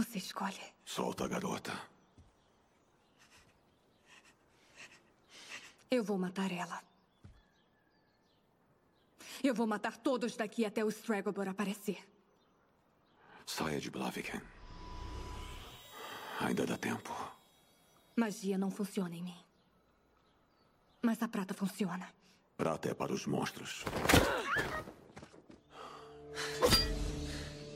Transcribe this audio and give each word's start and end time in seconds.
Você 0.00 0.16
escolhe. 0.16 0.58
Solta 0.82 1.26
a 1.26 1.28
garota. 1.28 1.78
Eu 5.90 6.02
vou 6.02 6.16
matar 6.16 6.50
ela. 6.50 6.82
Eu 9.44 9.54
vou 9.54 9.66
matar 9.66 9.98
todos 9.98 10.36
daqui 10.36 10.64
até 10.64 10.82
o 10.82 10.88
Stragobor 10.88 11.46
aparecer. 11.46 12.02
Saia 13.44 13.78
de 13.78 13.90
Blaviken. 13.90 14.40
Ainda 16.40 16.64
dá 16.64 16.78
tempo. 16.78 17.12
Magia 18.16 18.56
não 18.56 18.70
funciona 18.70 19.14
em 19.14 19.22
mim. 19.22 19.44
Mas 21.02 21.22
a 21.22 21.28
prata 21.28 21.52
funciona. 21.52 22.08
Prata 22.56 22.88
é 22.88 22.94
para 22.94 23.12
os 23.12 23.26
monstros. 23.26 23.84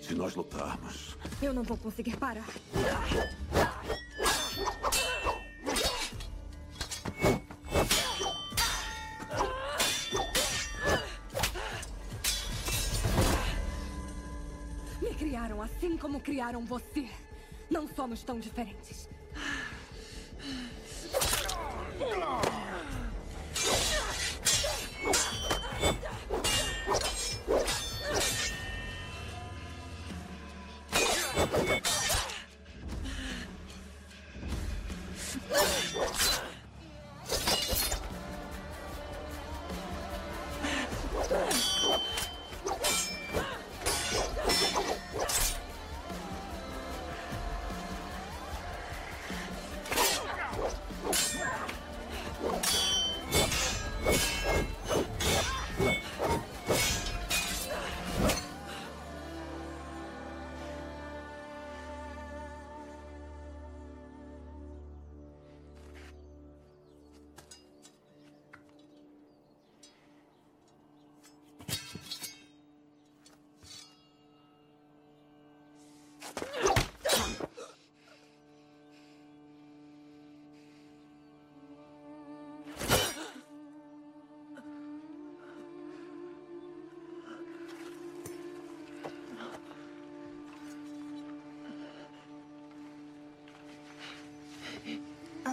Se 0.07 0.15
nós 0.15 0.35
lutarmos, 0.35 1.17
Eu 1.41 1.55
não 1.55 1.63
vou 1.63 1.79
conseguir 1.79 2.15
parar. 2.19 2.45
Me 15.01 15.15
criaram 15.15 15.63
assim 15.63 15.97
como 15.97 16.21
criaram 16.21 16.67
você. 16.67 17.09
Não 17.71 17.89
somos 17.89 18.23
tão 18.23 18.39
diferentes. 18.39 19.09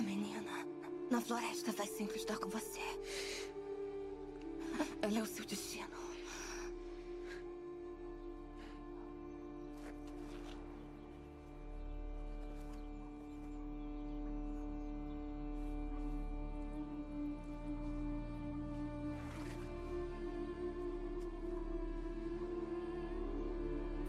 Menina 0.02 0.66
na 1.10 1.22
floresta 1.22 1.72
vai 1.72 1.88
sempre 1.88 2.18
estar 2.18 2.38
com 2.38 2.50
você. 2.50 2.80
Ela 5.02 5.20
é 5.20 5.22
o 5.22 5.26
seu 5.26 5.46
destino. 5.46 5.88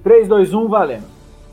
Três, 0.03 0.27
dois, 0.27 0.53
um, 0.53 0.69
valendo. 0.69 1.12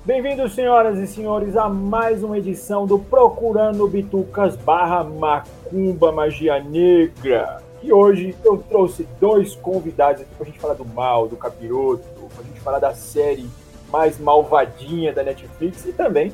Bem-vindos, 0.10 0.56
senhoras 0.56 0.98
e 0.98 1.06
senhores, 1.06 1.56
a 1.56 1.70
mais 1.70 2.24
uma 2.24 2.36
edição 2.40 2.88
do 2.88 2.98
Procurando 2.98 3.88
Bitucas 3.88 4.56
barra 4.56 5.04
Macumba 5.04 6.12
Magia 6.12 6.60
Negra. 6.64 7.62
E 7.84 7.94
hoje 7.94 8.36
eu 8.44 8.58
trouxe 8.58 9.08
dois 9.22 9.54
convidados 9.54 10.24
aqui 10.24 10.32
pra 10.36 10.48
gente 10.48 10.60
falar 10.60 10.74
do 10.74 10.84
mal, 10.84 11.28
do 11.28 11.38
capiroto, 11.38 12.04
pra 12.36 12.44
gente 12.44 12.60
falar 12.60 12.80
da 12.80 12.92
série 12.96 13.48
mais 13.92 14.20
malvadinha 14.20 15.14
da 15.14 15.22
Netflix 15.22 15.86
e 15.86 15.94
também 15.94 16.34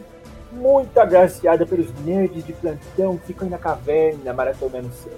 muito 0.53 0.97
agraciada 0.97 1.65
pelos 1.65 1.93
nerds 2.05 2.45
de 2.45 2.53
plantão 2.53 3.17
que 3.17 3.25
ficam 3.25 3.45
aí 3.45 3.51
na 3.51 3.57
caverna 3.57 4.31
maratonando 4.31 4.89
série. 4.93 5.17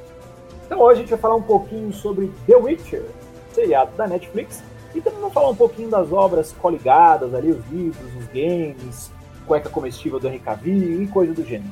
Então 0.66 0.82
hoje 0.82 0.94
a 0.94 1.02
gente 1.02 1.12
vai 1.12 1.20
falar 1.20 1.36
um 1.36 1.44
pouquinho 1.44 1.94
sobre 1.94 2.32
The 2.48 2.56
Witcher, 2.56 3.06
seriado 3.54 3.92
da 3.96 4.08
Netflix, 4.08 4.64
e 4.98 5.02
também 5.02 5.20
vamos 5.20 5.34
falar 5.34 5.50
um 5.50 5.56
pouquinho 5.56 5.90
das 5.90 6.12
obras 6.12 6.52
coligadas 6.54 7.34
ali, 7.34 7.52
os 7.52 7.66
livros, 7.68 8.16
os 8.16 8.26
games, 8.28 9.12
cueca 9.46 9.70
comestível 9.70 10.20
do 10.20 10.28
Henry 10.28 10.40
Cavill 10.40 11.04
e 11.04 11.08
coisa 11.08 11.34
do 11.34 11.46
gênero. 11.46 11.70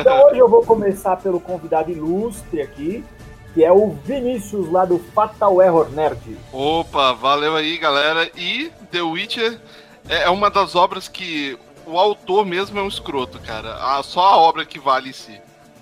Então 0.00 0.26
hoje 0.26 0.38
eu 0.38 0.48
vou 0.48 0.62
começar 0.62 1.16
pelo 1.16 1.40
convidado 1.40 1.90
ilustre 1.90 2.60
aqui, 2.60 3.04
que 3.54 3.64
é 3.64 3.72
o 3.72 3.90
Vinícius 3.90 4.70
lá 4.70 4.84
do 4.84 4.98
Fatal 4.98 5.60
Error 5.62 5.90
Nerd. 5.90 6.36
Opa, 6.52 7.12
valeu 7.12 7.56
aí, 7.56 7.78
galera. 7.78 8.30
E 8.36 8.70
The 8.90 9.02
Witcher 9.02 9.58
é 10.08 10.28
uma 10.28 10.50
das 10.50 10.74
obras 10.76 11.08
que 11.08 11.58
o 11.86 11.98
autor 11.98 12.44
mesmo 12.44 12.78
é 12.78 12.82
um 12.82 12.88
escroto, 12.88 13.40
cara. 13.40 13.76
Ah, 13.80 14.02
só 14.02 14.20
a 14.20 14.36
obra 14.36 14.64
que 14.64 14.78
vale 14.78 15.10
em 15.10 15.12
si. 15.12 15.40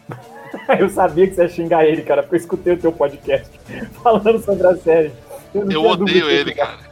eu 0.79 0.89
sabia 0.89 1.27
que 1.27 1.35
você 1.35 1.43
ia 1.43 1.49
xingar 1.49 1.85
ele, 1.85 2.03
cara, 2.03 2.23
porque 2.23 2.37
eu 2.37 2.41
escutei 2.41 2.75
o 2.75 2.79
teu 2.79 2.93
podcast 2.93 3.51
falando 4.03 4.39
sobre 4.41 4.67
a 4.67 4.77
série. 4.77 5.13
Eu, 5.55 5.71
eu 5.71 5.85
odeio 5.85 6.31
ele, 6.31 6.55
cara. 6.55 6.91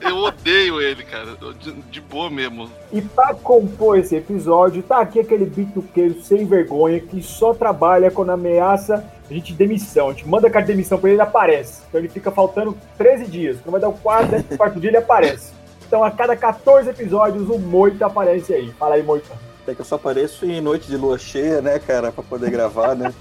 Eu 0.00 0.18
odeio 0.18 0.80
ele, 0.80 1.04
cara. 1.04 1.36
De, 1.58 1.72
de 1.72 2.00
boa 2.00 2.28
mesmo. 2.28 2.70
E 2.92 3.00
pra 3.00 3.34
compor 3.34 3.98
esse 3.98 4.14
episódio, 4.16 4.82
tá 4.82 5.00
aqui 5.00 5.20
aquele 5.20 5.46
bituqueiro 5.46 6.20
sem 6.22 6.44
vergonha 6.44 7.00
que 7.00 7.22
só 7.22 7.54
trabalha 7.54 8.10
quando 8.10 8.30
ameaça 8.30 9.04
a 9.28 9.32
gente 9.32 9.52
de 9.52 9.58
demissão. 9.58 10.08
A 10.08 10.12
gente 10.12 10.28
manda 10.28 10.48
a 10.48 10.50
carta 10.50 10.66
de 10.66 10.72
demissão 10.72 10.98
pra 10.98 11.08
ele, 11.08 11.16
ele 11.16 11.22
aparece. 11.22 11.82
Então 11.88 12.00
ele 12.00 12.08
fica 12.08 12.30
faltando 12.30 12.76
13 12.98 13.26
dias. 13.26 13.56
Quando 13.60 13.72
vai 13.72 13.80
dar 13.80 13.88
o 13.88 13.94
quarto, 13.94 14.56
quarto 14.56 14.80
dia, 14.80 14.90
ele 14.90 14.98
aparece. 14.98 15.52
Então 15.86 16.04
a 16.04 16.10
cada 16.10 16.36
14 16.36 16.90
episódios, 16.90 17.48
o 17.48 17.58
Moita 17.58 18.06
aparece 18.06 18.52
aí. 18.52 18.70
Fala 18.72 18.96
aí, 18.96 19.02
Moita. 19.02 19.53
Até 19.64 19.74
que 19.74 19.80
eu 19.80 19.84
só 19.84 19.96
apareço 19.96 20.44
em 20.44 20.60
noite 20.60 20.86
de 20.86 20.96
lua 20.96 21.18
cheia, 21.18 21.62
né, 21.62 21.78
cara, 21.78 22.12
pra 22.12 22.22
poder 22.22 22.50
gravar, 22.50 22.94
né? 22.94 23.12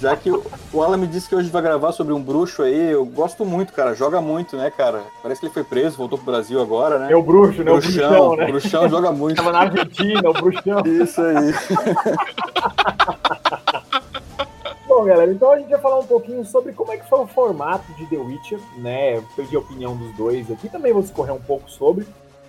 Já 0.00 0.16
que 0.16 0.30
o 0.30 0.42
o 0.74 0.82
Alan 0.82 0.96
me 0.96 1.06
disse 1.06 1.28
que 1.28 1.36
hoje 1.36 1.48
vai 1.50 1.62
gravar 1.62 1.92
sobre 1.92 2.12
um 2.12 2.20
bruxo 2.20 2.62
aí, 2.62 2.90
eu 2.90 3.06
gosto 3.06 3.44
muito, 3.44 3.72
cara, 3.72 3.94
joga 3.94 4.20
muito, 4.20 4.56
né, 4.56 4.72
cara? 4.76 5.04
Parece 5.22 5.40
que 5.40 5.46
ele 5.46 5.54
foi 5.54 5.62
preso, 5.62 5.96
voltou 5.96 6.18
pro 6.18 6.32
Brasil 6.32 6.60
agora, 6.60 6.98
né? 6.98 7.12
É 7.12 7.16
o 7.16 7.22
bruxo, 7.22 7.62
né? 7.62 7.70
O 7.70 7.76
bruxão, 7.76 8.34
né? 8.34 8.46
bruxão 8.46 8.88
joga 8.88 9.12
muito. 9.14 9.36
Tava 9.36 9.52
na 9.52 9.60
Argentina, 9.60 10.28
o 10.28 10.32
bruxão. 10.32 10.82
Isso 10.84 11.22
aí. 11.22 11.54
Bom, 14.88 15.04
galera, 15.04 15.30
então 15.30 15.52
a 15.52 15.58
gente 15.58 15.70
vai 15.70 15.80
falar 15.80 16.00
um 16.00 16.06
pouquinho 16.06 16.44
sobre 16.44 16.72
como 16.72 16.92
é 16.92 16.96
que 16.96 17.08
foi 17.08 17.20
o 17.20 17.28
formato 17.28 17.84
de 17.92 18.04
The 18.06 18.16
Witcher, 18.16 18.58
né? 18.78 19.18
Eu 19.18 19.24
perdi 19.36 19.54
a 19.54 19.60
opinião 19.60 19.96
dos 19.96 20.12
dois 20.16 20.50
aqui, 20.50 20.68
também 20.68 20.92
vou 20.92 21.02
discorrer 21.02 21.32
um 21.32 21.40
pouco 21.40 21.70
sobre. 21.70 22.04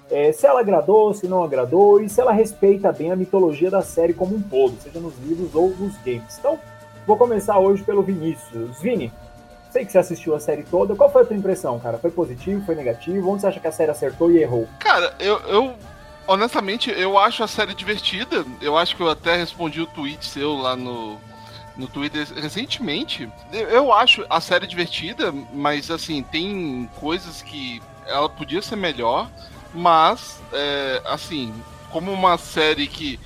É, 0.09 0.31
se 0.31 0.45
ela 0.45 0.59
agradou, 0.59 1.13
se 1.13 1.27
não 1.27 1.43
agradou, 1.43 2.01
e 2.01 2.09
se 2.09 2.21
ela 2.21 2.31
respeita 2.31 2.91
bem 2.91 3.11
a 3.11 3.15
mitologia 3.15 3.71
da 3.71 3.81
série 3.81 4.13
como 4.13 4.35
um 4.35 4.41
todo, 4.41 4.79
seja 4.81 4.99
nos 4.99 5.17
livros 5.19 5.53
ou 5.55 5.69
nos 5.69 5.97
games. 5.97 6.37
Então, 6.39 6.59
vou 7.05 7.17
começar 7.17 7.57
hoje 7.59 7.83
pelo 7.83 8.03
Vinícius. 8.03 8.79
Vini, 8.79 9.11
sei 9.71 9.85
que 9.85 9.91
você 9.91 9.97
assistiu 9.97 10.35
a 10.35 10.39
série 10.39 10.63
toda, 10.63 10.95
qual 10.95 11.11
foi 11.11 11.23
a 11.23 11.25
tua 11.25 11.35
impressão, 11.35 11.79
cara? 11.79 11.97
Foi 11.97 12.11
positivo, 12.11 12.65
foi 12.65 12.75
negativo? 12.75 13.29
Onde 13.29 13.41
você 13.41 13.47
acha 13.47 13.59
que 13.59 13.67
a 13.67 13.71
série 13.71 13.91
acertou 13.91 14.31
e 14.31 14.37
errou? 14.37 14.67
Cara, 14.79 15.13
eu, 15.19 15.39
eu 15.47 15.73
honestamente 16.27 16.89
eu 16.91 17.17
acho 17.17 17.43
a 17.43 17.47
série 17.47 17.73
divertida. 17.73 18.45
Eu 18.61 18.77
acho 18.77 18.95
que 18.95 19.03
eu 19.03 19.09
até 19.09 19.35
respondi 19.35 19.81
o 19.81 19.87
tweet 19.87 20.25
seu 20.25 20.53
lá 20.55 20.75
no 20.75 21.17
no 21.75 21.87
Twitter 21.87 22.25
recentemente. 22.35 23.29
Eu, 23.51 23.67
eu 23.67 23.93
acho 23.93 24.25
a 24.29 24.39
série 24.39 24.65
divertida, 24.65 25.33
mas 25.53 25.91
assim, 25.91 26.23
tem 26.23 26.89
coisas 26.99 27.41
que 27.41 27.81
ela 28.07 28.29
podia 28.29 28.61
ser 28.61 28.75
melhor, 28.75 29.29
mas 29.75 30.41
é, 30.53 31.01
assim, 31.05 31.53
como 31.91 32.11
uma 32.11 32.37
série 32.37 32.87
que 32.87 33.19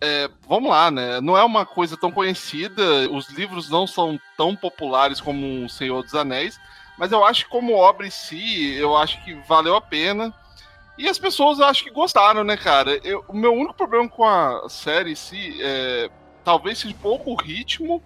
é, 0.00 0.28
vamos 0.48 0.70
lá, 0.70 0.90
né? 0.90 1.20
Não 1.20 1.36
é 1.36 1.44
uma 1.44 1.64
coisa 1.64 1.96
tão 1.96 2.10
conhecida, 2.10 2.82
os 3.10 3.28
livros 3.30 3.70
não 3.70 3.86
são 3.86 4.18
tão 4.36 4.56
populares 4.56 5.20
como 5.20 5.64
O 5.64 5.68
Senhor 5.68 6.02
dos 6.02 6.14
Anéis, 6.14 6.58
mas 6.98 7.12
eu 7.12 7.24
acho 7.24 7.44
que 7.44 7.50
como 7.50 7.74
obra 7.74 8.06
em 8.06 8.10
si, 8.10 8.74
eu 8.74 8.96
acho 8.96 9.22
que 9.24 9.34
valeu 9.46 9.76
a 9.76 9.80
pena. 9.80 10.34
E 10.98 11.08
as 11.08 11.18
pessoas 11.18 11.60
acho 11.60 11.84
que 11.84 11.90
gostaram, 11.90 12.44
né, 12.44 12.56
cara? 12.56 13.00
Eu, 13.04 13.24
o 13.28 13.36
meu 13.36 13.52
único 13.52 13.74
problema 13.74 14.08
com 14.08 14.24
a 14.24 14.68
série 14.68 15.12
em 15.12 15.14
si 15.14 15.56
é 15.60 16.10
talvez 16.44 16.78
seja 16.78 16.94
pouco 17.00 17.40
ritmo 17.40 18.02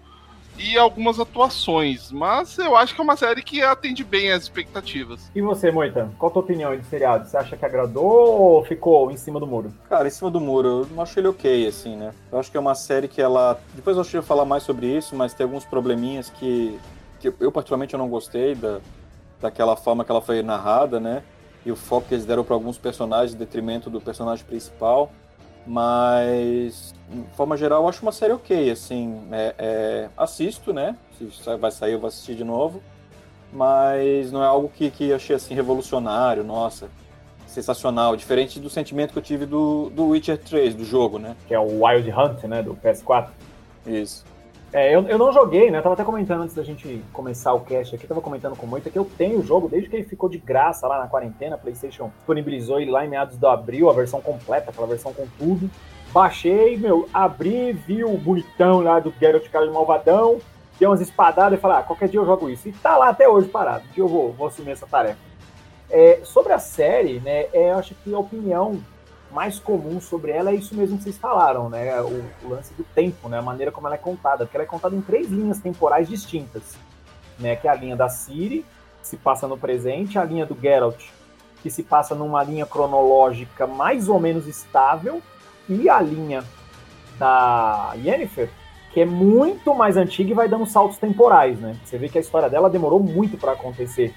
e 0.59 0.77
algumas 0.79 1.19
atuações. 1.19 2.11
Mas 2.11 2.59
eu 2.59 2.77
acho 2.77 2.95
que 2.95 3.01
é 3.01 3.05
uma 3.05 3.17
série 3.17 3.43
que 3.43 3.63
atende 3.63 4.05
bem 4.05 4.33
às 4.33 4.45
expectativas. 4.45 5.31
E 5.35 5.41
você, 5.41 5.71
Moita? 5.71 6.11
Qual 6.19 6.31
a 6.31 6.33
tua 6.33 6.43
opinião 6.43 6.71
aí 6.71 6.79
do 6.79 6.87
seriado? 6.87 7.29
Você 7.29 7.37
acha 7.37 7.57
que 7.57 7.65
agradou 7.65 8.05
ou 8.05 8.65
ficou 8.65 9.11
em 9.11 9.17
cima 9.17 9.41
do 9.41 9.47
muro? 9.47 9.73
Cara, 9.89 10.09
em 10.09 10.11
cima 10.11 10.31
do 10.31 10.41
muro, 10.41 10.69
eu 10.69 10.87
não 10.95 11.03
acho 11.03 11.19
ele 11.19 11.29
ok, 11.29 11.67
assim, 11.67 11.97
né? 11.97 12.13
Eu 12.31 12.39
acho 12.39 12.51
que 12.51 12.57
é 12.57 12.61
uma 12.61 12.75
série 12.75 13.09
que 13.09 13.21
ela. 13.21 13.59
Depois 13.75 13.97
eu 13.97 14.01
acho 14.01 14.11
que 14.11 14.17
eu 14.17 14.23
falar 14.23 14.45
mais 14.45 14.63
sobre 14.63 14.87
isso, 14.87 15.15
mas 15.15 15.35
tem 15.35 15.45
alguns 15.45 15.65
probleminhas 15.65 16.31
que, 16.31 16.79
que 17.21 17.33
eu, 17.41 17.53
particularmente, 17.53 17.95
eu 17.95 17.99
não 17.99 18.09
gostei 18.09 18.55
da, 18.55 18.81
daquela 19.41 19.77
forma 19.77 20.05
que 20.05 20.11
ela 20.11 20.21
foi 20.21 20.43
narrada, 20.43 21.01
né? 21.01 21.23
E 21.65 21.73
o 21.73 21.77
foco 21.77 22.09
que 22.09 22.15
eles 22.15 22.25
deram 22.25 22.45
para 22.45 22.55
alguns 22.55 22.79
personagens 22.79 23.35
em 23.35 23.39
detrimento 23.39 23.91
do 23.91 24.01
personagem 24.01 24.45
principal. 24.45 25.11
Mas, 25.67 26.95
de 27.09 27.37
forma 27.37 27.57
geral, 27.57 27.83
eu 27.83 27.89
acho 27.89 28.03
uma 28.03 28.13
série 28.13 28.33
ok, 28.33 28.71
assim, 28.71 29.21
é, 29.33 29.55
é, 29.59 30.09
assisto, 30.17 30.73
né? 30.73 30.97
Se 31.19 31.57
vai 31.57 31.71
sair, 31.71 31.93
eu 31.93 31.99
vou 31.99 32.09
assistir 32.09 32.37
de 32.37 32.45
novo. 32.45 32.81
Mas 33.53 34.31
não 34.31 34.43
é 34.43 34.47
algo 34.47 34.69
que, 34.69 34.91
que 34.91 35.13
achei, 35.13 35.35
assim, 35.35 35.55
revolucionário, 35.55 36.45
nossa, 36.45 36.89
sensacional. 37.47 38.17
Diferente 38.17 38.61
do 38.61 38.71
sentimento 38.71 39.13
que 39.13 39.19
eu 39.19 39.23
tive 39.23 39.47
do, 39.47 39.91
do 39.91 40.09
Witcher 40.09 40.39
3, 40.39 40.75
do 40.75 40.85
jogo, 40.85 41.19
né? 41.19 41.35
Que 41.49 41.55
é 41.55 41.59
o 41.59 41.85
Wild 41.85 42.11
Hunt, 42.11 42.45
né, 42.45 42.63
do 42.63 42.75
PS4. 42.77 43.29
Isso. 43.87 44.25
É, 44.73 44.95
eu, 44.95 45.03
eu 45.07 45.17
não 45.17 45.33
joguei, 45.33 45.71
né? 45.71 45.81
tava 45.81 45.95
até 45.95 46.05
comentando 46.05 46.43
antes 46.43 46.55
da 46.55 46.63
gente 46.63 47.03
começar 47.13 47.53
o 47.55 47.61
cast 47.61 47.95
aqui, 47.95 48.07
tava 48.07 48.21
comentando 48.21 48.57
com 48.57 48.67
o 48.67 48.69
Moita 48.69 48.91
que 48.91 48.99
eu 48.99 49.05
tenho 49.17 49.39
o 49.39 49.43
jogo 49.43 49.69
desde 49.69 49.89
que 49.89 49.97
ele 49.97 50.05
ficou 50.05 50.29
de 50.29 50.39
graça 50.39 50.87
lá 50.87 50.99
na 50.99 51.07
quarentena. 51.07 51.55
A 51.55 51.59
PlayStation 51.59 52.11
disponibilizou 52.17 52.81
ele 52.81 52.91
lá 52.91 53.05
em 53.05 53.09
meados 53.09 53.39
de 53.39 53.47
abril, 53.47 53.89
a 53.89 53.93
versão 53.93 54.21
completa, 54.21 54.71
aquela 54.71 54.87
versão 54.87 55.13
com 55.13 55.27
tudo. 55.39 55.71
Baixei, 56.13 56.77
meu, 56.77 57.09
abri, 57.13 57.73
vi 57.73 58.05
o 58.05 58.17
bonitão 58.17 58.81
lá 58.81 58.99
do 58.99 59.13
Geralt 59.21 59.49
cara 59.49 59.67
de 59.67 59.73
malvadão, 59.73 60.39
dei 60.79 60.89
umas 60.89 61.01
espadadas 61.01 61.59
e 61.59 61.63
falei, 61.63 61.79
ah, 61.79 61.83
qualquer 61.83 62.09
dia 62.09 62.21
eu 62.21 62.27
jogo 62.27 62.49
isso. 62.49 62.69
E 62.69 62.73
tá 62.73 62.97
lá 62.97 63.09
até 63.09 63.29
hoje 63.29 63.49
parado, 63.49 63.85
que 63.95 64.01
eu 64.01 64.09
vou, 64.09 64.33
vou 64.33 64.49
assumir 64.49 64.73
essa 64.73 64.87
tarefa. 64.87 65.19
É, 65.89 66.21
sobre 66.25 66.53
a 66.53 66.59
série, 66.59 67.21
né, 67.21 67.47
é, 67.53 67.71
eu 67.71 67.79
acho 67.79 67.95
que 67.95 68.13
a 68.13 68.19
opinião 68.19 68.81
mais 69.37 69.59
comum 69.59 70.01
sobre 70.01 70.31
ela 70.31 70.51
é 70.51 70.55
isso 70.55 70.75
mesmo 70.75 70.97
que 70.97 71.05
vocês 71.05 71.19
falaram, 71.19 71.69
né? 71.69 72.01
O, 72.01 72.25
o, 72.43 72.49
lance 72.49 72.73
do 72.73 72.83
tempo, 72.83 73.29
né? 73.29 73.39
A 73.39 73.43
maneira 73.43 73.71
como 73.71 73.87
ela 73.87 73.95
é 73.95 73.99
contada, 73.99 74.47
porque 74.47 74.57
ela 74.57 74.65
é 74.65 74.67
contada 74.67 74.97
em 74.97 75.03
três 75.03 75.29
linhas 75.29 75.61
temporais 75.61 76.09
distintas, 76.09 76.75
né? 77.39 77.55
Que 77.55 77.69
é 77.69 77.71
a 77.71 77.75
linha 77.75 77.95
da 77.95 78.09
Ciri, 78.09 78.65
que 79.03 79.07
se 79.07 79.19
passa 79.19 79.47
no 79.47 79.59
presente, 79.59 80.19
a 80.19 80.25
linha 80.25 80.47
do 80.47 80.59
Geralt, 80.59 81.05
que 81.63 81.69
se 81.69 81.83
passa 81.83 82.15
numa 82.15 82.43
linha 82.43 82.65
cronológica 82.65 83.67
mais 83.67 84.09
ou 84.09 84.19
menos 84.19 84.47
estável, 84.47 85.21
e 85.69 85.87
a 85.87 86.01
linha 86.01 86.43
da 87.19 87.93
Yennefer, 87.95 88.49
que 88.95 89.03
é 89.03 89.05
muito 89.05 89.75
mais 89.75 89.99
antiga 89.99 90.31
e 90.31 90.35
vai 90.35 90.49
dando 90.49 90.65
saltos 90.65 90.97
temporais, 90.97 91.61
né? 91.61 91.77
Você 91.85 91.99
vê 91.99 92.09
que 92.09 92.17
a 92.17 92.23
história 92.23 92.49
dela 92.49 92.71
demorou 92.71 93.01
muito 93.01 93.37
para 93.37 93.53
acontecer. 93.53 94.15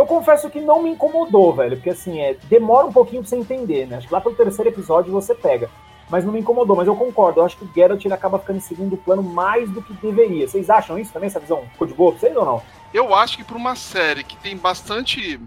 Eu 0.00 0.06
confesso 0.06 0.48
que 0.48 0.62
não 0.62 0.82
me 0.82 0.88
incomodou, 0.88 1.54
velho, 1.54 1.76
porque 1.76 1.90
assim, 1.90 2.18
é, 2.20 2.34
demora 2.44 2.86
um 2.86 2.92
pouquinho 2.92 3.20
pra 3.20 3.28
você 3.28 3.36
entender, 3.36 3.86
né? 3.86 3.98
Acho 3.98 4.08
que 4.08 4.14
lá 4.14 4.18
pelo 4.18 4.34
terceiro 4.34 4.70
episódio 4.70 5.12
você 5.12 5.34
pega. 5.34 5.68
Mas 6.08 6.24
não 6.24 6.32
me 6.32 6.40
incomodou, 6.40 6.74
mas 6.74 6.88
eu 6.88 6.96
concordo. 6.96 7.40
Eu 7.40 7.44
acho 7.44 7.58
que 7.58 7.66
o 7.66 7.70
Geralt 7.74 8.02
ele 8.02 8.14
acaba 8.14 8.38
ficando 8.38 8.56
em 8.56 8.62
segundo 8.62 8.96
plano 8.96 9.22
mais 9.22 9.68
do 9.68 9.82
que 9.82 9.92
deveria. 9.92 10.48
Vocês 10.48 10.70
acham 10.70 10.98
isso 10.98 11.12
também, 11.12 11.26
essa 11.26 11.38
visão? 11.38 11.66
Ficou 11.72 11.86
de 11.86 11.92
boa 11.92 12.12
pra 12.12 12.20
vocês 12.20 12.34
ou 12.34 12.46
não? 12.46 12.62
Eu 12.94 13.14
acho 13.14 13.36
que 13.36 13.44
pra 13.44 13.58
uma 13.58 13.76
série 13.76 14.24
que 14.24 14.38
tem 14.38 14.56
bastante. 14.56 15.38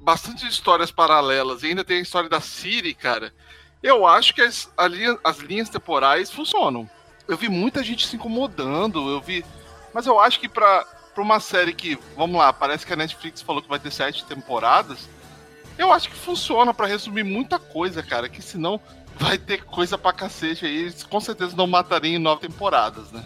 bastante 0.00 0.48
histórias 0.48 0.90
paralelas 0.90 1.62
e 1.62 1.68
ainda 1.68 1.84
tem 1.84 1.98
a 1.98 2.02
história 2.02 2.28
da 2.28 2.40
Siri, 2.40 2.92
cara. 2.92 3.32
Eu 3.80 4.04
acho 4.04 4.34
que 4.34 4.42
as, 4.42 4.68
as 5.22 5.38
linhas 5.38 5.68
temporais 5.68 6.28
funcionam. 6.28 6.90
Eu 7.28 7.36
vi 7.36 7.48
muita 7.48 7.84
gente 7.84 8.04
se 8.04 8.16
incomodando, 8.16 9.08
eu 9.08 9.20
vi. 9.20 9.44
Mas 9.94 10.08
eu 10.08 10.18
acho 10.18 10.40
que 10.40 10.48
pra 10.48 10.84
pra 11.20 11.22
uma 11.22 11.40
série 11.40 11.74
que, 11.74 11.98
vamos 12.16 12.38
lá, 12.38 12.52
parece 12.52 12.86
que 12.86 12.92
a 12.92 12.96
Netflix 12.96 13.42
falou 13.42 13.60
que 13.60 13.68
vai 13.68 13.78
ter 13.78 13.92
sete 13.92 14.24
temporadas. 14.24 15.08
Eu 15.76 15.92
acho 15.92 16.08
que 16.08 16.16
funciona 16.16 16.72
para 16.72 16.86
resumir 16.86 17.22
muita 17.22 17.58
coisa, 17.58 18.02
cara. 18.02 18.28
Que 18.28 18.40
senão 18.40 18.80
vai 19.16 19.36
ter 19.36 19.64
coisa 19.64 19.98
pra 19.98 20.12
cacete 20.12 20.64
aí. 20.64 20.76
Eles 20.76 21.02
com 21.02 21.20
certeza 21.20 21.54
não 21.54 21.66
matariam 21.66 22.16
em 22.16 22.18
nove 22.18 22.48
temporadas, 22.48 23.12
né? 23.12 23.22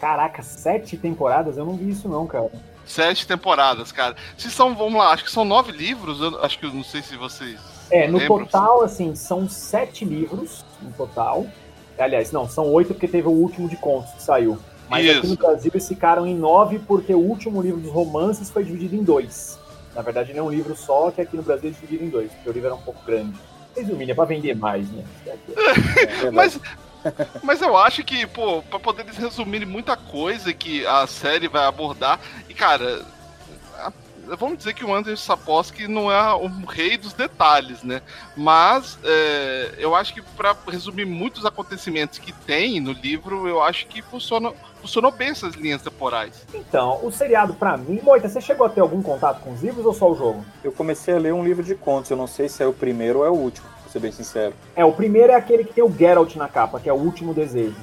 Caraca, 0.00 0.42
sete 0.42 0.96
temporadas? 0.96 1.56
Eu 1.56 1.64
não 1.64 1.76
vi 1.76 1.90
isso 1.90 2.08
não, 2.08 2.26
cara. 2.26 2.50
Sete 2.86 3.26
temporadas, 3.26 3.90
cara. 3.90 4.16
Se 4.36 4.50
são, 4.50 4.74
vamos 4.74 4.94
lá, 4.94 5.10
acho 5.10 5.24
que 5.24 5.30
são 5.30 5.44
nove 5.44 5.72
livros, 5.72 6.20
eu 6.20 6.42
acho 6.44 6.58
que 6.58 6.66
eu 6.66 6.72
não 6.72 6.84
sei 6.84 7.02
se 7.02 7.16
vocês. 7.16 7.60
É, 7.90 8.06
no 8.06 8.18
lembram, 8.18 8.44
total, 8.44 8.82
assim, 8.82 9.14
são 9.14 9.48
sete 9.48 10.04
livros 10.04 10.64
no 10.80 10.92
total. 10.92 11.46
Aliás, 11.98 12.30
não, 12.30 12.48
são 12.48 12.72
oito 12.72 12.94
porque 12.94 13.08
teve 13.08 13.26
o 13.26 13.32
último 13.32 13.68
de 13.68 13.76
contos 13.76 14.12
que 14.12 14.22
saiu. 14.22 14.58
Mas 14.88 15.04
Isso. 15.04 15.18
aqui 15.18 15.26
no 15.28 15.36
Brasil 15.36 15.70
eles 15.72 15.88
ficaram 15.88 16.26
em 16.26 16.34
nove 16.34 16.78
porque 16.78 17.14
o 17.14 17.18
último 17.18 17.60
livro 17.60 17.80
dos 17.80 17.92
romances 17.92 18.50
foi 18.50 18.64
dividido 18.64 18.96
em 18.96 19.02
dois. 19.02 19.58
Na 19.94 20.02
verdade, 20.02 20.32
não 20.32 20.40
é 20.40 20.42
um 20.42 20.50
livro 20.50 20.76
só, 20.76 21.10
que 21.10 21.20
aqui 21.20 21.36
no 21.36 21.42
Brasil 21.42 21.70
é 21.70 21.72
dividido 21.72 22.04
em 22.04 22.08
dois, 22.08 22.30
porque 22.32 22.48
o 22.48 22.52
livro 22.52 22.68
era 22.68 22.74
um 22.74 22.80
pouco 22.80 23.04
grande. 23.04 23.36
Resumindo, 23.76 24.10
é 24.10 24.14
pra 24.14 24.24
vender 24.24 24.56
mais, 24.56 24.88
né? 24.90 25.04
É, 25.26 26.30
mas, 26.32 26.58
mas 27.42 27.60
eu 27.60 27.76
acho 27.76 28.04
que, 28.04 28.26
pô, 28.26 28.62
pra 28.62 28.78
poder 28.78 29.02
eles 29.02 29.16
resumirem 29.16 29.66
muita 29.66 29.96
coisa 29.96 30.52
que 30.52 30.86
a 30.86 31.06
série 31.06 31.48
vai 31.48 31.64
abordar, 31.66 32.20
e 32.48 32.54
cara, 32.54 33.04
vamos 34.36 34.58
dizer 34.58 34.74
que 34.74 34.84
o 34.84 34.94
Andrzej 34.94 35.16
Sapolsky 35.16 35.88
não 35.88 36.10
é 36.10 36.34
o 36.34 36.48
rei 36.66 36.96
dos 36.96 37.12
detalhes, 37.12 37.82
né? 37.82 38.02
Mas 38.36 38.98
é, 39.04 39.74
eu 39.78 39.94
acho 39.94 40.14
que 40.14 40.22
para 40.22 40.56
resumir 40.68 41.04
muitos 41.04 41.44
acontecimentos 41.46 42.18
que 42.18 42.32
tem 42.32 42.80
no 42.80 42.92
livro, 42.92 43.48
eu 43.48 43.62
acho 43.62 43.86
que 43.86 44.02
funciona, 44.02 44.52
funcionou 44.80 45.10
bem 45.10 45.30
essas 45.30 45.54
linhas 45.54 45.82
temporais. 45.82 46.46
Então, 46.52 47.00
o 47.02 47.10
seriado 47.10 47.54
para 47.54 47.76
mim, 47.76 48.00
Moita, 48.02 48.28
você 48.28 48.40
chegou 48.40 48.66
a 48.66 48.70
ter 48.70 48.80
algum 48.80 49.02
contato 49.02 49.40
com 49.40 49.52
os 49.52 49.62
livros 49.62 49.84
ou 49.84 49.92
só 49.92 50.10
o 50.10 50.14
jogo? 50.14 50.44
Eu 50.62 50.72
comecei 50.72 51.14
a 51.14 51.18
ler 51.18 51.32
um 51.32 51.44
livro 51.44 51.62
de 51.62 51.74
contos, 51.74 52.10
eu 52.10 52.16
não 52.16 52.26
sei 52.26 52.48
se 52.48 52.62
é 52.62 52.66
o 52.66 52.72
primeiro 52.72 53.20
ou 53.20 53.26
é 53.26 53.30
o 53.30 53.34
último, 53.34 53.66
pra 53.82 53.92
ser 53.92 53.98
bem 53.98 54.12
sincero. 54.12 54.54
É, 54.76 54.84
o 54.84 54.92
primeiro 54.92 55.32
é 55.32 55.36
aquele 55.36 55.64
que 55.64 55.72
tem 55.72 55.84
o 55.84 55.92
Geralt 55.92 56.34
na 56.36 56.48
capa, 56.48 56.80
que 56.80 56.88
é 56.88 56.92
o 56.92 56.96
último 56.96 57.32
desejo. 57.32 57.76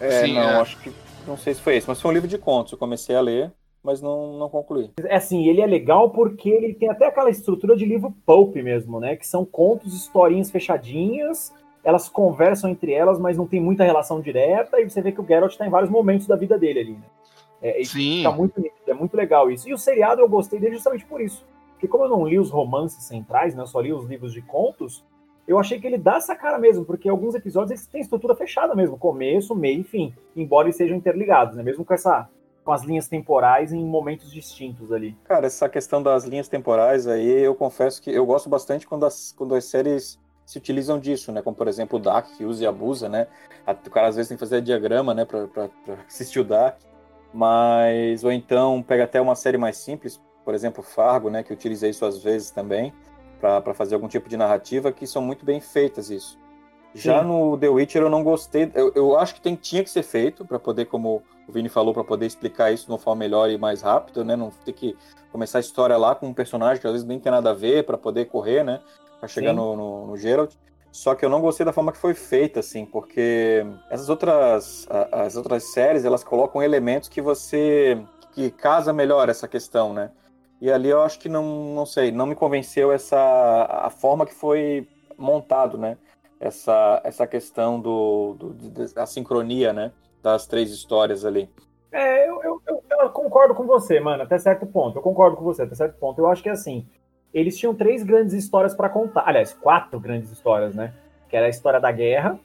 É, 0.00 0.24
Sim, 0.24 0.34
não, 0.34 0.42
é. 0.42 0.60
acho 0.60 0.76
que 0.78 0.92
não 1.26 1.36
sei 1.36 1.54
se 1.54 1.60
foi 1.60 1.76
esse, 1.76 1.86
mas 1.86 2.00
foi 2.00 2.10
um 2.10 2.14
livro 2.14 2.28
de 2.28 2.38
contos, 2.38 2.72
eu 2.72 2.78
comecei 2.78 3.14
a 3.14 3.20
ler 3.20 3.52
mas 3.82 4.00
não, 4.00 4.38
não 4.38 4.48
concluí. 4.48 4.90
É 5.04 5.16
assim, 5.16 5.46
ele 5.48 5.60
é 5.60 5.66
legal 5.66 6.10
porque 6.10 6.48
ele 6.48 6.74
tem 6.74 6.88
até 6.88 7.06
aquela 7.06 7.30
estrutura 7.30 7.76
de 7.76 7.84
livro 7.84 8.14
pulp 8.26 8.56
mesmo, 8.56 9.00
né? 9.00 9.16
Que 9.16 9.26
são 9.26 9.44
contos, 9.44 9.94
historinhas 9.94 10.50
fechadinhas, 10.50 11.52
elas 11.82 12.08
conversam 12.08 12.70
entre 12.70 12.92
elas, 12.92 13.18
mas 13.18 13.36
não 13.36 13.46
tem 13.46 13.60
muita 13.60 13.84
relação 13.84 14.20
direta, 14.20 14.80
e 14.80 14.88
você 14.88 15.00
vê 15.00 15.12
que 15.12 15.20
o 15.20 15.26
Geralt 15.26 15.52
está 15.52 15.66
em 15.66 15.70
vários 15.70 15.90
momentos 15.90 16.26
da 16.26 16.36
vida 16.36 16.58
dele 16.58 16.80
ali, 16.80 16.92
né? 16.92 17.06
É, 17.62 17.82
Sim. 17.84 18.22
Tá 18.22 18.30
muito, 18.30 18.62
é 18.86 18.94
muito 18.94 19.16
legal 19.16 19.50
isso. 19.50 19.68
E 19.68 19.72
o 19.72 19.78
seriado 19.78 20.20
eu 20.20 20.28
gostei 20.28 20.60
dele 20.60 20.74
justamente 20.74 21.04
por 21.04 21.20
isso. 21.20 21.44
Porque 21.72 21.88
como 21.88 22.04
eu 22.04 22.08
não 22.08 22.26
li 22.26 22.38
os 22.38 22.50
romances 22.50 23.04
centrais, 23.04 23.54
né? 23.54 23.62
Eu 23.62 23.66
só 23.66 23.80
li 23.80 23.92
os 23.92 24.04
livros 24.04 24.32
de 24.32 24.42
contos, 24.42 25.04
eu 25.46 25.58
achei 25.58 25.80
que 25.80 25.86
ele 25.86 25.96
dá 25.96 26.16
essa 26.16 26.36
cara 26.36 26.58
mesmo, 26.58 26.84
porque 26.84 27.08
alguns 27.08 27.34
episódios 27.34 27.70
eles 27.70 27.86
têm 27.86 28.00
estrutura 28.00 28.34
fechada 28.34 28.74
mesmo, 28.74 28.98
começo, 28.98 29.54
meio 29.54 29.80
e 29.80 29.84
fim, 29.84 30.12
embora 30.36 30.66
eles 30.66 30.76
sejam 30.76 30.96
interligados, 30.96 31.56
né? 31.56 31.62
Mesmo 31.62 31.84
com 31.84 31.94
essa 31.94 32.28
com 32.68 32.72
as 32.74 32.82
linhas 32.82 33.08
temporais 33.08 33.72
em 33.72 33.82
momentos 33.82 34.30
distintos 34.30 34.92
ali. 34.92 35.16
Cara, 35.24 35.46
essa 35.46 35.70
questão 35.70 36.02
das 36.02 36.24
linhas 36.24 36.48
temporais 36.48 37.06
aí, 37.06 37.26
eu 37.26 37.54
confesso 37.54 38.02
que 38.02 38.10
eu 38.10 38.26
gosto 38.26 38.50
bastante 38.50 38.86
quando 38.86 39.06
as, 39.06 39.32
quando 39.32 39.54
as 39.54 39.64
séries 39.64 40.18
se 40.44 40.58
utilizam 40.58 40.98
disso, 41.00 41.32
né? 41.32 41.40
Como, 41.40 41.56
por 41.56 41.66
exemplo, 41.66 41.98
o 41.98 42.02
Dark, 42.02 42.26
que 42.36 42.44
usa 42.44 42.64
e 42.64 42.66
abusa, 42.66 43.08
né? 43.08 43.26
O 43.66 43.88
cara 43.88 44.08
às 44.08 44.16
vezes 44.16 44.28
tem 44.28 44.36
que 44.36 44.40
fazer 44.40 44.60
diagrama, 44.60 45.14
né? 45.14 45.24
Pra, 45.24 45.46
pra, 45.46 45.70
pra 45.82 45.94
assistir 46.06 46.40
o 46.40 46.44
Dark. 46.44 46.78
Mas, 47.32 48.22
ou 48.22 48.30
então, 48.30 48.82
pega 48.82 49.04
até 49.04 49.18
uma 49.18 49.34
série 49.34 49.56
mais 49.56 49.78
simples, 49.78 50.20
por 50.44 50.54
exemplo, 50.54 50.82
Fargo, 50.82 51.30
né? 51.30 51.42
Que 51.42 51.54
utiliza 51.54 51.88
isso 51.88 52.04
às 52.04 52.22
vezes 52.22 52.50
também, 52.50 52.92
para 53.40 53.72
fazer 53.72 53.94
algum 53.94 54.08
tipo 54.08 54.28
de 54.28 54.36
narrativa, 54.36 54.92
que 54.92 55.06
são 55.06 55.22
muito 55.22 55.42
bem 55.42 55.58
feitas 55.58 56.10
isso. 56.10 56.38
Já 56.94 57.20
Sim. 57.20 57.28
no 57.28 57.58
The 57.58 57.68
Witcher 57.68 58.02
eu 58.02 58.10
não 58.10 58.24
gostei. 58.24 58.70
Eu, 58.74 58.92
eu 58.94 59.18
acho 59.18 59.34
que 59.34 59.40
tem, 59.40 59.54
tinha 59.54 59.84
que 59.84 59.90
ser 59.90 60.02
feito 60.02 60.44
para 60.44 60.58
poder, 60.58 60.86
como 60.86 61.22
o 61.46 61.52
Vini 61.52 61.68
falou, 61.68 61.92
para 61.92 62.04
poder 62.04 62.26
explicar 62.26 62.72
isso 62.72 62.86
de 62.86 62.92
uma 62.92 62.98
forma 62.98 63.20
melhor 63.20 63.50
e 63.50 63.58
mais 63.58 63.82
rápida, 63.82 64.24
né? 64.24 64.36
Não 64.36 64.50
ter 64.64 64.72
que 64.72 64.96
começar 65.30 65.58
a 65.58 65.60
história 65.60 65.96
lá 65.96 66.14
com 66.14 66.26
um 66.26 66.34
personagem 66.34 66.80
que 66.80 66.86
às 66.86 66.92
vezes 66.92 67.06
nem 67.06 67.20
tem 67.20 67.30
nada 67.30 67.50
a 67.50 67.54
ver 67.54 67.84
para 67.84 67.98
poder 67.98 68.26
correr, 68.26 68.64
né? 68.64 68.80
Para 69.20 69.28
chegar 69.28 69.52
no, 69.52 69.76
no, 69.76 70.06
no 70.06 70.16
Geralt. 70.16 70.52
Só 70.90 71.14
que 71.14 71.24
eu 71.24 71.28
não 71.28 71.40
gostei 71.40 71.66
da 71.66 71.72
forma 71.72 71.92
que 71.92 71.98
foi 71.98 72.14
feita, 72.14 72.60
assim, 72.60 72.86
porque 72.86 73.64
essas 73.90 74.08
outras, 74.08 74.86
as 75.12 75.36
outras 75.36 75.72
séries, 75.72 76.04
elas 76.04 76.24
colocam 76.24 76.62
elementos 76.62 77.08
que 77.08 77.20
você, 77.20 78.02
que 78.32 78.50
casa 78.50 78.92
melhor 78.92 79.28
essa 79.28 79.46
questão, 79.46 79.92
né? 79.92 80.10
E 80.60 80.70
ali 80.72 80.88
eu 80.88 81.02
acho 81.02 81.18
que 81.18 81.28
não, 81.28 81.74
não 81.74 81.86
sei, 81.86 82.10
não 82.10 82.26
me 82.26 82.34
convenceu 82.34 82.90
essa, 82.90 83.18
a 83.68 83.90
forma 83.90 84.26
que 84.26 84.34
foi 84.34 84.88
montado, 85.16 85.78
né? 85.78 85.96
Essa, 86.40 87.00
essa 87.04 87.26
questão 87.26 87.80
do, 87.80 88.34
do, 88.34 88.94
da 88.94 89.06
sincronia, 89.06 89.72
né? 89.72 89.92
Das 90.22 90.46
três 90.46 90.70
histórias 90.70 91.24
ali. 91.24 91.48
É, 91.90 92.28
eu, 92.28 92.42
eu, 92.42 92.62
eu, 92.66 92.82
eu, 92.90 93.10
concordo 93.10 93.54
com 93.54 93.64
você, 93.66 93.98
mano, 93.98 94.22
até 94.22 94.38
certo 94.38 94.66
ponto. 94.66 94.98
Eu 94.98 95.02
concordo 95.02 95.36
com 95.36 95.44
você, 95.44 95.62
até 95.62 95.74
certo 95.74 95.98
ponto. 95.98 96.20
Eu 96.20 96.26
acho 96.28 96.42
que 96.42 96.48
assim, 96.48 96.86
eles 97.32 97.56
tinham 97.58 97.74
três 97.74 98.02
grandes 98.02 98.34
histórias 98.34 98.74
para 98.74 98.88
contar. 98.88 99.24
Aliás, 99.26 99.52
quatro 99.52 99.98
grandes 99.98 100.30
histórias, 100.30 100.74
né? 100.74 100.94
Que 101.28 101.36
era 101.36 101.46
a 101.46 101.50
história 101.50 101.80
da 101.80 101.90
guerra, 101.90 102.38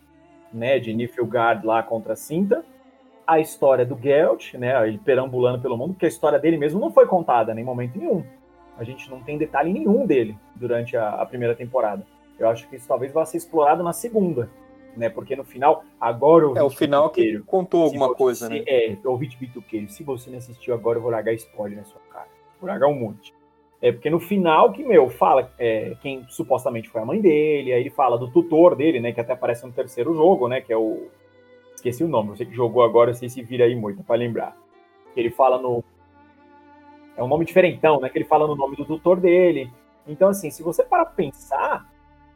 né? 0.52 0.80
De 0.80 0.94
Nifilgard 0.94 1.66
lá 1.66 1.84
contra 1.84 2.16
Cinta. 2.16 2.64
A 3.26 3.40
história 3.40 3.86
do 3.86 3.98
Geralt, 3.98 4.54
né? 4.56 4.88
Ele 4.88 4.98
perambulando 4.98 5.62
pelo 5.62 5.78
mundo, 5.78 5.94
porque 5.94 6.06
a 6.06 6.10
história 6.10 6.40
dele 6.40 6.58
mesmo 6.58 6.80
não 6.80 6.92
foi 6.92 7.06
contada 7.06 7.58
em 7.58 7.64
momento 7.64 7.98
nenhum. 7.98 8.24
A 8.78 8.84
gente 8.84 9.10
não 9.10 9.22
tem 9.22 9.38
detalhe 9.38 9.72
nenhum 9.72 10.06
dele 10.06 10.38
durante 10.56 10.98
a, 10.98 11.10
a 11.10 11.26
primeira 11.26 11.56
temporada. 11.56 12.06
Eu 12.40 12.50
acho 12.50 12.68
que 12.68 12.76
isso 12.76 12.88
talvez 12.88 13.12
vá 13.12 13.26
ser 13.26 13.38
explorado 13.38 13.84
na 13.84 13.94
segunda, 13.94 14.50
né? 14.98 15.10
Porque 15.10 15.36
no 15.36 15.44
final, 15.44 15.84
agora 16.00 16.46
É 16.58 16.64
o 16.64 16.70
final 16.70 17.10
que 17.10 17.40
contou 17.40 17.84
alguma 17.84 18.08
você, 18.08 18.16
coisa, 18.16 18.50
né? 18.50 18.64
É, 18.68 18.98
ouvinte 19.06 19.38
bituqueiro, 19.38 19.90
se 19.90 20.04
você 20.04 20.30
não 20.30 20.38
assistiu 20.38 20.74
agora, 20.74 20.98
eu 20.98 21.02
vou 21.02 21.12
largar 21.12 21.34
spoiler 21.34 21.78
na 21.78 21.86
sua 21.86 22.02
cara. 22.12 22.28
Vou 22.60 22.70
largar 22.70 22.88
um 22.88 22.96
monte. 22.96 23.34
É 23.82 23.92
porque 23.92 24.10
no 24.10 24.20
final 24.20 24.72
que, 24.72 24.82
meu, 24.82 25.10
fala 25.10 25.52
é, 25.60 25.96
quem 26.02 26.26
supostamente 26.30 26.90
foi 26.90 27.02
a 27.02 27.06
mãe 27.06 27.20
dele, 27.20 27.74
aí 27.74 27.82
ele 27.82 27.90
fala 27.90 28.18
do 28.18 28.32
tutor 28.32 28.76
dele, 28.76 29.02
né, 29.02 29.12
que 29.12 29.20
até 29.20 29.34
aparece 29.34 29.66
no 29.66 29.74
terceiro 29.74 30.14
jogo, 30.14 30.48
né, 30.48 30.62
que 30.62 30.72
é 30.72 30.78
o... 30.78 31.10
Esqueci 31.76 32.02
o 32.02 32.08
nome, 32.08 32.30
você 32.30 32.46
que 32.46 32.56
jogou 32.56 32.82
agora, 32.82 33.12
eu 33.12 33.14
sei 33.14 33.28
se 33.28 33.44
vira 33.44 33.66
aí 33.66 33.76
muito 33.76 34.02
pra 34.02 34.16
lembrar. 34.16 34.56
Ele 35.18 35.30
fala 35.30 35.62
no... 35.62 35.84
É 37.18 37.22
um 37.22 37.28
nome 37.28 37.44
diferentão, 37.44 38.00
né, 38.00 38.08
que 38.08 38.18
ele 38.18 38.26
fala 38.26 38.48
no 38.48 38.56
nome 38.56 38.78
do 38.78 38.86
tutor 38.86 39.20
dele. 39.20 39.70
Então, 40.08 40.30
assim, 40.30 40.50
se 40.50 40.64
você 40.64 40.82
para 40.82 41.06
pensar, 41.06 41.86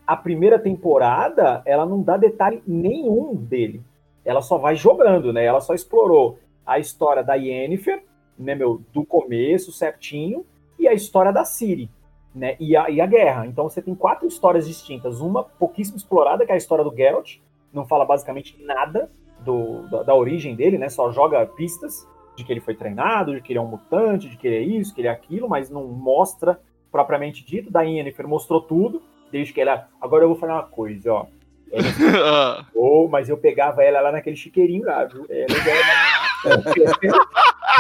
a 0.07 0.15
primeira 0.15 0.57
temporada, 0.57 1.61
ela 1.65 1.85
não 1.85 2.01
dá 2.01 2.15
detalhe 2.15 2.63
nenhum 2.65 3.35
dele. 3.35 3.81
Ela 4.23 4.41
só 4.41 4.57
vai 4.57 4.75
jogando, 4.75 5.33
né, 5.33 5.43
ela 5.43 5.59
só 5.59 5.73
explorou 5.73 6.39
a 6.65 6.79
história 6.79 7.23
da 7.23 7.35
Yennefer, 7.35 8.03
né, 8.39 8.55
meu, 8.55 8.81
do 8.93 9.05
começo, 9.05 9.71
certinho, 9.71 10.45
e 10.79 10.87
a 10.87 10.93
história 10.93 11.31
da 11.31 11.43
Ciri, 11.43 11.89
né? 12.33 12.55
E 12.59 12.75
a, 12.75 12.89
e 12.89 13.01
a 13.01 13.05
guerra. 13.05 13.47
Então 13.47 13.67
você 13.67 13.81
tem 13.81 13.95
quatro 13.95 14.27
histórias 14.27 14.67
distintas. 14.67 15.19
Uma 15.19 15.43
pouquíssimo 15.43 15.97
explorada, 15.97 16.45
que 16.45 16.51
é 16.51 16.55
a 16.55 16.57
história 16.57 16.83
do 16.83 16.95
Geralt. 16.95 17.37
Não 17.73 17.85
fala 17.85 18.05
basicamente 18.05 18.55
nada 18.63 19.09
do, 19.39 19.87
da, 19.89 20.03
da, 20.03 20.15
origem 20.15 20.55
dele, 20.55 20.77
né? 20.77 20.87
Só 20.89 21.11
joga 21.11 21.45
pistas 21.45 22.07
de 22.35 22.43
que 22.43 22.53
ele 22.53 22.59
foi 22.59 22.75
treinado, 22.75 23.33
de 23.33 23.41
que 23.41 23.51
ele 23.51 23.59
é 23.59 23.61
um 23.61 23.67
mutante, 23.67 24.29
de 24.29 24.37
que 24.37 24.47
ele 24.47 24.55
é 24.55 24.61
isso, 24.61 24.93
que 24.93 25.01
ele 25.01 25.07
é 25.07 25.11
aquilo, 25.11 25.49
mas 25.49 25.69
não 25.69 25.87
mostra 25.87 26.59
propriamente 26.91 27.43
dito. 27.43 27.71
Da 27.71 27.81
Yennefer 27.81 28.27
mostrou 28.27 28.61
tudo, 28.61 29.01
desde 29.31 29.53
que 29.53 29.62
ela. 29.62 29.88
Agora 30.01 30.24
eu 30.24 30.29
vou 30.29 30.38
falar 30.38 30.55
uma 30.55 30.67
coisa, 30.67 31.13
ó. 31.13 31.25
Ela... 31.69 32.65
oh, 32.74 33.10
mas 33.10 33.27
eu 33.27 33.38
pegava 33.38 33.84
ela 33.84 34.00
lá 34.00 34.12
naquele 34.12 34.38
chiqueirinho 34.38 34.86
lá, 34.86 35.03
viu? 35.03 35.27
Ela, 35.29 35.48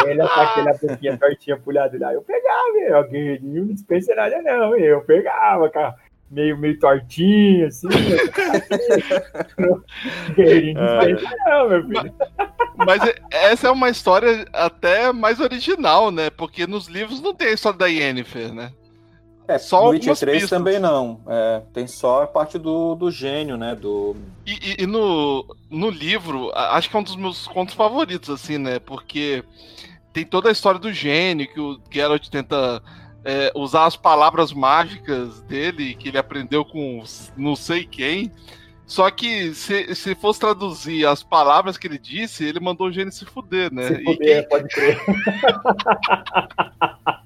ela 0.05 0.27
tá 0.27 0.41
aquela 0.43 0.73
boquinha 0.73 1.17
tortinha 1.17 1.57
pulhada 1.57 1.97
lá. 1.97 2.13
Eu 2.13 2.21
pegava, 2.21 2.77
eu, 2.77 3.07
guerreirinho 3.07 3.65
não 3.65 3.73
dispensa 3.73 4.13
nada, 4.13 4.41
não. 4.41 4.75
Eu 4.75 5.01
pegava, 5.01 5.69
cara. 5.69 5.95
Meio, 6.29 6.57
meio 6.57 6.77
tortinho, 6.77 7.67
assim. 7.67 7.87
guerreirinho 10.35 10.81
não 10.81 10.97
dispensa, 10.97 11.35
não, 11.45 11.69
meu 11.69 11.87
filho. 11.87 12.13
Mas 12.75 13.01
essa 13.31 13.67
é 13.69 13.71
uma 13.71 13.89
história 13.89 14.45
até 14.51 15.13
mais 15.13 15.39
original, 15.39 16.11
né? 16.11 16.29
Porque 16.29 16.67
nos 16.67 16.87
livros 16.87 17.21
não 17.21 17.33
tem 17.33 17.47
a 17.47 17.53
história 17.53 17.79
da 17.79 17.87
Yennefer, 17.87 18.53
né? 18.53 18.71
É, 19.47 19.57
só 19.57 19.83
no 19.83 19.89
Witcher 19.91 20.17
3 20.17 20.41
pistas. 20.41 20.49
também 20.49 20.77
não. 20.77 21.21
É, 21.25 21.61
tem 21.73 21.87
só 21.87 22.23
a 22.23 22.27
parte 22.27 22.57
do, 22.57 22.95
do 22.95 23.09
gênio, 23.09 23.55
né? 23.55 23.75
Do... 23.75 24.15
E, 24.45 24.51
e, 24.51 24.83
e, 24.83 24.85
no, 24.85 25.45
no 25.69 25.89
livro, 25.89 26.51
acho 26.53 26.89
que 26.89 26.95
é 26.95 26.99
um 26.99 27.03
dos 27.03 27.15
meus 27.15 27.47
contos 27.47 27.73
favoritos, 27.73 28.29
assim, 28.29 28.57
né? 28.57 28.79
Porque 28.79 29.43
tem 30.11 30.25
toda 30.25 30.49
a 30.49 30.51
história 30.51 30.79
do 30.79 30.91
gênio, 30.91 31.47
que 31.47 31.59
o 31.59 31.79
Geralt 31.89 32.27
tenta 32.27 32.83
é, 33.23 33.51
usar 33.55 33.85
as 33.85 33.95
palavras 33.95 34.51
mágicas 34.51 35.41
dele, 35.43 35.95
que 35.95 36.09
ele 36.09 36.17
aprendeu 36.17 36.65
com 36.65 37.01
não 37.37 37.55
sei 37.55 37.85
quem. 37.85 38.31
Só 38.85 39.09
que 39.11 39.53
se, 39.53 39.93
se 39.95 40.15
fosse 40.15 40.39
traduzir 40.39 41.05
as 41.05 41.21
palavras 41.21 41.77
que 41.77 41.87
ele 41.87 41.97
disse, 41.97 42.45
ele 42.45 42.59
mandou 42.59 42.87
o 42.87 42.91
gênio 42.91 43.11
se 43.11 43.25
fuder, 43.25 43.73
né? 43.73 43.87
Se 43.87 44.03
fuder, 44.03 44.47
quem... 44.47 44.49
pode 44.49 44.67
crer. 44.69 44.97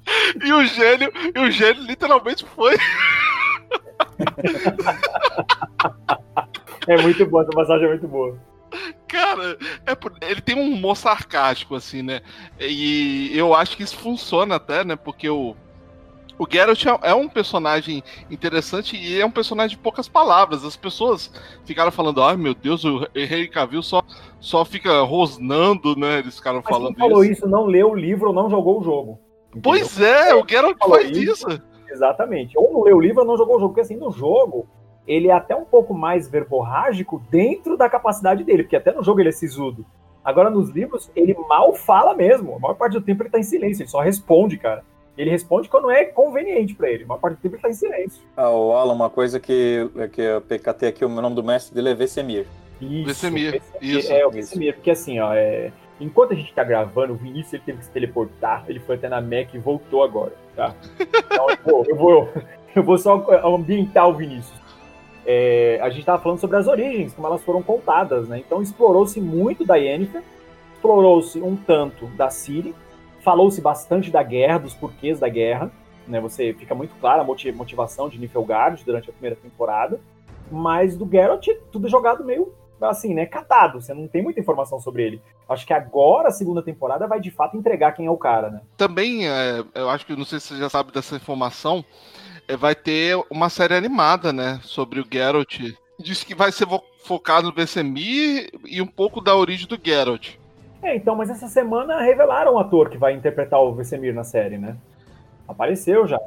e 0.44 0.54
o 0.54 0.66
gênio, 0.66 1.12
e 1.36 1.40
o 1.40 1.51
gênio 1.51 1.84
literalmente 1.84 2.46
foi. 2.46 2.75
é 6.88 7.01
muito 7.01 7.25
boa, 7.25 7.44
essa 7.44 7.51
passagem 7.51 7.86
é 7.86 7.90
muito 7.90 8.08
boa. 8.08 8.38
Cara, 9.08 9.58
é, 9.86 10.30
ele 10.30 10.42
tem 10.42 10.56
um 10.56 10.74
humor 10.74 10.96
sarcástico, 10.96 11.75
assim, 11.75 12.01
né? 12.01 12.22
E 12.60 13.30
eu 13.34 13.54
acho 13.54 13.75
que 13.75 13.84
isso 13.84 13.98
funciona 13.98 14.56
até, 14.56 14.86
né? 14.86 14.96
Porque 14.96 15.30
o, 15.30 15.56
o 16.40 16.48
Geralt 16.50 16.86
é, 16.86 17.10
é 17.10 17.13
um 17.13 17.28
personagem 17.28 18.04
interessante 18.30 18.96
e 18.96 19.20
é 19.20 19.25
um 19.25 19.32
personagem 19.32 19.75
de 19.75 19.84
poucas 19.84 20.08
palavras. 20.08 20.63
As 20.63 20.78
pessoas 20.78 21.32
ficaram 21.66 21.92
falando, 21.92 22.24
ai 22.24 22.38
meu 22.38 22.56
Deus, 22.56 22.84
o 22.86 23.06
Henry 23.13 23.50
Cavill 23.50 23.84
só, 23.84 24.01
só 24.40 24.63
fica 24.63 25.01
rosnando, 25.01 25.96
né? 25.96 26.20
Eles 26.20 26.38
ficaram 26.38 26.62
Mas 26.63 26.74
falando 26.74 26.96
quem 26.96 27.10
falou 27.10 27.24
isso. 27.24 27.34
isso, 27.34 27.48
não 27.48 27.66
leu 27.66 27.92
o 27.92 27.96
livro 27.96 28.30
ou 28.30 28.34
não 28.34 28.50
jogou 28.50 28.80
o 28.80 28.84
jogo. 28.84 29.20
Entendeu? 29.51 29.62
Pois 29.62 30.00
é, 30.00 30.34
o 30.34 30.46
Geralt 30.48 30.77
faz 30.79 31.10
isso. 31.12 31.50
isso. 31.50 31.62
Exatamente. 31.89 32.58
Ou 32.58 32.72
não 32.72 32.84
leu 32.84 32.98
o 32.98 33.01
livro 33.01 33.22
ou 33.22 33.27
não 33.27 33.38
jogou 33.38 33.58
o 33.58 33.60
jogo. 33.60 33.74
Porque 33.74 33.81
assim, 33.81 33.98
no 33.98 34.12
jogo, 34.12 34.67
ele 35.08 35.27
é 35.27 35.34
até 35.34 35.55
um 35.55 35.65
pouco 35.65 35.93
mais 35.93 36.29
verborrágico 36.29 37.22
dentro 37.29 37.75
da 37.75 37.89
capacidade 37.89 38.43
dele, 38.43 38.63
porque 38.63 38.75
até 38.75 38.91
no 38.91 39.03
jogo 39.03 39.20
ele 39.20 39.29
é 39.29 39.34
sisudo. 39.34 39.86
Agora, 40.24 40.50
nos 40.50 40.70
livros, 40.70 41.12
ele 41.15 41.36
mal 41.50 41.74
fala 41.74 42.13
mesmo. 42.13 42.55
A 42.55 42.60
maior 42.60 42.75
parte 42.75 42.93
do 42.93 43.01
tempo 43.01 43.24
ele 43.24 43.29
tá 43.29 43.39
em 43.39 43.43
silêncio, 43.43 43.81
ele 43.81 43.89
só 43.89 44.00
responde, 44.00 44.58
cara. 44.58 44.84
Ele 45.17 45.29
responde 45.29 45.67
quando 45.67 45.91
é 45.91 46.05
conveniente 46.05 46.74
para 46.74 46.89
ele. 46.89 47.03
A 47.03 47.08
maior 47.08 47.20
parte 47.20 47.36
do 47.36 47.41
tempo 47.41 47.55
ele 47.55 47.62
tá 47.62 47.70
em 47.70 47.74
silêncio. 47.74 48.22
Ah, 48.38 48.50
o 48.50 48.72
Alan, 48.72 48.93
uma 48.93 49.10
coisa 49.10 49.39
que, 49.39 49.89
que 50.13 50.22
eu 50.22 50.41
PKT 50.41 50.86
aqui, 50.86 51.03
o 51.03 51.10
nome 51.10 51.36
do 51.36 51.43
mestre 51.43 51.75
dele 51.75 51.89
é 51.89 51.96
Vesemir. 51.96 52.48
Isso, 52.79 53.05
Vesemir. 53.05 53.62
Isso. 53.81 54.12
É, 54.12 54.25
o 54.25 54.31
Vesemir, 54.31 54.75
porque 54.75 54.91
assim, 54.91 55.20
ó, 55.20 55.34
é... 55.34 55.72
enquanto 56.03 56.34
a 56.34 56.36
gente 56.36 56.53
tá 56.53 56.63
gravando, 56.63 57.13
o 57.13 57.15
Vinícius 57.15 57.53
ele 57.53 57.63
teve 57.65 57.77
que 57.79 57.86
se 57.86 57.91
teleportar, 57.91 58.65
ele 58.67 58.79
foi 58.79 58.96
até 58.96 59.08
na 59.08 59.22
Mac 59.22 59.53
e 59.53 59.58
voltou 59.58 60.03
agora, 60.03 60.34
tá? 60.55 60.74
Então, 61.00 61.48
eu 61.88 61.96
vou, 61.96 62.29
eu 62.75 62.84
vou, 62.84 62.98
só 62.98 63.25
ambientar 63.46 64.10
o 64.10 64.13
Vinícius 64.13 64.62
é, 65.25 65.79
a 65.81 65.89
gente 65.89 66.00
estava 66.00 66.22
falando 66.22 66.39
sobre 66.39 66.58
as 66.58 66.67
origens, 66.67 67.13
como 67.13 67.27
elas 67.27 67.43
foram 67.43 67.62
contadas, 67.62 68.27
né? 68.27 68.39
Então 68.39 68.62
explorou-se 68.62 69.20
muito 69.22 69.65
da 69.65 69.75
Yennefer, 69.75 70.24
explorou-se 70.74 71.39
um 71.41 71.55
tanto 71.55 72.08
da 72.08 72.29
Ciri, 72.29 72.74
falou-se 73.22 73.62
bastante 73.62 74.10
da 74.10 74.24
guerra, 74.24 74.60
dos 74.60 74.74
porquês 74.74 75.20
da 75.20 75.29
guerra, 75.29 75.72
né? 76.08 76.20
Você 76.20 76.53
fica 76.53 76.74
muito 76.74 76.96
clara 77.00 77.22
a 77.22 77.53
motivação 77.53 78.10
de 78.10 78.20
Niflgaard 78.20 78.84
durante 78.84 79.10
a 79.10 79.13
primeira 79.13 79.36
temporada, 79.36 80.00
mas 80.51 80.98
do 80.98 81.08
Geralt 81.10 81.48
tudo 81.72 81.88
jogado 81.88 82.24
meio 82.24 82.51
assim, 82.90 83.14
né, 83.14 83.26
catado, 83.26 83.82
você 83.82 83.94
não 83.94 84.08
tem 84.08 84.22
muita 84.22 84.40
informação 84.40 84.80
sobre 84.80 85.04
ele. 85.04 85.22
Acho 85.48 85.66
que 85.66 85.74
agora 85.74 86.30
a 86.30 86.32
segunda 86.32 86.62
temporada 86.62 87.08
vai 87.08 87.20
de 87.20 87.32
fato 87.32 87.58
entregar 87.58 87.92
quem 87.92 88.06
é 88.06 88.12
o 88.12 88.18
cara, 88.18 88.50
né? 88.50 88.62
Também, 88.78 89.28
é, 89.28 89.64
eu 89.76 89.90
acho 89.90 90.06
que 90.06 90.16
não 90.16 90.26
sei 90.26 90.40
se 90.40 90.48
você 90.48 90.58
já 90.58 90.70
sabe 90.70 90.92
dessa 90.92 91.16
informação, 91.16 91.84
é, 92.48 92.56
vai 92.56 92.76
ter 92.76 93.16
uma 93.30 93.50
série 93.50 93.76
animada, 93.76 94.34
né? 94.34 94.60
Sobre 94.64 95.00
o 95.00 95.06
Geralt. 95.10 95.60
Diz 96.00 96.24
que 96.24 96.34
vai 96.34 96.52
ser 96.52 96.68
focado 97.04 97.48
no 97.48 97.54
Vesemir 97.54 98.50
e 98.66 98.82
um 98.82 98.88
pouco 98.88 99.22
da 99.22 99.36
origem 99.36 99.68
do 99.68 99.80
Geralt. 99.82 100.36
É, 100.82 100.96
então, 100.96 101.16
mas 101.16 101.30
essa 101.30 101.48
semana 101.48 102.02
revelaram 102.02 102.56
o 102.56 102.60
ator 102.60 102.90
que 102.90 102.98
vai 102.98 103.14
interpretar 103.14 103.62
o 103.62 103.74
Vesemir 103.74 104.14
na 104.14 104.24
série, 104.24 104.58
né? 104.58 104.76
Apareceu 105.48 106.08
já. 106.08 106.20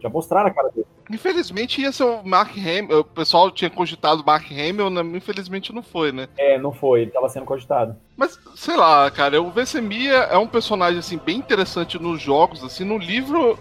Já 0.00 0.08
mostraram 0.08 0.48
a 0.48 0.50
cara 0.50 0.68
dele. 0.70 0.86
Infelizmente 1.10 1.80
ia 1.80 1.90
ser 1.90 2.04
o 2.04 2.22
Mark 2.22 2.56
Hamill. 2.56 3.00
O 3.00 3.04
pessoal 3.04 3.50
tinha 3.50 3.70
cogitado 3.70 4.22
o 4.22 4.26
Mark 4.26 4.46
Hamill, 4.50 4.90
né? 4.90 5.02
infelizmente 5.16 5.72
não 5.72 5.82
foi, 5.82 6.12
né? 6.12 6.28
É, 6.36 6.58
não 6.58 6.72
foi, 6.72 7.02
ele 7.02 7.10
tava 7.10 7.28
sendo 7.28 7.46
cogitado. 7.46 7.96
Mas, 8.16 8.38
sei 8.54 8.76
lá, 8.76 9.10
cara, 9.10 9.40
o 9.40 9.50
Vesemir 9.50 10.12
é 10.12 10.36
um 10.36 10.46
personagem, 10.46 10.98
assim, 10.98 11.18
bem 11.18 11.38
interessante 11.38 11.98
nos 11.98 12.20
jogos, 12.20 12.62
assim, 12.62 12.84
no 12.84 12.98
livro 12.98 13.58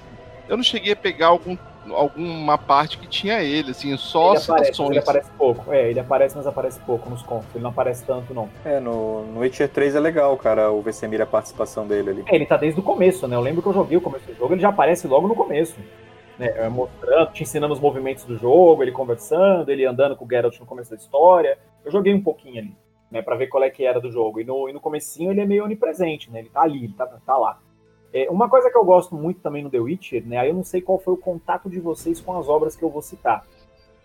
eu 0.48 0.56
não 0.56 0.64
cheguei 0.64 0.94
a 0.94 0.96
pegar 0.96 1.28
algum 1.28 1.58
alguma 1.94 2.58
parte 2.58 2.98
que 2.98 3.08
tinha 3.08 3.42
ele, 3.42 3.72
assim, 3.72 3.96
só 3.96 4.34
ele 4.34 4.44
aparece, 4.44 4.82
ele 4.82 5.00
aparece 5.00 5.30
pouco. 5.38 5.74
É, 5.74 5.90
ele 5.90 6.00
aparece, 6.00 6.36
mas 6.36 6.46
aparece 6.46 6.80
pouco 6.82 7.10
nos 7.10 7.22
contos. 7.22 7.48
Ele 7.54 7.64
não 7.64 7.70
aparece 7.70 8.04
tanto, 8.04 8.34
não. 8.34 8.50
É, 8.66 8.80
no, 8.80 9.24
no 9.28 9.40
Witcher 9.40 9.70
3 9.70 9.96
é 9.96 10.00
legal, 10.02 10.36
cara, 10.38 10.70
o 10.70 10.82
Vesemir, 10.82 11.22
a 11.22 11.26
participação 11.26 11.88
dele 11.88 12.10
ali. 12.10 12.24
É, 12.28 12.36
ele 12.36 12.46
tá 12.46 12.58
desde 12.58 12.80
o 12.80 12.84
começo, 12.84 13.28
né? 13.28 13.36
Eu 13.36 13.42
lembro 13.42 13.62
que 13.62 13.70
eu 13.70 13.74
joguei 13.74 13.98
o 13.98 14.02
começo 14.02 14.26
do 14.26 14.36
jogo, 14.36 14.54
ele 14.54 14.62
já 14.62 14.70
aparece 14.70 15.08
logo 15.08 15.28
no 15.28 15.36
começo. 15.36 15.76
Né, 16.38 16.48
é, 16.56 16.70
mostrando, 16.70 17.32
te 17.32 17.44
ensinando 17.44 17.74
os 17.74 17.80
movimentos 17.80 18.24
do 18.24 18.38
jogo, 18.38 18.84
ele 18.84 18.92
conversando, 18.92 19.70
ele 19.70 19.86
andando 19.86 20.16
com 20.16 20.26
o 20.26 20.30
Geralt 20.30 20.60
no 20.60 20.66
começo 20.66 20.92
da 20.92 20.96
história. 20.96 21.58
Eu 21.84 21.92
joguei 21.92 22.14
um 22.14 22.22
pouquinho 22.22 22.60
ali, 22.60 22.76
né, 23.10 23.22
pra 23.22 23.36
ver 23.36 23.48
qual 23.48 23.64
é 23.64 23.70
que 23.70 23.84
era 23.84 24.00
do 24.00 24.12
jogo. 24.12 24.40
E 24.40 24.44
no, 24.44 24.70
e 24.70 24.74
no 24.74 24.80
comecinho 24.80 25.32
ele 25.32 25.42
é 25.42 25.46
meio 25.46 25.64
onipresente, 25.64 26.32
né? 26.32 26.40
Ele 26.40 26.50
tá 26.50 26.62
ali, 26.62 26.84
ele 26.84 26.94
tá, 26.94 27.06
tá 27.06 27.38
lá. 27.38 27.60
É, 28.14 28.30
uma 28.30 28.50
coisa 28.50 28.70
que 28.70 28.78
eu 28.78 28.86
gosto 28.86 29.16
muito 29.16 29.42
também 29.42 29.64
no 29.64 29.70
The 29.70 29.80
Witcher, 29.80 30.26
né? 30.26 30.38
Aí 30.38 30.50
eu 30.50 30.54
não 30.54 30.64
sei 30.64 30.82
qual 30.82 31.00
foi 31.00 31.14
o 31.14 31.18
contato 31.18 31.70
de 31.70 31.80
vocês 31.80 32.22
com 32.22 32.38
as 32.38 32.48
obras 32.48 32.76
que 32.76 32.84
eu 32.84 32.90
vou 32.90 33.02
citar. 33.02 33.46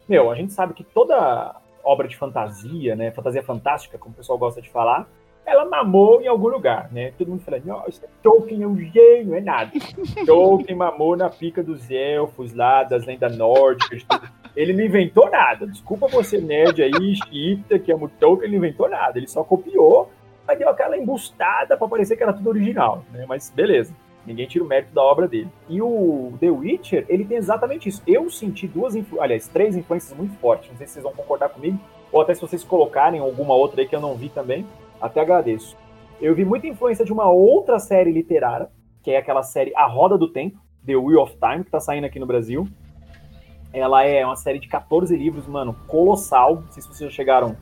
Meu, 0.09 0.31
a 0.31 0.35
gente 0.35 0.53
sabe 0.53 0.75
que 0.75 0.83
toda 0.83 1.55
obra 1.85 2.09
de 2.09 2.17
fantasia, 2.17 2.97
né? 2.97 3.11
Fantasia 3.11 3.43
fantástica, 3.43 3.99
como 3.99 4.15
o 4.15 4.17
pessoal 4.17 4.39
gosta 4.39 4.61
de 4.61 4.71
falar, 4.71 5.09
ela 5.45 5.65
mamou 5.65 6.21
em 6.23 6.29
algum 6.29 6.49
lugar, 6.49 6.89
né? 6.93 7.13
Todo 7.19 7.29
mundo 7.29 7.43
falando, 7.43 7.67
nossa, 7.67 8.09
Tolkien 8.23 8.63
é 8.63 8.67
um 8.67 8.79
gênio, 8.79 9.35
é 9.35 9.41
nada. 9.41 9.73
Tolkien 10.25 10.77
mamou 10.77 11.17
na 11.17 11.29
pica 11.29 11.63
dos 11.63 11.91
elfos 11.91 12.55
lá, 12.55 12.85
das 12.85 13.05
lendas 13.05 13.37
nórdicas, 13.37 14.03
tudo. 14.05 14.29
Ele 14.55 14.73
não 14.73 14.85
inventou 14.85 15.31
nada. 15.31 15.67
Desculpa 15.67 16.07
você, 16.07 16.39
nerd 16.39 16.83
aí, 16.83 17.17
xiita, 17.17 17.79
que 17.79 17.91
ama 17.91 18.05
o 18.05 18.09
Tolkien, 18.09 18.49
ele 18.49 18.59
não 18.59 18.65
inventou 18.65 18.89
nada. 18.89 19.19
Ele 19.19 19.27
só 19.27 19.43
copiou, 19.43 20.11
mas 20.47 20.59
deu 20.59 20.69
aquela 20.69 20.97
embustada 20.97 21.77
pra 21.77 21.89
parecer 21.89 22.17
que 22.17 22.23
era 22.23 22.33
tudo 22.33 22.51
original, 22.51 23.05
né? 23.13 23.25
Mas 23.27 23.51
beleza. 23.51 23.95
Ninguém 24.25 24.47
tira 24.47 24.65
o 24.65 24.69
mérito 24.69 24.95
da 24.95 25.03
obra 25.03 25.27
dele. 25.27 25.49
E 25.69 25.83
o 25.83 26.33
The 26.39 26.49
Witcher, 26.49 27.05
ele 27.09 27.25
tem 27.25 27.37
exatamente 27.37 27.89
isso. 27.89 28.01
Eu 28.07 28.31
senti 28.31 28.69
duas, 28.69 28.95
influ... 28.95 29.21
aliás, 29.21 29.49
três 29.49 29.77
influências 29.77 30.17
muito 30.17 30.39
fortes. 30.39 30.71
Não 30.71 30.77
sei 30.77 30.87
se 30.87 30.93
vocês 30.93 31.03
vão 31.03 31.13
concordar 31.13 31.49
comigo, 31.49 31.79
ou 32.13 32.21
até 32.21 32.33
se 32.35 32.41
vocês 32.41 32.63
colocarem 32.63 33.21
alguma 33.21 33.55
outra 33.55 33.81
aí 33.81 33.89
que 33.89 33.97
eu 33.97 34.01
não 34.01 34.15
vi 34.15 34.29
também. 34.29 34.65
Até 35.03 35.21
agradeço. 35.21 35.77
Eu 36.21 36.35
vi 36.37 36.45
muita 36.45 36.69
influência 36.69 37.05
de 37.05 37.13
uma 37.13 37.29
outra 37.29 37.81
série 37.81 38.13
literária, 38.13 38.71
que 39.03 39.11
é 39.11 39.17
aquela 39.17 39.43
série 39.43 39.75
A 39.75 39.85
Roda 39.87 40.17
do 40.17 40.29
Tempo, 40.29 40.57
The 40.87 40.97
Wheel 40.97 41.21
of 41.21 41.37
Time, 41.37 41.65
que 41.65 41.71
tá 41.71 41.81
saindo 41.81 42.05
aqui 42.05 42.21
no 42.21 42.27
Brasil. 42.27 42.69
Ela 43.73 44.05
é 44.05 44.25
uma 44.25 44.37
série 44.37 44.61
de 44.61 44.69
14 44.69 45.17
livros, 45.17 45.49
mano, 45.49 45.75
colossal. 45.89 46.57
Não 46.57 46.71
sei 46.71 46.83
se 46.83 46.89
vocês 46.89 47.11
já 47.11 47.17
chegaram 47.17 47.57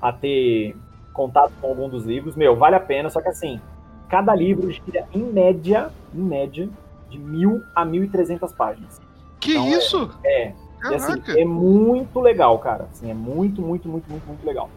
a 0.00 0.12
ter 0.12 0.76
contato 1.12 1.52
com 1.60 1.66
algum 1.66 1.88
dos 1.88 2.04
livros. 2.04 2.36
Meu, 2.36 2.54
vale 2.54 2.76
a 2.76 2.80
pena, 2.80 3.10
só 3.10 3.20
que 3.20 3.28
assim, 3.28 3.60
cada 4.08 4.32
livro 4.32 4.70
gira 4.70 5.08
em 5.12 5.22
média, 5.22 5.90
em 6.14 6.20
média, 6.20 6.68
de 7.10 7.18
mil 7.18 7.60
a 7.74 7.84
mil 7.84 8.04
e 8.04 8.08
trezentas 8.08 8.52
páginas. 8.52 9.00
Que 9.40 9.52
Então, 9.52 9.68
isso? 9.68 10.10
É, 10.24 10.52
e 10.90 10.94
assim, 10.94 11.20
é 11.36 11.44
muito 11.44 12.20
legal, 12.20 12.58
cara. 12.60 12.84
Assim, 12.92 13.10
é 13.10 13.14
muito, 13.14 13.60
muito, 13.60 13.88
muito, 13.88 14.08
muito, 14.08 14.26
muito 14.26 14.46
legal. 14.46 14.70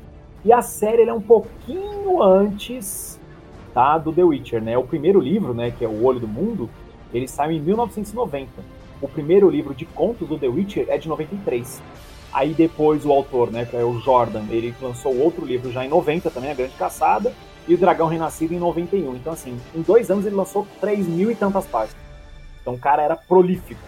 E 0.48 0.54
a 0.54 0.62
série 0.62 1.02
ele 1.02 1.10
é 1.10 1.14
um 1.14 1.20
pouquinho 1.20 2.24
antes 2.24 3.20
tá, 3.74 3.98
do 3.98 4.14
The 4.14 4.24
Witcher, 4.24 4.64
né? 4.64 4.78
O 4.78 4.84
primeiro 4.84 5.20
livro, 5.20 5.54
né, 5.54 5.74
que 5.78 5.84
é 5.84 5.88
O 5.90 6.06
Olho 6.06 6.22
do 6.22 6.28
Mundo, 6.28 6.70
ele 7.14 7.28
saiu 7.28 7.52
em 7.52 7.60
1990. 7.60 8.50
O 9.02 9.10
primeiro 9.10 9.50
livro 9.50 9.76
de 9.76 9.86
contos 9.86 10.26
do 10.26 10.40
The 10.40 10.48
Witcher 10.48 10.86
é 10.88 10.98
de 10.98 11.10
93. 11.10 11.82
Aí 12.32 12.54
depois 12.54 13.06
o 13.06 13.12
autor, 13.12 13.52
né, 13.52 13.66
que 13.66 13.76
é 13.76 13.84
o 13.84 14.00
Jordan, 14.00 14.46
ele 14.50 14.74
lançou 14.82 15.14
outro 15.20 15.46
livro 15.46 15.70
já 15.70 15.86
em 15.86 15.90
90 15.90 16.32
também, 16.32 16.52
A 16.52 16.54
Grande 16.54 16.76
Caçada, 16.76 17.34
e 17.68 17.74
o 17.74 17.78
Dragão 17.78 18.08
Renascido 18.08 18.54
em 18.54 18.58
91. 18.58 19.18
Então, 19.18 19.34
assim, 19.34 19.60
em 19.76 19.82
dois 19.82 20.10
anos 20.10 20.26
ele 20.26 20.36
lançou 20.36 20.66
3 20.80 21.06
mil 21.10 21.30
e 21.30 21.36
tantas 21.36 21.66
páginas. 21.66 22.02
Então 22.62 22.74
o 22.74 22.80
cara 22.80 23.04
era 23.04 23.18
prolífico. 23.18 23.82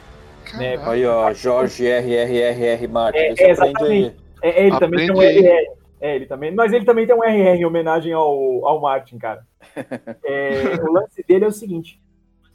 né? 0.56 0.78
Aí, 0.84 1.06
ó, 1.06 1.32
Jorge 1.32 1.88
R.R.R.R. 1.88 2.88
Martin. 2.90 3.18
É, 3.18 3.34
é, 3.38 3.50
exatamente. 3.50 3.84
aí. 3.86 4.14
É, 4.42 4.68
ele 4.68 4.78
também 4.78 5.08
tem 5.08 5.16
um. 5.16 5.22
RR. 5.22 5.79
É, 6.02 6.16
ele 6.16 6.26
também. 6.26 6.54
Mas 6.54 6.74
ele 6.74 6.86
também 6.86 7.06
tem 7.06 7.16
um 7.16 7.24
RR 7.24 7.60
em 7.60 7.66
homenagem 7.66 8.14
ao, 8.14 8.66
ao 8.66 8.80
Martin, 8.80 9.18
cara. 9.18 9.46
É, 10.24 10.76
o 10.82 10.92
lance 10.92 11.24
dele 11.28 11.46
é 11.46 11.48
o 11.48 11.52
seguinte: 11.52 12.00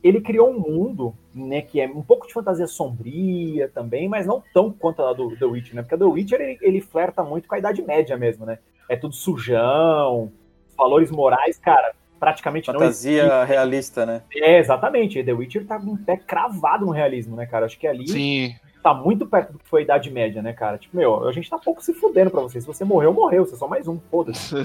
ele 0.03 0.21
criou 0.21 0.51
um 0.51 0.59
mundo, 0.59 1.15
né, 1.35 1.63
que 1.63 1.81
é 1.81 1.87
um 1.87 2.03
pouco 2.03 2.27
de 2.27 2.33
fantasia 2.33 2.67
sombria 2.67 3.69
também, 3.69 4.09
mas 4.09 4.27
não 4.27 4.43
tão 4.53 4.71
quanto 4.71 5.03
a 5.03 5.13
do 5.15 5.35
The 5.35 5.47
Witcher, 5.47 5.75
né? 5.75 5.83
Porque 5.83 5.95
a 5.95 5.99
The 5.99 6.05
Witcher 6.05 6.41
ele, 6.41 6.59
ele 6.61 6.81
flerta 6.81 7.25
muito 7.25 7.49
com 7.49 7.55
a 7.55 7.59
Idade 7.59 7.83
Média 7.83 8.17
mesmo, 8.17 8.45
né? 8.45 8.59
É 8.89 8.97
tudo 8.97 9.15
sujão, 9.15 10.31
valores 10.77 11.11
morais, 11.11 11.57
cara, 11.57 11.95
praticamente 12.21 12.71
não 12.71 12.79
Fantasia 12.79 13.45
realista, 13.45 14.05
né? 14.05 14.23
É, 14.35 14.59
exatamente. 14.59 15.25
The 15.25 15.33
Witcher 15.33 15.67
tá 15.67 15.79
com 15.79 15.93
um 15.93 15.97
pé 15.97 16.19
cravado 16.19 16.85
no 16.85 16.93
realismo, 16.93 17.35
né, 17.35 17.47
cara? 17.47 17.65
Acho 17.65 17.79
que 17.79 17.87
ali 17.87 18.07
Sim. 18.07 18.55
Tá 18.85 18.93
muito 18.93 19.25
perto 19.25 19.55
do 19.55 19.59
que 19.59 19.67
foi 19.67 19.81
a 19.81 19.85
Idade 19.85 20.11
Média, 20.11 20.43
né, 20.43 20.53
cara? 20.53 20.77
Tipo, 20.77 20.95
meu, 20.95 21.27
a 21.27 21.33
gente 21.33 21.49
tá 21.49 21.57
pouco 21.57 21.83
se 21.83 21.95
fudendo 21.95 22.31
pra 22.31 22.43
você. 22.43 22.61
Se 22.61 22.67
você 22.67 22.85
morreu, 22.85 23.15
morreu. 23.15 23.47
Você 23.47 23.55
é 23.55 23.57
só 23.57 23.67
mais 23.67 23.89
um, 23.89 23.99
foda-se. 24.11 24.55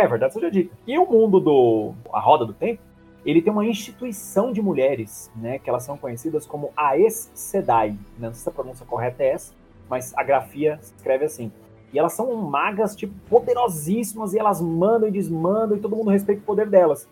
É, 0.00 0.06
verdade 0.06 0.32
seja 0.32 0.50
dita. 0.50 0.74
E 0.86 0.98
o 0.98 1.04
mundo 1.04 1.38
do 1.38 1.92
A 2.10 2.18
Roda 2.18 2.46
do 2.46 2.54
Tempo, 2.54 2.80
ele 3.26 3.42
tem 3.42 3.52
uma 3.52 3.66
instituição 3.66 4.50
de 4.50 4.62
mulheres, 4.62 5.30
né, 5.36 5.58
que 5.58 5.68
elas 5.68 5.82
são 5.82 5.98
conhecidas 5.98 6.46
como 6.46 6.70
Aes 6.74 7.30
Sedai. 7.34 7.94
Não 8.18 8.32
sei 8.32 8.44
se 8.44 8.48
a 8.48 8.52
pronúncia 8.52 8.86
correta 8.86 9.22
é 9.22 9.32
essa, 9.32 9.52
mas 9.90 10.14
a 10.16 10.22
grafia 10.22 10.78
se 10.80 10.94
escreve 10.96 11.26
assim. 11.26 11.52
E 11.92 11.98
elas 11.98 12.14
são 12.14 12.34
magas, 12.36 12.96
tipo, 12.96 13.12
poderosíssimas, 13.28 14.32
e 14.32 14.38
elas 14.38 14.62
mandam 14.62 15.06
e 15.06 15.12
desmandam, 15.12 15.76
e 15.76 15.80
todo 15.80 15.94
mundo 15.94 16.08
respeita 16.08 16.40
o 16.40 16.44
poder 16.44 16.66
delas. 16.66 17.06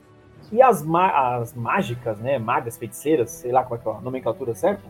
E 0.51 0.63
as, 0.63 0.83
as 1.13 1.53
mágicas, 1.53 2.19
né, 2.21 2.39
magas, 2.39 2.79
feiticeiras, 2.79 3.31
sei 3.31 3.53
lá 3.53 3.63
qual 3.63 3.79
é, 3.79 3.83
que 3.83 3.89
é 3.89 3.93
a 3.93 4.01
nomenclatura 4.01 4.55
certa, 4.55 4.83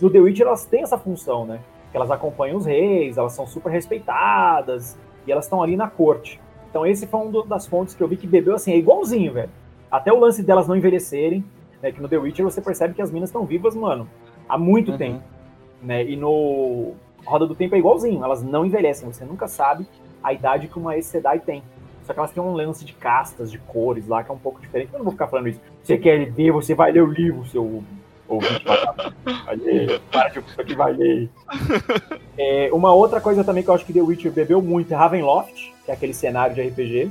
no 0.00 0.10
The 0.10 0.18
Witcher 0.18 0.46
elas 0.46 0.64
têm 0.66 0.82
essa 0.82 0.98
função, 0.98 1.44
né? 1.46 1.60
Que 1.90 1.96
elas 1.96 2.10
acompanham 2.10 2.56
os 2.58 2.66
reis, 2.66 3.16
elas 3.16 3.32
são 3.32 3.46
super 3.46 3.70
respeitadas, 3.70 4.98
e 5.26 5.32
elas 5.32 5.44
estão 5.44 5.62
ali 5.62 5.76
na 5.76 5.88
corte. 5.88 6.40
Então 6.70 6.86
esse 6.86 7.06
foi 7.06 7.20
uma 7.20 7.44
das 7.46 7.66
fontes 7.66 7.94
que 7.94 8.02
eu 8.02 8.08
vi 8.08 8.16
que 8.16 8.26
bebeu 8.26 8.54
assim, 8.54 8.72
é 8.72 8.76
igualzinho, 8.76 9.32
velho. 9.32 9.50
Até 9.90 10.12
o 10.12 10.18
lance 10.18 10.42
delas 10.42 10.68
não 10.68 10.76
envelhecerem, 10.76 11.44
né? 11.82 11.90
Que 11.92 12.00
no 12.00 12.08
The 12.08 12.18
Witcher 12.18 12.44
você 12.44 12.60
percebe 12.60 12.94
que 12.94 13.02
as 13.02 13.10
minas 13.10 13.28
estão 13.30 13.44
vivas, 13.44 13.74
mano, 13.74 14.08
há 14.48 14.58
muito 14.58 14.92
Uhum. 14.92 14.98
tempo. 14.98 15.22
Né? 15.82 16.04
E 16.04 16.16
no 16.16 16.92
Roda 17.24 17.46
do 17.46 17.54
Tempo 17.54 17.74
é 17.74 17.78
igualzinho, 17.78 18.24
elas 18.24 18.42
não 18.42 18.64
envelhecem, 18.64 19.10
você 19.10 19.24
nunca 19.24 19.46
sabe 19.46 19.86
a 20.22 20.32
idade 20.32 20.68
que 20.68 20.78
uma 20.78 20.92
Aes 20.92 21.06
Sedai 21.06 21.38
tem. 21.38 21.62
Só 22.02 22.12
que 22.12 22.18
elas 22.18 22.30
têm 22.30 22.42
um 22.42 22.52
lance 22.52 22.84
de 22.84 22.92
castas, 22.92 23.50
de 23.50 23.58
cores 23.58 24.06
lá, 24.06 24.22
que 24.22 24.30
é 24.30 24.34
um 24.34 24.38
pouco 24.38 24.60
diferente. 24.60 24.90
Eu 24.92 24.98
não 24.98 25.04
vou 25.04 25.12
ficar 25.12 25.26
falando 25.26 25.48
isso. 25.48 25.60
Você 25.82 25.98
quer 25.98 26.30
ver, 26.30 26.52
você 26.52 26.72
vai 26.74 26.92
ler 26.92 27.02
o 27.02 27.06
livro, 27.06 27.44
seu 27.46 27.82
ouvinte. 28.28 28.64
Vai 29.44 29.56
ler, 29.56 30.00
para 30.10 30.28
de 30.28 30.38
isso 30.40 30.60
aqui, 30.60 30.74
vai 30.74 30.92
ler. 30.92 31.28
É, 32.38 32.68
uma 32.72 32.92
outra 32.92 33.20
coisa 33.20 33.42
também 33.44 33.62
que 33.62 33.70
eu 33.70 33.74
acho 33.74 33.84
que 33.84 33.92
The 33.92 34.00
Witcher 34.02 34.32
bebeu 34.32 34.60
muito 34.60 34.92
é 34.92 34.96
Ravenloft, 34.96 35.72
que 35.84 35.90
é 35.90 35.94
aquele 35.94 36.14
cenário 36.14 36.54
de 36.54 36.62
RPG. 36.62 37.10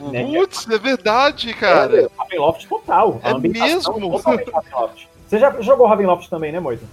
Né? 0.00 0.22
É 0.22 0.38
Putz, 0.38 0.68
é 0.70 0.78
verdade, 0.78 1.52
cara. 1.54 2.02
é, 2.02 2.08
Ravenloft 2.18 2.66
total. 2.68 3.20
É 3.22 3.34
mesmo? 3.38 4.00
Totalmente 4.10 4.50
Ravenloft. 4.50 5.08
Você 5.26 5.38
já 5.38 5.60
jogou 5.60 5.86
Ravenloft 5.86 6.28
também, 6.28 6.50
né, 6.52 6.58
Moita? 6.60 6.84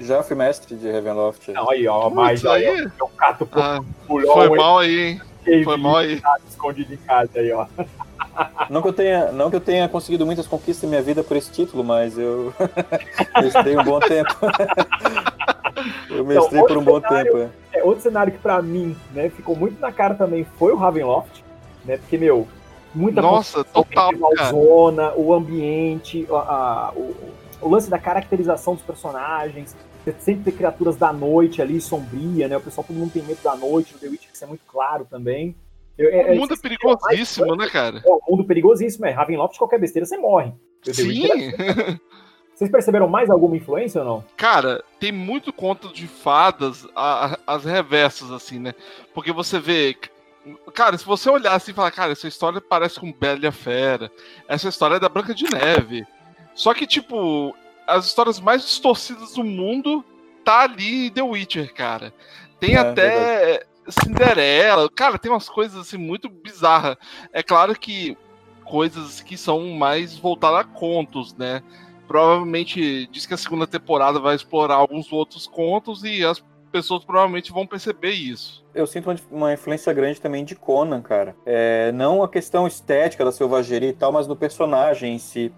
Já 0.00 0.22
fui 0.22 0.36
mestre 0.36 0.74
de 0.76 0.90
Ravenloft. 0.90 1.48
Não, 1.48 1.70
aí, 1.70 1.86
ó, 1.88 2.02
Putz, 2.04 2.14
mas 2.14 2.46
aí, 2.46 2.66
aí- 2.66 2.88
eu 2.98 3.08
cato 3.16 3.46
pro 3.46 3.60
Ah, 3.60 3.80
foi 4.06 4.56
mal 4.56 4.78
aí, 4.78 5.00
hein? 5.46 5.62
Foi 5.64 5.76
mal 5.76 5.96
aí. 5.96 6.20
escondido 6.48 6.92
em 6.92 6.96
casa 6.98 7.30
aí, 7.36 7.52
ó. 7.52 7.66
Não 8.68 8.82
que, 8.82 8.88
eu 8.88 8.92
tenha, 8.92 9.32
não 9.32 9.48
que 9.50 9.56
eu 9.56 9.60
tenha 9.60 9.88
conseguido 9.88 10.26
muitas 10.26 10.46
conquistas 10.46 10.84
em 10.84 10.88
minha 10.88 11.02
vida 11.02 11.22
por 11.22 11.36
esse 11.36 11.50
título, 11.50 11.84
mas 11.84 12.18
eu 12.18 12.52
mestrei 13.40 13.76
um 13.78 13.84
bom 13.84 14.00
tempo. 14.00 14.34
eu 16.10 16.24
mestrei 16.24 16.62
por 16.62 16.76
um 16.76 16.84
bom 16.84 17.00
cenário- 17.00 17.32
tempo. 17.32 17.50
é. 17.72 17.78
É, 17.78 17.84
outro 17.84 18.02
cenário 18.02 18.32
que 18.32 18.38
pra 18.38 18.60
mim, 18.62 18.96
né, 19.12 19.28
ficou 19.30 19.54
muito 19.56 19.80
na 19.80 19.92
cara 19.92 20.14
também 20.14 20.44
foi 20.58 20.72
o 20.72 20.76
Ravenloft, 20.76 21.42
né? 21.84 21.96
Porque, 21.98 22.16
meu, 22.18 22.46
muita 22.94 23.20
Nossa, 23.22 23.62
total, 23.64 24.12
cara. 24.34 24.50
zona, 24.50 25.12
o 25.14 25.32
ambiente, 25.34 26.26
a, 26.30 26.34
a- 26.34 26.92
o, 26.96 27.14
o 27.60 27.68
lance 27.68 27.88
da 27.90 27.98
caracterização 27.98 28.74
dos 28.74 28.82
personagens. 28.82 29.76
Sempre 30.20 30.44
tem 30.44 30.52
criaturas 30.52 30.94
da 30.94 31.12
noite 31.12 31.60
ali, 31.60 31.80
sombria, 31.80 32.46
né? 32.46 32.56
O 32.56 32.60
pessoal, 32.60 32.84
todo 32.86 32.96
mundo 32.96 33.10
tem 33.12 33.24
medo 33.24 33.40
da 33.42 33.56
noite, 33.56 33.92
no 33.92 33.98
The 33.98 34.06
Witcher 34.06 34.30
isso 34.32 34.44
é 34.44 34.46
muito 34.46 34.62
claro 34.70 35.04
também. 35.10 35.54
Eu- 35.98 36.10
é- 36.10 36.32
O 36.32 36.36
mundo 36.36 36.54
é 36.54 36.56
perigosíssimo, 36.56 37.56
né, 37.56 37.68
cara? 37.68 38.02
É 38.04 38.10
um 38.10 38.20
mundo 38.30 38.44
perigosíssimo, 38.44 39.06
é. 39.06 39.10
Ravenloft, 39.10 39.58
qualquer 39.58 39.78
besteira, 39.80 40.06
você 40.06 40.16
morre. 40.18 40.52
O 40.86 40.90
é- 40.90 40.92
Sim. 40.92 41.28
Vocês 42.54 42.70
perceberam 42.70 43.06
mais 43.06 43.28
alguma 43.28 43.54
influência 43.56 44.00
ou 44.00 44.06
não? 44.06 44.24
Cara, 44.36 44.82
tem 44.98 45.12
muito 45.12 45.52
conto 45.52 45.92
de 45.92 46.06
fadas 46.06 46.86
a- 46.96 47.34
a- 47.46 47.54
as 47.54 47.64
reversas, 47.64 48.30
assim, 48.30 48.58
né? 48.58 48.74
Porque 49.14 49.30
você 49.30 49.58
vê. 49.58 49.94
Cara, 50.72 50.96
se 50.96 51.04
você 51.04 51.28
olhar 51.28 51.54
assim 51.54 51.72
e 51.72 51.74
falar, 51.74 51.90
cara, 51.90 52.12
essa 52.12 52.26
história 52.28 52.60
parece 52.60 52.98
com 52.98 53.12
Bela 53.12 53.40
e 53.42 53.46
a 53.46 53.52
Fera. 53.52 54.10
Essa 54.48 54.68
história 54.68 54.94
é 54.94 55.00
da 55.00 55.08
Branca 55.08 55.34
de 55.34 55.44
Neve. 55.52 56.06
Só 56.54 56.72
que, 56.72 56.86
tipo, 56.86 57.54
as 57.86 58.06
histórias 58.06 58.40
mais 58.40 58.62
distorcidas 58.62 59.34
do 59.34 59.44
mundo 59.44 60.02
tá 60.42 60.60
ali 60.60 61.08
em 61.08 61.10
The 61.10 61.22
Witcher, 61.22 61.74
cara. 61.74 62.10
Tem 62.58 62.74
É, 62.74 62.78
até 62.78 63.66
Cinderela. 63.88 64.88
Cara, 64.90 65.18
tem 65.18 65.30
umas 65.30 65.48
coisas 65.48 65.80
assim 65.80 65.96
muito 65.96 66.28
bizarras. 66.28 66.96
É 67.32 67.42
claro 67.42 67.78
que 67.78 68.16
coisas 68.64 69.20
que 69.20 69.36
são 69.36 69.70
mais 69.70 70.16
voltadas 70.16 70.60
a 70.60 70.64
contos, 70.64 71.34
né? 71.34 71.62
provavelmente 72.06 73.06
diz 73.08 73.26
que 73.26 73.34
a 73.34 73.36
segunda 73.36 73.66
temporada 73.66 74.18
vai 74.18 74.34
explorar 74.34 74.76
alguns 74.76 75.12
outros 75.12 75.46
contos 75.46 76.04
e 76.04 76.24
as 76.24 76.42
pessoas 76.70 77.04
provavelmente 77.04 77.52
vão 77.52 77.66
perceber 77.66 78.10
isso. 78.10 78.64
Eu 78.74 78.86
sinto 78.86 79.14
uma, 79.30 79.52
influência 79.52 79.92
grande 79.92 80.20
também 80.20 80.44
de 80.44 80.54
Conan, 80.54 81.00
cara. 81.00 81.34
É, 81.44 81.90
não 81.92 82.22
a 82.22 82.28
questão 82.28 82.66
estética 82.66 83.24
da 83.24 83.32
selvageria 83.32 83.88
e 83.88 83.94
tal, 83.94 84.12
mas 84.12 84.26
no 84.26 84.36
personagem 84.36 85.14
em 85.14 85.18
si. 85.18 85.52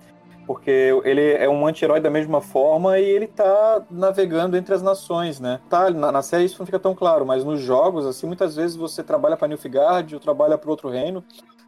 Porque 0.48 0.98
ele 1.04 1.34
é 1.34 1.46
um 1.46 1.66
anti-herói 1.66 2.00
da 2.00 2.08
mesma 2.08 2.40
forma 2.40 2.98
e 2.98 3.04
ele 3.04 3.26
tá 3.26 3.82
navegando 3.90 4.56
entre 4.56 4.74
as 4.74 4.80
nações, 4.82 5.38
né? 5.38 5.60
Tá, 5.68 5.90
na, 5.90 6.10
na 6.10 6.22
série 6.22 6.44
isso 6.46 6.58
não 6.58 6.64
fica 6.64 6.78
tão 6.78 6.94
claro, 6.94 7.26
mas 7.26 7.44
nos 7.44 7.60
jogos, 7.60 8.06
assim, 8.06 8.26
muitas 8.26 8.56
vezes 8.56 8.74
você 8.74 9.04
trabalha 9.04 9.36
pra 9.36 9.46
Nilfgaard 9.46 10.14
ou 10.14 10.20
trabalha 10.20 10.56
para 10.56 10.70
outro 10.70 10.88
reino. 10.88 11.22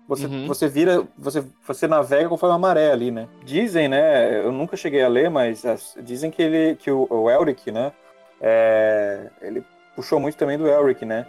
Você, 0.08 0.24
Uhum. 0.24 0.46
você 0.46 0.66
vira, 0.66 1.04
você, 1.16 1.44
você 1.64 1.86
navega 1.86 2.28
conforme 2.30 2.54
a 2.56 2.58
maré 2.58 2.90
ali, 2.90 3.10
né? 3.10 3.28
Dizem, 3.44 3.86
né? 3.86 4.38
Eu 4.44 4.50
nunca 4.50 4.76
cheguei 4.78 5.02
a 5.02 5.08
ler, 5.08 5.28
mas 5.30 5.64
as- 5.66 5.94
dizem 6.02 6.30
que 6.30 6.40
ele, 6.42 6.74
que 6.76 6.90
o, 6.90 7.06
o 7.10 7.30
Elric, 7.30 7.70
né? 7.70 7.92
é, 8.40 9.28
ele 9.42 9.62
puxou 9.94 10.18
muito 10.18 10.36
também 10.38 10.56
do 10.56 10.66
Elric, 10.66 11.04
né? 11.04 11.26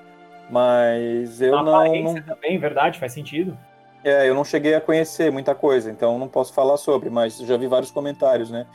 Mas 0.49 1.41
eu 1.41 1.51
Na 1.57 1.63
não, 1.63 2.03
não- 2.03 2.21
também, 2.21 2.57
verdade, 2.57 2.97
faz 2.97 3.11
sentido. 3.13 3.57
É, 4.03 4.27
eu 4.27 4.33
não 4.33 4.43
cheguei 4.43 4.73
a 4.73 4.81
conhecer 4.81 5.31
muita 5.31 5.53
coisa, 5.53 5.91
então 5.91 6.17
não 6.17 6.27
posso 6.27 6.53
falar 6.53 6.77
sobre, 6.77 7.09
mas 7.09 7.37
já 7.37 7.55
vi 7.55 7.67
vários 7.67 7.91
comentários, 7.91 8.49
né? 8.49 8.65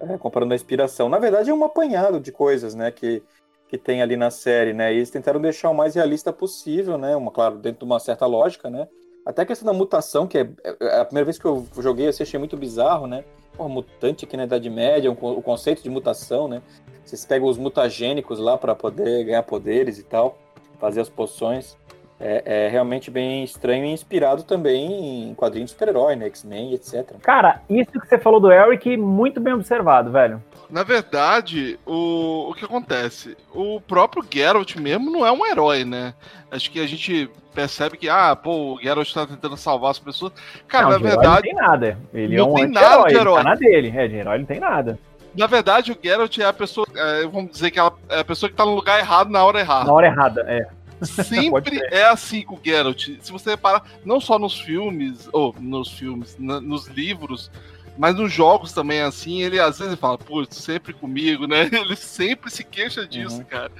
É, 0.00 0.18
comparando 0.18 0.52
a 0.52 0.56
inspiração. 0.56 1.08
Na 1.08 1.18
verdade, 1.18 1.50
é 1.50 1.54
um 1.54 1.64
apanhado 1.64 2.18
de 2.18 2.32
coisas, 2.32 2.74
né? 2.74 2.90
Que, 2.90 3.22
que 3.68 3.78
tem 3.78 4.02
ali 4.02 4.16
na 4.16 4.30
série, 4.30 4.72
né? 4.72 4.92
E 4.92 4.96
eles 4.96 5.10
tentaram 5.10 5.40
deixar 5.40 5.70
o 5.70 5.74
mais 5.74 5.94
realista 5.94 6.32
possível, 6.32 6.98
né? 6.98 7.14
Uma, 7.14 7.30
claro, 7.30 7.58
dentro 7.58 7.80
de 7.80 7.84
uma 7.84 8.00
certa 8.00 8.26
lógica, 8.26 8.68
né? 8.68 8.88
Até 9.24 9.42
a 9.42 9.46
questão 9.46 9.66
da 9.66 9.72
mutação, 9.72 10.26
que 10.26 10.38
é, 10.38 10.48
é 10.80 11.00
a 11.00 11.04
primeira 11.04 11.26
vez 11.26 11.38
que 11.38 11.44
eu 11.44 11.64
joguei, 11.78 12.06
eu 12.06 12.10
achei 12.10 12.38
muito 12.38 12.56
bizarro, 12.56 13.06
né? 13.06 13.24
Pô, 13.56 13.68
mutante 13.68 14.24
aqui 14.24 14.36
na 14.36 14.44
Idade 14.44 14.68
Média, 14.68 15.12
o 15.12 15.42
conceito 15.42 15.80
de 15.80 15.90
mutação, 15.90 16.48
né? 16.48 16.60
Vocês 17.04 17.24
pegam 17.24 17.46
os 17.46 17.56
mutagênicos 17.56 18.40
lá 18.40 18.58
para 18.58 18.74
poder 18.74 19.24
ganhar 19.24 19.42
poderes 19.44 19.98
e 19.98 20.02
tal, 20.02 20.38
fazer 20.80 21.00
as 21.00 21.08
poções 21.08 21.76
é, 22.22 22.42
é, 22.46 22.68
realmente 22.68 23.10
bem 23.10 23.42
estranho 23.42 23.84
e 23.84 23.92
inspirado 23.92 24.44
também 24.44 25.30
em 25.30 25.34
quadrinhos 25.34 25.70
de 25.70 25.72
super-herói, 25.72 26.14
né? 26.14 26.26
X-Men, 26.26 26.72
etc. 26.72 27.16
Cara, 27.20 27.60
isso 27.68 27.90
que 27.90 28.06
você 28.06 28.16
falou 28.16 28.38
do 28.38 28.52
Eric, 28.52 28.96
muito 28.96 29.40
bem 29.40 29.52
observado, 29.52 30.12
velho. 30.12 30.40
Na 30.70 30.84
verdade, 30.84 31.78
o, 31.84 32.50
o 32.50 32.54
que 32.54 32.64
acontece? 32.64 33.36
O 33.52 33.80
próprio 33.80 34.24
Geralt 34.32 34.76
mesmo 34.76 35.10
não 35.10 35.26
é 35.26 35.32
um 35.32 35.44
herói, 35.44 35.84
né? 35.84 36.14
Acho 36.50 36.70
que 36.70 36.78
a 36.78 36.86
gente 36.86 37.28
percebe 37.52 37.98
que, 37.98 38.08
ah, 38.08 38.34
pô, 38.36 38.74
o 38.74 38.80
Geralt 38.80 39.12
tá 39.12 39.26
tentando 39.26 39.56
salvar 39.56 39.90
as 39.90 39.98
pessoas. 39.98 40.32
Cara, 40.68 40.84
não, 40.84 40.92
na 40.92 40.98
verdade. 40.98 41.26
Não 41.26 41.42
tem 41.42 41.54
nada. 41.54 41.98
Ele 42.14 42.36
não 42.36 42.44
é 42.44 42.48
um 42.48 42.54
tem 42.54 42.68
nada 42.68 43.08
de 43.08 43.14
herói. 43.16 43.34
Ele 43.34 43.42
tá 43.42 43.50
na 43.50 43.54
dele. 43.56 43.92
É, 43.94 44.08
de 44.08 44.16
herói 44.16 44.38
não 44.38 44.46
tem 44.46 44.60
nada. 44.60 44.98
Na 45.36 45.46
verdade, 45.46 45.92
o 45.92 45.98
Geralt 46.00 46.38
é 46.38 46.44
a 46.44 46.52
pessoa. 46.52 46.86
É, 46.94 47.26
vamos 47.26 47.50
dizer 47.50 47.70
que 47.70 47.78
ela 47.78 47.92
é 48.08 48.20
a 48.20 48.24
pessoa 48.24 48.48
que 48.48 48.56
tá 48.56 48.64
no 48.64 48.74
lugar 48.74 48.98
errado 48.98 49.30
na 49.30 49.44
hora 49.44 49.58
errada. 49.58 49.86
Na 49.86 49.92
hora 49.92 50.06
errada, 50.06 50.44
é. 50.46 50.66
Sempre 51.04 51.80
é 51.90 52.04
assim 52.04 52.42
com 52.42 52.56
o 52.56 52.60
Geralt. 52.62 53.08
Se 53.20 53.32
você 53.32 53.50
reparar, 53.50 53.84
não 54.04 54.20
só 54.20 54.38
nos 54.38 54.60
filmes, 54.60 55.28
ou 55.32 55.54
nos 55.58 55.90
filmes, 55.90 56.36
na, 56.38 56.60
nos 56.60 56.86
livros, 56.86 57.50
mas 57.98 58.14
nos 58.14 58.32
jogos 58.32 58.72
também 58.72 58.98
é 58.98 59.04
assim. 59.04 59.42
Ele 59.42 59.58
às 59.58 59.78
vezes 59.78 59.98
fala, 59.98 60.18
putz, 60.18 60.56
sempre 60.56 60.92
comigo, 60.92 61.46
né? 61.46 61.68
Ele 61.72 61.96
sempre 61.96 62.50
se 62.50 62.64
queixa 62.64 63.06
disso, 63.06 63.38
uhum. 63.38 63.44
cara. 63.44 63.72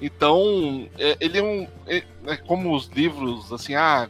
Então, 0.00 0.88
é, 0.98 1.16
ele 1.20 1.38
é 1.38 1.42
um. 1.42 1.68
É, 1.86 2.02
é, 2.26 2.36
como 2.36 2.74
os 2.74 2.88
livros, 2.88 3.52
assim, 3.52 3.74
ah, 3.74 4.08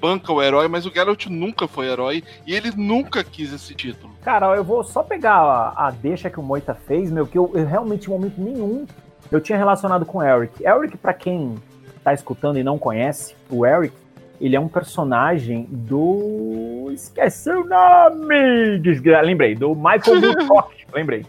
banca 0.00 0.32
o 0.32 0.42
herói, 0.42 0.68
mas 0.68 0.84
o 0.84 0.90
Geralt 0.90 1.26
nunca 1.26 1.68
foi 1.68 1.86
herói 1.86 2.24
e 2.46 2.54
ele 2.54 2.72
nunca 2.76 3.22
quis 3.22 3.52
esse 3.52 3.74
título. 3.74 4.12
Cara, 4.22 4.54
eu 4.56 4.64
vou 4.64 4.82
só 4.82 5.02
pegar 5.02 5.36
a, 5.36 5.86
a 5.86 5.90
deixa 5.90 6.28
que 6.28 6.40
o 6.40 6.42
Moita 6.42 6.74
fez, 6.74 7.10
meu, 7.10 7.26
que 7.26 7.38
eu, 7.38 7.50
eu 7.54 7.64
realmente, 7.64 8.08
em 8.08 8.10
momento 8.10 8.40
nenhum, 8.40 8.86
eu 9.30 9.40
tinha 9.40 9.56
relacionado 9.56 10.04
com 10.04 10.22
Eric. 10.22 10.62
Eric, 10.64 10.96
para 10.96 11.14
quem 11.14 11.56
tá 12.02 12.12
escutando 12.12 12.58
e 12.58 12.64
não 12.64 12.78
conhece, 12.78 13.34
o 13.50 13.64
Eric, 13.64 13.94
ele 14.40 14.56
é 14.56 14.60
um 14.60 14.68
personagem 14.68 15.68
do. 15.70 16.90
Esqueci 16.92 17.50
o 17.50 17.64
nome! 17.64 18.78
Desgra... 18.80 19.20
Lembrei, 19.20 19.54
do 19.54 19.74
Michael 19.74 20.20
Moorcock. 20.20 20.86
Lembrei. 20.92 21.24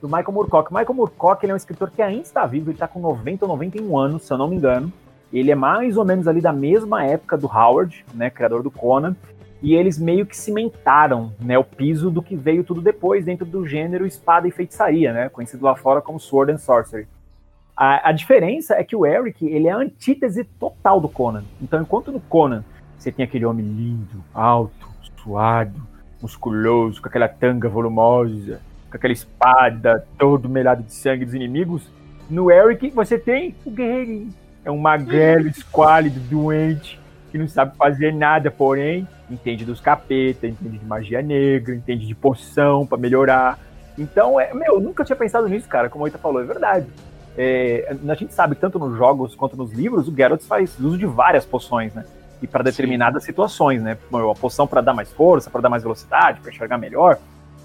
Do 0.00 0.08
Michael 0.08 0.32
Moorcock. 0.32 0.72
Michael 0.72 0.94
Moorcock 0.94 1.44
ele 1.44 1.50
é 1.50 1.54
um 1.54 1.56
escritor 1.56 1.90
que 1.90 2.00
ainda 2.00 2.22
está 2.22 2.46
vivo, 2.46 2.70
ele 2.70 2.76
está 2.76 2.86
com 2.86 3.00
90 3.00 3.44
ou 3.44 3.48
91 3.48 3.98
anos, 3.98 4.22
se 4.22 4.32
eu 4.32 4.38
não 4.38 4.48
me 4.48 4.56
engano. 4.56 4.92
Ele 5.32 5.50
é 5.50 5.54
mais 5.54 5.96
ou 5.96 6.04
menos 6.04 6.28
ali 6.28 6.40
da 6.40 6.52
mesma 6.52 7.04
época 7.04 7.36
do 7.36 7.46
Howard, 7.46 8.04
né, 8.14 8.30
criador 8.30 8.62
do 8.62 8.70
Conan, 8.70 9.16
e 9.62 9.74
eles 9.74 9.98
meio 9.98 10.26
que 10.26 10.36
cimentaram 10.36 11.32
né, 11.40 11.56
o 11.58 11.64
piso 11.64 12.10
do 12.10 12.22
que 12.22 12.36
veio 12.36 12.62
tudo 12.62 12.80
depois 12.80 13.24
dentro 13.24 13.46
do 13.46 13.66
gênero 13.66 14.06
espada 14.06 14.46
e 14.46 14.50
feitiçaria, 14.50 15.12
né, 15.12 15.28
conhecido 15.28 15.64
lá 15.64 15.74
fora 15.74 16.02
como 16.02 16.20
Sword 16.20 16.52
and 16.52 16.58
Sorcery. 16.58 17.06
A, 17.84 18.10
a, 18.10 18.12
diferença 18.12 18.76
é 18.76 18.84
que 18.84 18.94
o 18.94 19.04
Eric, 19.04 19.44
ele 19.44 19.66
é 19.66 19.72
a 19.72 19.76
antítese 19.76 20.44
total 20.44 21.00
do 21.00 21.08
Conan. 21.08 21.42
Então, 21.60 21.82
enquanto 21.82 22.12
no 22.12 22.20
Conan 22.20 22.62
você 22.96 23.10
tem 23.10 23.24
aquele 23.24 23.44
homem 23.44 23.66
lindo, 23.66 24.22
alto, 24.32 24.88
suado, 25.16 25.84
musculoso, 26.20 27.02
com 27.02 27.08
aquela 27.08 27.26
tanga 27.26 27.68
volumosa, 27.68 28.60
com 28.88 28.96
aquela 28.96 29.12
espada 29.12 30.06
todo 30.16 30.48
melhado 30.48 30.84
de 30.84 30.94
sangue 30.94 31.24
dos 31.24 31.34
inimigos, 31.34 31.90
no 32.30 32.52
Eric 32.52 32.88
você 32.90 33.18
tem 33.18 33.52
o 33.64 33.70
guerreirinho. 33.72 34.30
É 34.64 34.70
um 34.70 34.78
magrelo, 34.78 35.48
esquálido, 35.50 36.20
doente, 36.20 37.00
que 37.32 37.38
não 37.38 37.48
sabe 37.48 37.76
fazer 37.76 38.14
nada, 38.14 38.48
porém 38.48 39.08
entende 39.28 39.64
dos 39.64 39.80
capetas, 39.80 40.52
entende 40.52 40.78
de 40.78 40.86
magia 40.86 41.20
negra, 41.20 41.74
entende 41.74 42.06
de 42.06 42.14
poção 42.14 42.86
para 42.86 42.96
melhorar. 42.96 43.58
Então, 43.98 44.38
é, 44.38 44.54
meu, 44.54 44.74
eu 44.74 44.80
nunca 44.80 45.04
tinha 45.04 45.16
pensado 45.16 45.48
nisso, 45.48 45.68
cara, 45.68 45.90
como 45.90 46.02
o 46.02 46.04
Oita 46.04 46.16
falou, 46.16 46.40
é 46.40 46.44
verdade. 46.44 46.86
É, 47.36 47.96
a 48.08 48.14
gente 48.14 48.34
sabe, 48.34 48.54
tanto 48.54 48.78
nos 48.78 48.96
jogos 48.96 49.34
quanto 49.34 49.56
nos 49.56 49.72
livros, 49.72 50.08
o 50.08 50.14
Geralt 50.14 50.42
faz 50.42 50.78
uso 50.78 50.98
de 50.98 51.06
várias 51.06 51.44
poções, 51.44 51.94
né? 51.94 52.04
E 52.42 52.46
para 52.46 52.62
determinadas 52.62 53.22
Sim. 53.22 53.26
situações, 53.26 53.82
né? 53.82 53.96
A 54.12 54.34
poção 54.34 54.66
para 54.66 54.80
dar 54.80 54.92
mais 54.92 55.10
força, 55.12 55.48
para 55.48 55.60
dar 55.60 55.68
mais 55.68 55.82
velocidade, 55.82 56.40
para 56.40 56.50
enxergar 56.50 56.76
melhor. 56.76 57.18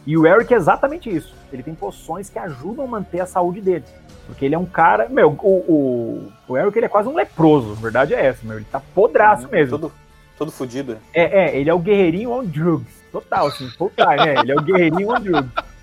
E 0.06 0.17
o 0.17 0.25
Eric 0.25 0.53
é 0.53 0.58
exatamente 0.58 1.13
isso. 1.13 1.36
Ele 1.51 1.62
tem 1.62 1.75
poções 1.75 2.30
que 2.30 2.39
ajudam 2.39 2.86
a 2.86 2.88
manter 2.88 3.19
a 3.19 3.25
saúde 3.25 3.60
dele. 3.60 3.84
Porque 4.25 4.45
ele 4.45 4.56
é 4.56 4.58
um 4.58 4.65
cara. 4.65 5.10
Meu, 5.10 5.32
o, 5.32 5.47
o, 5.47 6.32
o 6.47 6.58
Eric 6.58 6.77
ele 6.77 6.86
é 6.86 6.89
quase 6.89 7.10
um 7.10 7.15
leproso, 7.15 7.73
a 7.73 7.75
verdade 7.75 8.13
é 8.13 8.25
essa, 8.25 8.45
meu. 8.45 8.56
Ele 8.56 8.65
tá 8.71 8.82
podraço 8.95 9.45
uhum, 9.45 9.51
mesmo. 9.51 9.77
Todo, 9.77 9.91
todo 10.38 10.51
fudido. 10.51 10.97
É, 11.13 11.45
é, 11.45 11.60
ele 11.60 11.69
é 11.69 11.73
o 11.73 11.80
guerreirinho 11.80 12.32
on 12.32 12.45
drugs. 12.45 12.88
Total, 13.12 13.47
assim, 13.47 13.69
full 13.71 13.91
time, 13.95 14.15
né? 14.15 14.41
Ele 14.41 14.51
é 14.51 14.56
o 14.56 14.62
guerreirinho 14.62 15.10
on 15.10 15.19
drugs. 15.19 15.51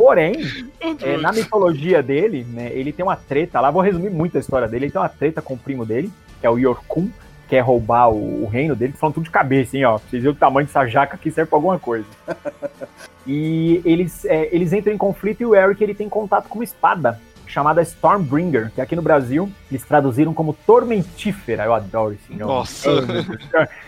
Porém, 0.00 0.32
é, 0.80 1.18
na 1.18 1.30
mitologia 1.30 2.02
dele, 2.02 2.46
né, 2.48 2.70
ele 2.72 2.90
tem 2.90 3.04
uma 3.04 3.16
treta 3.16 3.60
lá, 3.60 3.70
vou 3.70 3.82
resumir 3.82 4.08
muito 4.08 4.34
a 4.38 4.40
história 4.40 4.66
dele, 4.66 4.86
ele 4.86 4.92
tem 4.92 4.98
uma 4.98 5.10
treta 5.10 5.42
com 5.42 5.52
o 5.52 5.58
primo 5.58 5.84
dele, 5.84 6.10
que 6.40 6.46
é 6.46 6.48
o 6.48 6.56
Yorkun, 6.56 7.08
que 7.08 7.50
quer 7.50 7.60
roubar 7.60 8.08
o, 8.08 8.44
o, 8.44 8.46
reino 8.46 8.74
dele, 8.74 8.94
falando 8.94 9.16
tudo 9.16 9.24
de 9.24 9.30
cabeça, 9.30 9.76
hein, 9.76 9.84
ó. 9.84 9.98
Vocês 9.98 10.22
viram 10.22 10.32
o 10.32 10.34
tamanho 10.34 10.66
dessa 10.66 10.86
jaca 10.86 11.16
aqui, 11.16 11.30
serve 11.30 11.50
pra 11.50 11.58
alguma 11.58 11.78
coisa. 11.78 12.06
e 13.26 13.82
eles, 13.84 14.24
é, 14.24 14.48
eles 14.50 14.72
entram 14.72 14.94
em 14.94 14.96
conflito 14.96 15.42
e 15.42 15.44
o 15.44 15.54
Eric 15.54 15.84
ele 15.84 15.94
tem 15.94 16.08
contato 16.08 16.48
com 16.48 16.54
uma 16.54 16.64
espada 16.64 17.20
chamada 17.46 17.82
Stormbringer, 17.82 18.72
que 18.74 18.80
aqui 18.80 18.96
no 18.96 19.02
Brasil 19.02 19.52
eles 19.70 19.84
traduziram 19.84 20.32
como 20.32 20.54
Tormentífera. 20.54 21.64
Eu 21.64 21.74
adoro 21.74 22.14
esse 22.14 22.32
nome. 22.32 22.50
Nossa! 22.50 22.88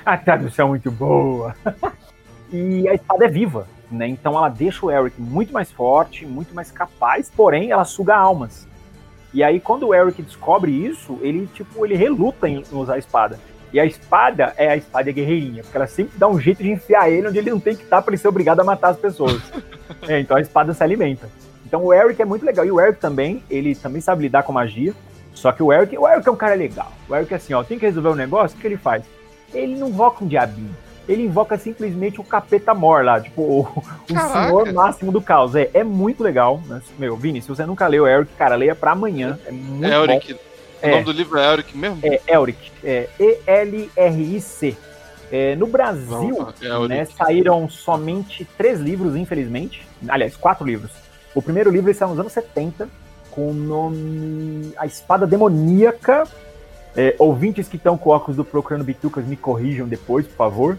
a 0.04 0.18
tradução 0.18 0.66
é 0.66 0.68
muito 0.68 0.90
boa. 0.90 1.56
e 2.52 2.86
a 2.86 2.92
espada 2.92 3.24
é 3.24 3.28
viva 3.28 3.66
né? 3.94 4.08
Então 4.08 4.36
ela 4.36 4.48
deixa 4.48 4.84
o 4.84 4.90
Eric 4.90 5.20
muito 5.20 5.52
mais 5.52 5.70
forte, 5.70 6.26
muito 6.26 6.54
mais 6.54 6.70
capaz, 6.70 7.30
porém 7.34 7.70
ela 7.70 7.84
suga 7.84 8.16
almas. 8.16 8.66
E 9.32 9.42
aí 9.42 9.60
quando 9.60 9.88
o 9.88 9.94
Eric 9.94 10.22
descobre 10.22 10.70
isso, 10.70 11.18
ele 11.22 11.48
tipo, 11.54 11.84
ele 11.84 11.94
reluta 11.94 12.48
em 12.48 12.62
usar 12.72 12.94
a 12.94 12.98
espada. 12.98 13.38
E 13.72 13.80
a 13.80 13.86
espada 13.86 14.52
é 14.58 14.68
a 14.68 14.76
espada 14.76 15.10
guerreirinha, 15.10 15.62
porque 15.62 15.76
ela 15.76 15.86
sempre 15.86 16.18
dá 16.18 16.28
um 16.28 16.38
jeito 16.38 16.62
de 16.62 16.70
enfiar 16.70 17.10
ele 17.10 17.28
onde 17.28 17.38
ele 17.38 17.50
não 17.50 17.60
tem 17.60 17.74
que 17.74 17.82
estar 17.82 18.02
para 18.02 18.12
ele 18.12 18.20
ser 18.20 18.28
obrigado 18.28 18.60
a 18.60 18.64
matar 18.64 18.90
as 18.90 18.98
pessoas. 18.98 19.40
é, 20.06 20.20
então 20.20 20.36
a 20.36 20.40
espada 20.40 20.74
se 20.74 20.82
alimenta. 20.82 21.28
Então 21.64 21.82
o 21.82 21.94
Eric 21.94 22.20
é 22.20 22.24
muito 22.26 22.44
legal. 22.44 22.66
E 22.66 22.70
o 22.70 22.78
Eric 22.78 23.00
também, 23.00 23.42
ele 23.48 23.74
também 23.74 24.02
sabe 24.02 24.22
lidar 24.22 24.42
com 24.42 24.52
magia. 24.52 24.92
Só 25.32 25.50
que 25.52 25.62
o 25.62 25.72
Eric, 25.72 25.96
o 25.96 26.06
Eric 26.06 26.28
é 26.28 26.30
um 26.30 26.36
cara 26.36 26.54
legal. 26.54 26.92
O 27.08 27.16
Eric 27.16 27.32
é 27.32 27.36
assim, 27.38 27.54
ó, 27.54 27.64
tem 27.64 27.78
que 27.78 27.86
resolver 27.86 28.10
um 28.10 28.14
negócio, 28.14 28.58
o 28.58 28.60
que 28.60 28.66
ele 28.66 28.76
faz? 28.76 29.02
Ele 29.54 29.76
não 29.76 29.88
invoca 29.88 30.22
um 30.22 30.28
diabinho 30.28 30.76
ele 31.08 31.24
invoca 31.24 31.58
simplesmente 31.58 32.20
o 32.20 32.24
capeta 32.24 32.74
mor 32.74 33.04
lá, 33.04 33.20
tipo, 33.20 33.42
o, 33.42 33.84
o 34.10 34.32
senhor 34.32 34.72
máximo 34.72 35.10
do 35.10 35.20
caos. 35.20 35.54
É, 35.54 35.70
é 35.74 35.84
muito 35.84 36.22
legal. 36.22 36.60
Né? 36.66 36.80
Meu, 36.98 37.16
Vini, 37.16 37.42
se 37.42 37.48
você 37.48 37.66
nunca 37.66 37.86
leu 37.86 38.06
Eric, 38.06 38.32
cara, 38.34 38.54
leia 38.54 38.74
pra 38.74 38.92
amanhã. 38.92 39.38
É 39.46 39.50
muito 39.50 39.84
é 39.84 40.02
Eric. 40.02 40.34
Bom. 40.34 40.40
O 40.82 40.86
é, 40.86 40.90
nome 40.90 41.04
do 41.04 41.12
livro 41.12 41.38
é 41.38 41.52
Eric 41.52 41.76
mesmo? 41.76 41.98
É, 42.02 42.20
Eric. 42.28 42.72
É 42.82 43.08
E-L-R-I-C. 43.18 44.76
É, 45.30 45.56
no 45.56 45.66
Brasil, 45.66 46.46
é 46.60 46.88
né, 46.88 47.04
saíram 47.06 47.66
somente 47.66 48.44
três 48.56 48.78
livros, 48.78 49.16
infelizmente. 49.16 49.86
Aliás, 50.06 50.36
quatro 50.36 50.66
livros. 50.66 50.90
O 51.34 51.40
primeiro 51.40 51.70
livro 51.70 51.92
saiu 51.94 52.10
nos 52.10 52.18
anos 52.18 52.32
70, 52.32 52.86
com 53.30 53.50
o 53.50 53.54
nome 53.54 54.74
A 54.76 54.84
Espada 54.84 55.26
Demoníaca. 55.26 56.24
É, 56.94 57.14
ouvintes 57.18 57.68
que 57.68 57.76
estão 57.76 57.96
com 57.96 58.10
óculos 58.10 58.36
do 58.36 58.44
Procurando 58.44 58.84
Bitucas, 58.84 59.24
me 59.24 59.36
corrijam 59.36 59.88
depois, 59.88 60.26
por 60.26 60.36
favor. 60.36 60.78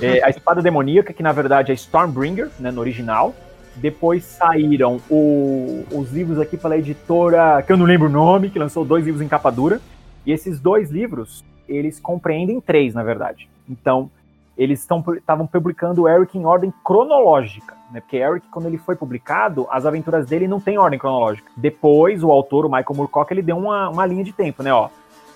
É, 0.00 0.22
a 0.24 0.30
Espada 0.30 0.62
Demoníaca, 0.62 1.12
que 1.12 1.22
na 1.22 1.32
verdade 1.32 1.72
é 1.72 1.74
Stormbringer, 1.74 2.50
né, 2.58 2.70
no 2.70 2.80
original. 2.80 3.34
Depois 3.76 4.24
saíram 4.24 5.00
o, 5.08 5.84
os 5.92 6.12
livros 6.12 6.38
aqui 6.38 6.56
pela 6.56 6.76
editora, 6.76 7.62
que 7.62 7.72
eu 7.72 7.76
não 7.76 7.86
lembro 7.86 8.08
o 8.08 8.10
nome, 8.10 8.50
que 8.50 8.58
lançou 8.58 8.84
dois 8.84 9.04
livros 9.04 9.22
em 9.22 9.28
capa 9.28 9.50
dura. 9.50 9.80
E 10.26 10.32
esses 10.32 10.60
dois 10.60 10.90
livros, 10.90 11.44
eles 11.68 11.98
compreendem 11.98 12.60
três, 12.60 12.92
na 12.92 13.02
verdade. 13.02 13.48
Então, 13.68 14.10
eles 14.58 14.86
estavam 15.16 15.46
publicando 15.46 16.02
o 16.02 16.08
Eric 16.08 16.36
em 16.36 16.44
ordem 16.44 16.72
cronológica, 16.84 17.74
né? 17.90 18.00
Porque 18.00 18.18
Eric, 18.18 18.46
quando 18.48 18.66
ele 18.66 18.76
foi 18.76 18.94
publicado, 18.94 19.66
as 19.70 19.86
aventuras 19.86 20.26
dele 20.26 20.46
não 20.46 20.60
tem 20.60 20.76
ordem 20.76 20.98
cronológica. 20.98 21.50
Depois, 21.56 22.22
o 22.22 22.30
autor, 22.30 22.66
o 22.66 22.68
Michael 22.68 22.94
Moorcock, 22.94 23.32
ele 23.32 23.40
deu 23.40 23.56
uma, 23.56 23.88
uma 23.88 24.04
linha 24.04 24.24
de 24.24 24.32
tempo, 24.32 24.62
né? 24.62 24.70
Ó, 24.72 24.90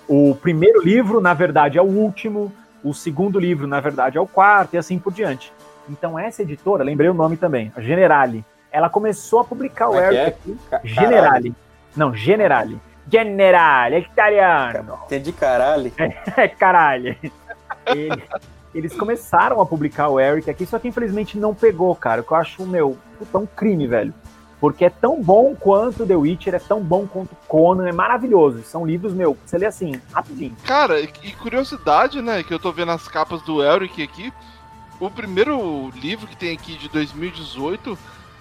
o 0.07 0.35
primeiro 0.35 0.83
livro, 0.83 1.19
na 1.19 1.33
verdade, 1.33 1.79
é 1.79 1.81
o 1.81 1.85
último 1.85 2.51
o 2.85 2.93
segundo 2.93 3.39
livro, 3.39 3.65
na 3.65 3.79
verdade, 3.79 4.17
é 4.17 4.21
o 4.21 4.27
quarto 4.27 4.75
e 4.75 4.77
assim 4.77 4.99
por 4.99 5.11
diante. 5.11 5.51
Então 5.89 6.17
essa 6.17 6.43
editora, 6.43 6.83
lembrei 6.83 7.09
o 7.09 7.13
nome 7.13 7.35
também, 7.35 7.71
a 7.75 7.81
Generali, 7.81 8.45
ela 8.71 8.89
começou 8.89 9.39
a 9.39 9.43
publicar 9.43 9.89
o 9.89 9.99
Eric 9.99 10.17
é? 10.17 10.25
aqui. 10.27 10.57
Generali. 10.83 11.55
Não, 11.95 12.13
Generali. 12.13 12.79
Generali, 13.11 13.95
é 13.95 13.99
italiano. 13.99 14.99
Entendi 15.05 15.31
caralho. 15.31 15.91
É, 15.97 16.43
é 16.43 16.47
caralho. 16.47 17.15
Ele, 17.87 18.23
eles 18.73 18.95
começaram 18.95 19.61
a 19.61 19.65
publicar 19.65 20.09
o 20.09 20.19
Eric 20.19 20.49
aqui, 20.49 20.65
só 20.65 20.77
que 20.77 20.87
infelizmente 20.87 21.37
não 21.37 21.55
pegou, 21.55 21.95
cara. 21.95 22.21
O 22.21 22.23
que 22.23 22.31
eu 22.31 22.37
acho, 22.37 22.65
meu, 22.65 22.97
puta, 23.17 23.37
um 23.37 23.45
crime, 23.45 23.87
velho. 23.87 24.13
Porque 24.65 24.85
é 24.85 24.89
tão 24.89 25.21
bom 25.21 25.55
quanto 25.55 26.07
The 26.07 26.15
Witcher, 26.15 26.55
é 26.55 26.59
tão 26.59 26.81
bom 26.81 27.05
quanto 27.05 27.35
Conan, 27.47 27.87
é 27.87 27.91
maravilhoso. 27.91 28.63
São 28.63 28.83
livros, 28.83 29.13
meu, 29.13 29.37
você 29.45 29.59
lê 29.59 29.67
assim, 29.67 30.01
rapidinho. 30.11 30.57
Cara, 30.63 30.99
e 30.99 31.07
curiosidade, 31.33 32.19
né, 32.19 32.41
que 32.41 32.51
eu 32.51 32.57
tô 32.57 32.71
vendo 32.71 32.91
as 32.91 33.07
capas 33.07 33.43
do 33.43 33.63
Eric 33.63 34.01
aqui. 34.01 34.33
O 34.99 35.07
primeiro 35.07 35.91
livro 35.91 36.25
que 36.25 36.35
tem 36.35 36.51
aqui 36.51 36.75
de 36.79 36.89
2018 36.89 37.95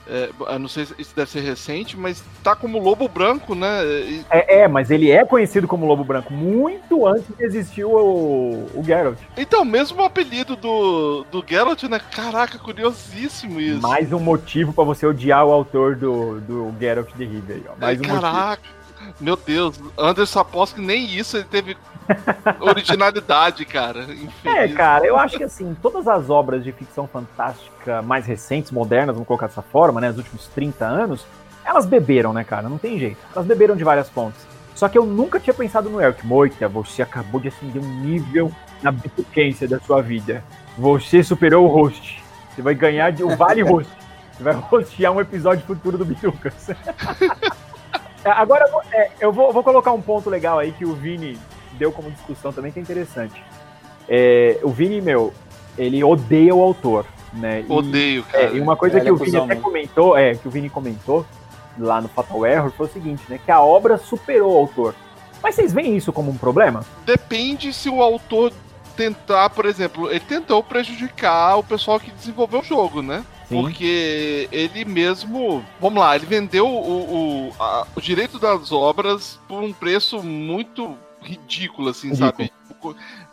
é, 0.06 0.30
eu 0.48 0.58
não 0.58 0.68
sei 0.68 0.84
se 0.84 0.94
isso 0.98 1.16
deve 1.16 1.30
ser 1.30 1.40
recente, 1.40 1.96
mas 1.96 2.22
tá 2.42 2.54
como 2.54 2.78
Lobo 2.78 3.08
Branco, 3.08 3.54
né? 3.54 3.84
E... 3.84 4.24
É, 4.30 4.60
é, 4.60 4.68
mas 4.68 4.90
ele 4.90 5.10
é 5.10 5.24
conhecido 5.24 5.66
como 5.66 5.86
Lobo 5.86 6.04
Branco 6.04 6.32
muito 6.32 7.06
antes 7.06 7.34
de 7.36 7.44
existir 7.44 7.84
o, 7.84 8.66
o 8.74 8.82
Geralt. 8.84 9.18
Então, 9.36 9.64
mesmo 9.64 10.02
o 10.02 10.04
apelido 10.04 10.56
do, 10.56 11.24
do 11.30 11.44
Geralt, 11.46 11.82
né? 11.84 12.00
Caraca, 12.10 12.58
curiosíssimo 12.58 13.60
isso. 13.60 13.80
Mais 13.80 14.12
um 14.12 14.20
motivo 14.20 14.72
para 14.72 14.84
você 14.84 15.06
odiar 15.06 15.46
o 15.46 15.52
autor 15.52 15.96
do, 15.96 16.40
do 16.40 16.74
Geralt 16.78 17.08
de 17.14 17.24
Rivia. 17.24 17.70
Mais 17.80 17.98
um 17.98 18.02
Caraca, 18.02 18.62
motivo. 18.62 18.83
Meu 19.20 19.36
Deus, 19.36 19.80
Anderson 19.98 20.40
aposto 20.40 20.76
que 20.76 20.80
nem 20.80 21.04
isso 21.04 21.36
ele 21.36 21.44
teve 21.44 21.76
originalidade, 22.60 23.64
cara. 23.64 24.02
Infeliz. 24.02 24.44
É, 24.44 24.68
cara, 24.68 25.06
eu 25.06 25.18
acho 25.18 25.36
que 25.36 25.44
assim, 25.44 25.76
todas 25.80 26.06
as 26.06 26.30
obras 26.30 26.62
de 26.62 26.72
ficção 26.72 27.06
fantástica 27.06 28.02
mais 28.02 28.26
recentes, 28.26 28.70
modernas, 28.70 29.14
vamos 29.14 29.26
colocar 29.26 29.46
dessa 29.46 29.62
forma, 29.62 30.00
né, 30.00 30.08
nos 30.08 30.18
últimos 30.18 30.46
30 30.48 30.84
anos, 30.84 31.26
elas 31.64 31.86
beberam, 31.86 32.32
né, 32.32 32.44
cara? 32.44 32.68
Não 32.68 32.78
tem 32.78 32.98
jeito. 32.98 33.18
Elas 33.34 33.46
beberam 33.46 33.74
de 33.74 33.84
várias 33.84 34.08
fontes. 34.10 34.46
Só 34.74 34.88
que 34.88 34.98
eu 34.98 35.06
nunca 35.06 35.40
tinha 35.40 35.54
pensado 35.54 35.88
no 35.88 36.00
Eric. 36.00 36.26
Moita, 36.26 36.68
você 36.68 37.00
acabou 37.00 37.40
de 37.40 37.48
acender 37.48 37.82
um 37.82 38.00
nível 38.02 38.52
na 38.82 38.90
bituquência 38.90 39.66
da 39.66 39.80
sua 39.80 40.02
vida. 40.02 40.44
Você 40.76 41.22
superou 41.22 41.64
o 41.64 41.68
host. 41.68 42.22
Você 42.50 42.60
vai 42.60 42.74
ganhar 42.74 43.10
de, 43.10 43.22
o 43.22 43.36
Vale 43.36 43.62
Host. 43.62 43.90
Você 44.32 44.42
vai 44.42 44.62
hostear 44.70 45.12
um 45.12 45.20
episódio 45.20 45.64
futuro 45.64 45.96
do 45.96 46.04
Bitucas. 46.04 46.68
Agora, 48.24 48.64
é, 48.92 49.10
eu 49.20 49.32
vou, 49.32 49.52
vou, 49.52 49.62
colocar 49.62 49.92
um 49.92 50.00
ponto 50.00 50.30
legal 50.30 50.58
aí 50.58 50.72
que 50.72 50.84
o 50.84 50.94
Vini 50.94 51.38
deu 51.72 51.92
como 51.92 52.10
discussão 52.10 52.52
também 52.52 52.72
que 52.72 52.78
é 52.78 52.82
interessante. 52.82 53.42
É, 54.08 54.58
o 54.62 54.70
Vini, 54.70 55.00
meu, 55.00 55.32
ele 55.76 56.02
odeia 56.02 56.54
o 56.54 56.62
autor, 56.62 57.06
né? 57.32 57.64
E, 57.68 57.72
Odeio, 57.72 58.22
cara. 58.24 58.44
É, 58.44 58.54
e 58.54 58.60
uma 58.60 58.76
coisa 58.76 59.00
que 59.00 59.08
é 59.08 59.12
o 59.12 59.16
Vini 59.16 59.36
até 59.36 59.56
comentou, 59.56 60.16
é, 60.16 60.34
que 60.34 60.48
o 60.48 60.50
Vini 60.50 60.70
comentou 60.70 61.26
lá 61.78 62.00
no 62.00 62.08
Fatal 62.08 62.46
Error 62.46 62.70
foi 62.70 62.86
o 62.86 62.90
seguinte, 62.90 63.22
né? 63.28 63.38
Que 63.44 63.50
a 63.50 63.60
obra 63.60 63.98
superou 63.98 64.54
o 64.54 64.58
autor. 64.58 64.94
Mas 65.42 65.56
vocês 65.56 65.72
veem 65.72 65.96
isso 65.96 66.12
como 66.12 66.30
um 66.30 66.36
problema? 66.36 66.84
Depende 67.04 67.72
se 67.72 67.88
o 67.88 68.02
autor 68.02 68.52
tentar, 68.96 69.50
por 69.50 69.66
exemplo, 69.66 70.10
ele 70.10 70.20
tentou 70.20 70.62
prejudicar 70.62 71.58
o 71.58 71.64
pessoal 71.64 71.98
que 71.98 72.10
desenvolveu 72.10 72.60
o 72.60 72.64
jogo, 72.64 73.02
né? 73.02 73.24
Sim. 73.48 73.60
Porque 73.60 74.48
ele 74.50 74.84
mesmo, 74.84 75.64
vamos 75.80 76.00
lá, 76.00 76.16
ele 76.16 76.26
vendeu 76.26 76.66
o, 76.66 77.48
o, 77.48 77.52
a, 77.60 77.86
o 77.94 78.00
direito 78.00 78.38
das 78.38 78.72
obras 78.72 79.38
por 79.46 79.62
um 79.62 79.72
preço 79.72 80.22
muito 80.22 80.96
ridículo, 81.24 81.88
assim, 81.88 82.08
Ridículo. 82.08 82.30
sabe? 82.30 82.52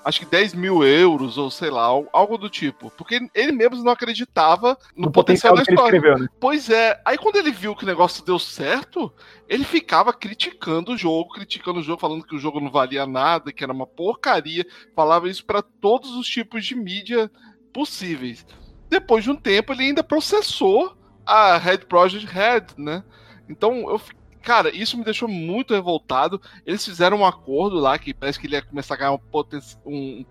Acho 0.04 0.22
que 0.22 0.26
10 0.26 0.54
mil 0.54 0.84
euros, 0.84 1.38
ou 1.38 1.52
sei 1.52 1.70
lá, 1.70 1.84
algo 2.14 2.38
do 2.38 2.50
tipo. 2.50 2.90
Porque 2.92 3.20
ele 3.36 3.52
mesmo 3.52 3.84
não 3.84 3.92
acreditava 3.92 4.78
no, 4.96 5.06
no 5.06 5.12
potencial, 5.12 5.54
potencial, 5.54 5.56
da 5.56 5.62
história. 5.62 5.98
Escreveu, 5.98 6.20
né? 6.20 6.28
Pois 6.40 6.70
é, 6.70 7.00
aí 7.06 7.18
quando 7.18 7.36
ele 7.36 7.52
viu 7.52 7.76
que 7.76 7.84
o 7.84 7.88
negócio 7.88 8.26
deu 8.26 8.40
certo, 8.40 9.14
ele 9.48 9.64
ficava 9.64 10.14
criticando 10.14 10.94
o 10.94 10.98
jogo, 10.98 11.34
criticando 11.34 11.80
o 11.80 11.84
jogo, 11.84 12.00
falando 12.00 12.26
que 12.26 12.36
o 12.36 12.40
jogo 12.40 12.60
não 12.60 12.72
valia 12.72 13.06
nada, 13.06 13.52
que 13.52 13.64
era 13.64 13.74
uma 13.74 13.86
porcaria. 13.86 14.66
Falava 14.96 15.30
isso 15.30 15.46
para 15.46 15.62
todos 15.62 16.16
os 16.16 16.28
tipos 16.28 16.66
de 16.66 16.74
mídia 16.74 17.30
possíveis. 17.74 18.46
Depois 18.92 19.24
de 19.24 19.32
um 19.32 19.36
tempo, 19.36 19.74
ele 19.74 19.84
ainda 19.84 20.04
processou 20.04 20.96
a 21.26 21.58
Red 21.58 21.80
Project 21.80 22.28
Red, 22.28 22.66
né? 22.78 23.04
Então 23.50 23.90
eu 23.90 24.00
Cara, 24.42 24.76
isso 24.76 24.98
me 24.98 25.04
deixou 25.04 25.28
muito 25.28 25.74
revoltado. 25.74 26.42
Eles 26.66 26.84
fizeram 26.84 27.18
um 27.18 27.26
acordo 27.26 27.80
lá 27.80 27.98
que 28.00 28.14
parece 28.14 28.40
que 28.40 28.48
ele 28.48 28.56
ia 28.56 28.62
começar 28.62 28.96
a 28.96 28.98
ganhar 28.98 29.12
um, 29.12 29.18
poten 29.18 29.60
um 29.86 30.26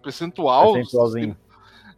percentual. 0.00 0.72
Percentualzinho. 0.72 1.36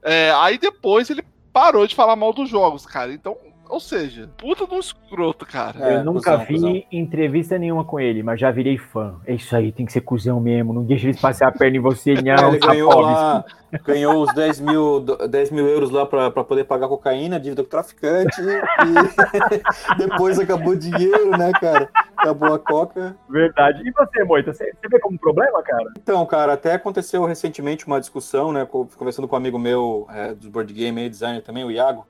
É, 0.02 0.33
aí 0.37 0.57
depois 0.57 1.11
ele 1.11 1.22
parou 1.52 1.87
de 1.87 1.94
falar 1.94 2.16
mal 2.16 2.33
dos 2.33 2.48
jogos, 2.48 2.87
cara. 2.87 3.12
Então 3.12 3.37
ou 3.68 3.81
seja, 3.81 4.31
puta 4.37 4.66
de 4.66 4.74
um 4.74 4.78
escroto, 4.78 5.46
cara. 5.46 5.92
É, 5.92 5.96
eu 5.96 6.04
nunca 6.04 6.33
cuzão, 6.33 6.46
vi 6.46 6.54
cuzão. 6.54 6.83
entrevista 6.90 7.59
nenhuma 7.59 7.85
com 7.85 8.00
ele, 8.00 8.22
mas 8.22 8.40
já 8.40 8.50
virei 8.50 8.78
fã. 8.78 9.16
É 9.26 9.35
isso 9.35 9.54
aí, 9.54 9.70
tem 9.72 9.87
que 9.87 9.92
ser 9.92 10.00
cuzão 10.00 10.40
mesmo. 10.40 10.72
Não 10.72 10.85
deixa 10.85 11.07
eles 11.07 11.20
passar 11.20 11.48
a 11.48 11.52
perna 11.52 11.76
em 11.76 11.81
você, 11.81 12.14
não. 12.20 12.48
ele 12.48 12.59
ganhou, 12.59 13.00
lá, 13.00 13.44
ganhou 13.85 14.22
os 14.22 14.33
10 14.35 14.61
mil, 14.61 15.00
10 15.00 15.50
mil 15.50 15.66
euros 15.66 15.90
lá 15.90 16.07
pra, 16.07 16.31
pra 16.31 16.44
poder 16.44 16.64
pagar 16.64 16.88
cocaína, 16.88 17.38
dívida 17.38 17.62
com 17.62 17.68
traficante. 17.68 18.40
e 18.40 19.96
depois 19.98 20.38
acabou 20.38 20.72
o 20.72 20.78
dinheiro, 20.78 21.31
né, 21.37 21.52
cara? 21.61 21.88
Acabou 22.16 22.54
a 22.54 22.59
coca. 22.59 23.16
Verdade. 23.28 23.83
E 23.87 23.92
você, 23.92 24.24
Moita, 24.24 24.52
você, 24.52 24.64
você 24.64 24.88
vê 24.88 24.98
como 24.98 25.18
problema, 25.18 25.62
cara? 25.62 25.90
Então, 25.96 26.24
cara, 26.26 26.54
até 26.54 26.74
aconteceu 26.74 27.24
recentemente 27.24 27.87
uma 27.87 28.00
discussão, 28.00 28.52
né? 28.52 28.66
Conversando 28.66 29.28
com 29.28 29.37
um 29.37 29.38
amigo 29.38 29.59
meu 29.59 30.07
é, 30.11 30.35
do 30.35 30.50
board 30.50 30.72
game 30.72 31.09
designer 31.09 31.42
também, 31.42 31.64
o 31.64 31.70
Iago. 31.70 32.07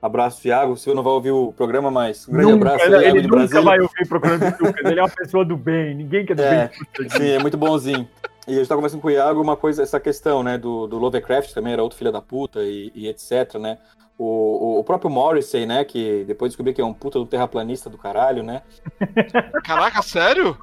Abraço, 0.00 0.42
Thiago. 0.42 0.76
Você 0.76 0.92
não 0.94 1.02
vai 1.02 1.12
ouvir 1.12 1.30
o 1.30 1.52
programa, 1.52 1.90
mas 1.90 2.28
um 2.28 2.32
grande 2.32 2.52
nunca, 2.52 2.74
abraço. 2.74 2.94
Ele, 2.94 3.18
ele 3.18 3.28
nunca 3.28 3.62
vai 3.62 3.80
ouvir 3.80 4.02
o 4.02 4.08
programa 4.08 4.50
do 4.50 4.64
Lucas. 4.64 4.84
Ele 4.84 5.00
é 5.00 5.02
uma 5.02 5.08
pessoa 5.08 5.44
do 5.44 5.56
bem. 5.56 5.94
Ninguém 5.94 6.24
quer 6.26 6.34
do 6.34 6.42
é, 6.42 6.70
bem. 6.98 7.08
Sim, 7.10 7.30
é 7.30 7.38
muito 7.38 7.56
bonzinho. 7.56 8.08
E 8.46 8.52
a 8.52 8.58
gente 8.58 8.68
tá 8.68 8.76
conversando 8.76 9.00
com 9.00 9.08
o 9.08 9.10
Iago 9.10 9.40
uma 9.40 9.56
coisa, 9.56 9.82
essa 9.82 9.98
questão, 9.98 10.42
né, 10.42 10.56
do, 10.56 10.86
do 10.86 10.98
Lovecraft 10.98 11.52
também, 11.52 11.72
era 11.72 11.82
outro 11.82 11.98
filho 11.98 12.12
da 12.12 12.22
puta 12.22 12.62
e, 12.62 12.92
e 12.94 13.08
etc, 13.08 13.54
né. 13.58 13.78
O, 14.16 14.78
o, 14.78 14.84
próprio 14.84 15.10
Morrissey, 15.10 15.66
né, 15.66 15.84
que 15.84 16.24
depois 16.26 16.52
descobri 16.52 16.72
que 16.72 16.80
é 16.80 16.84
um 16.84 16.94
puta 16.94 17.18
do 17.18 17.26
terraplanista 17.26 17.90
do 17.90 17.98
caralho, 17.98 18.44
né. 18.44 18.62
Caraca, 19.64 20.00
sério? 20.00 20.56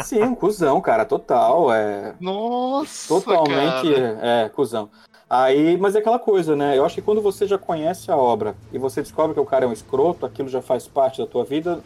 Sim, 0.00 0.24
um 0.24 0.34
cuzão, 0.34 0.80
cara, 0.80 1.04
total. 1.04 1.72
É... 1.72 2.14
Nossa! 2.20 3.08
Totalmente, 3.08 3.94
cara. 3.94 4.18
é, 4.20 4.48
cuzão. 4.48 4.90
Aí, 5.34 5.78
mas 5.78 5.96
é 5.96 5.98
aquela 6.00 6.18
coisa, 6.18 6.54
né? 6.54 6.76
Eu 6.76 6.84
acho 6.84 6.96
que 6.96 7.00
quando 7.00 7.22
você 7.22 7.46
já 7.46 7.56
conhece 7.56 8.10
a 8.10 8.16
obra 8.18 8.54
e 8.70 8.76
você 8.76 9.00
descobre 9.00 9.32
que 9.32 9.40
o 9.40 9.46
cara 9.46 9.64
é 9.64 9.68
um 9.68 9.72
escroto, 9.72 10.26
aquilo 10.26 10.46
já 10.46 10.60
faz 10.60 10.86
parte 10.86 11.22
da 11.22 11.26
tua 11.26 11.42
vida, 11.42 11.80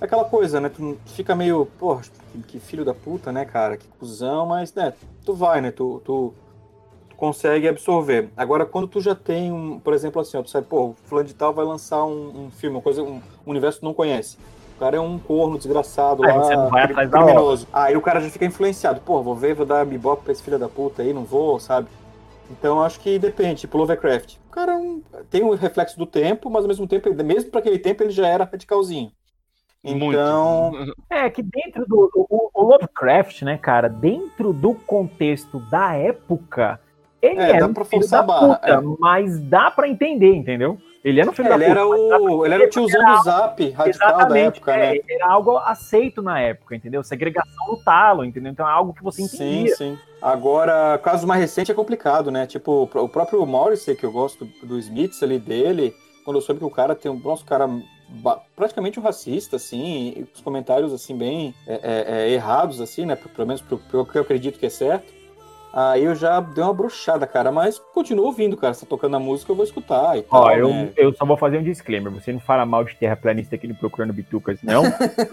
é 0.00 0.04
aquela 0.04 0.24
coisa, 0.24 0.60
né? 0.60 0.68
Tu 0.68 0.98
fica 1.06 1.36
meio, 1.36 1.68
pô, 1.78 2.00
que 2.48 2.58
filho 2.58 2.84
da 2.84 2.92
puta, 2.92 3.30
né, 3.30 3.44
cara? 3.44 3.76
Que 3.76 3.86
cuzão, 3.96 4.44
mas, 4.44 4.74
né, 4.74 4.92
tu 5.24 5.34
vai, 5.34 5.60
né? 5.60 5.70
Tu, 5.70 6.02
tu, 6.04 6.34
tu 7.08 7.14
consegue 7.16 7.68
absorver. 7.68 8.28
Agora, 8.36 8.66
quando 8.66 8.88
tu 8.88 9.00
já 9.00 9.14
tem 9.14 9.52
um, 9.52 9.78
por 9.78 9.94
exemplo, 9.94 10.20
assim, 10.20 10.36
ó, 10.36 10.42
tu 10.42 10.50
sabe, 10.50 10.66
pô, 10.66 10.86
o 10.86 10.96
fulano 11.04 11.28
de 11.28 11.34
tal 11.34 11.54
vai 11.54 11.64
lançar 11.64 12.04
um, 12.04 12.46
um 12.46 12.50
filme, 12.50 12.74
uma 12.74 12.82
coisa, 12.82 13.04
um, 13.04 13.22
um 13.46 13.50
universo 13.50 13.78
que 13.78 13.82
tu 13.82 13.86
não 13.86 13.94
conhece. 13.94 14.36
O 14.76 14.80
cara 14.80 14.96
é 14.96 15.00
um 15.00 15.16
corno 15.16 15.56
desgraçado 15.56 16.24
é, 16.24 16.32
lá, 16.32 16.88
criminoso. 17.08 17.68
Aí 17.72 17.96
o 17.96 18.00
cara 18.00 18.20
já 18.20 18.30
fica 18.30 18.46
influenciado. 18.46 19.00
Pô, 19.00 19.22
vou 19.22 19.36
ver, 19.36 19.54
vou 19.54 19.64
dar 19.64 19.86
bebop 19.86 20.24
pra 20.24 20.32
esse 20.32 20.42
filho 20.42 20.58
da 20.58 20.68
puta 20.68 21.02
aí, 21.02 21.12
não 21.12 21.22
vou, 21.22 21.60
sabe? 21.60 21.86
Então 22.50 22.82
acho 22.82 22.98
que 23.00 23.18
depende, 23.18 23.60
tipo 23.60 23.78
Lovecraft. 23.78 24.36
O 24.48 24.50
cara 24.50 24.72
é 25.12 25.22
tem 25.30 25.44
um 25.44 25.54
reflexo 25.54 25.96
do 25.96 26.06
tempo, 26.06 26.50
mas 26.50 26.64
ao 26.64 26.68
mesmo 26.68 26.86
tempo, 26.86 27.08
mesmo 27.22 27.50
para 27.50 27.60
aquele 27.60 27.78
tempo, 27.78 28.02
ele 28.02 28.10
já 28.10 28.26
era 28.26 28.44
radicalzinho. 28.44 29.12
Então. 29.82 30.72
Muito. 30.72 30.96
É 31.08 31.30
que 31.30 31.42
dentro 31.42 31.86
do. 31.86 32.10
O, 32.14 32.50
o, 32.52 32.62
Lovecraft, 32.64 33.42
né, 33.42 33.56
cara, 33.56 33.88
dentro 33.88 34.52
do 34.52 34.74
contexto 34.74 35.58
da 35.70 35.94
época, 35.94 36.78
ele 37.22 37.40
é, 37.40 37.58
dá 37.58 37.66
um 37.66 37.72
pra 37.72 37.84
forçar 37.84 38.20
a 38.20 38.22
barra, 38.22 38.54
puta, 38.56 38.68
é. 38.68 38.80
mas 38.98 39.40
dá 39.40 39.70
para 39.70 39.88
entender, 39.88 40.34
entendeu? 40.34 40.78
Ele 41.02 41.20
era 41.20 41.30
um 41.30 41.32
filho 41.32 41.46
é, 41.46 41.50
da 41.50 41.54
ele 41.56 41.64
puta. 41.64 41.80
Era 41.80 41.86
o, 41.86 42.44
ele 42.44 42.54
era 42.54 42.64
o 42.64 42.68
tiozão 42.68 43.04
do 43.04 43.22
zap 43.22 43.70
radical 43.70 44.28
da 44.28 44.38
época, 44.38 44.72
é, 44.72 44.92
né? 44.94 45.00
Era 45.08 45.28
algo 45.28 45.56
aceito 45.56 46.20
na 46.20 46.38
época, 46.38 46.76
entendeu? 46.76 47.02
Segregação 47.02 47.68
no 47.68 47.82
talo, 47.82 48.24
entendeu? 48.24 48.52
Então 48.52 48.68
é 48.68 48.70
algo 48.70 48.92
que 48.92 49.02
você 49.02 49.22
entendia. 49.22 49.74
Sim, 49.74 49.96
sim. 49.96 49.98
Agora, 50.20 50.98
caso 50.98 51.26
mais 51.26 51.40
recente 51.40 51.72
é 51.72 51.74
complicado, 51.74 52.30
né? 52.30 52.46
Tipo, 52.46 52.90
o 52.94 53.08
próprio 53.08 53.44
Morrissey, 53.46 53.96
que 53.96 54.04
eu 54.04 54.12
gosto 54.12 54.44
do 54.62 54.78
Smiths 54.78 55.22
ali 55.22 55.38
dele, 55.38 55.94
quando 56.24 56.36
eu 56.36 56.42
soube 56.42 56.60
que 56.60 56.66
o 56.66 56.70
cara 56.70 56.94
tem 56.94 57.10
um. 57.10 57.18
Nossa, 57.18 57.44
cara 57.46 57.66
praticamente 58.56 58.98
um 58.98 59.02
racista, 59.02 59.56
assim, 59.56 60.26
os 60.34 60.40
comentários, 60.40 60.92
assim, 60.92 61.16
bem 61.16 61.54
é, 61.66 61.74
é, 61.74 62.04
é, 62.08 62.30
errados, 62.30 62.80
assim, 62.80 63.06
né? 63.06 63.16
Pelo 63.16 63.46
menos 63.46 63.62
pelo 63.62 64.04
que 64.04 64.18
eu 64.18 64.22
acredito 64.22 64.58
que 64.58 64.66
é 64.66 64.70
certo. 64.70 65.19
Aí 65.72 66.04
eu 66.04 66.14
já 66.14 66.40
dei 66.40 66.62
uma 66.64 66.74
bruxada, 66.74 67.26
cara, 67.26 67.52
mas 67.52 67.78
continuo 67.78 68.26
ouvindo, 68.26 68.56
cara. 68.56 68.74
Se 68.74 68.80
tá 68.80 68.86
tocando 68.88 69.16
a 69.16 69.20
música, 69.20 69.52
eu 69.52 69.56
vou 69.56 69.64
escutar 69.64 70.18
e 70.18 70.22
tal. 70.22 70.42
Ó, 70.42 70.50
eu, 70.52 70.68
né? 70.68 70.90
eu 70.96 71.14
só 71.14 71.24
vou 71.24 71.36
fazer 71.36 71.58
um 71.58 71.62
disclaimer. 71.62 72.12
Você 72.12 72.32
não 72.32 72.40
fala 72.40 72.66
mal 72.66 72.84
de 72.84 72.96
terraplanista 72.96 73.54
aqui 73.54 73.68
no 73.68 73.74
Procurando 73.74 74.12
Bitucas, 74.12 74.60
não. 74.62 74.82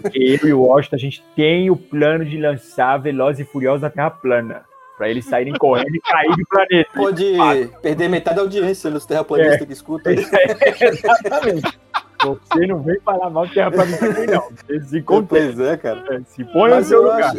porque 0.00 0.38
eu 0.42 0.48
e 0.48 0.52
o 0.52 0.62
Washington, 0.62 0.96
a 0.96 0.98
gente 1.00 1.24
tem 1.34 1.70
o 1.70 1.76
plano 1.76 2.24
de 2.24 2.38
lançar 2.38 2.98
Velozes 2.98 3.46
e 3.46 3.50
Furiosos 3.50 3.82
na 3.82 3.90
Terra 3.90 4.10
plana. 4.10 4.62
Pra 4.96 5.08
eles 5.08 5.24
saírem 5.26 5.54
correndo 5.54 5.94
e 5.94 6.00
cair 6.00 6.34
do 6.36 6.46
planeta. 6.48 6.90
Pode 6.92 7.24
perder 7.80 8.08
metade 8.08 8.36
da 8.36 8.42
audiência 8.42 8.90
nos 8.90 9.06
terraplanistas 9.06 9.62
é. 9.62 9.66
que 9.66 9.72
escutam. 9.72 10.12
É, 10.18 10.84
exatamente. 10.88 11.78
Você 12.22 12.66
não 12.66 12.82
vem 12.82 12.98
falar 13.00 13.30
mal 13.30 13.46
de 13.46 13.54
Terra 13.54 13.70
pra 13.70 13.86
mim 13.86 13.96
também, 13.96 14.26
não. 14.26 14.48
Se. 14.88 15.02
Pois 15.28 15.60
é, 15.60 15.76
cara. 15.76 16.04
É, 16.14 16.20
Se 16.26 16.44
põe 16.44 16.70
no 16.70 16.84
seu 16.84 16.98
eu 16.98 17.12
lugar. 17.12 17.30
acho. 17.30 17.38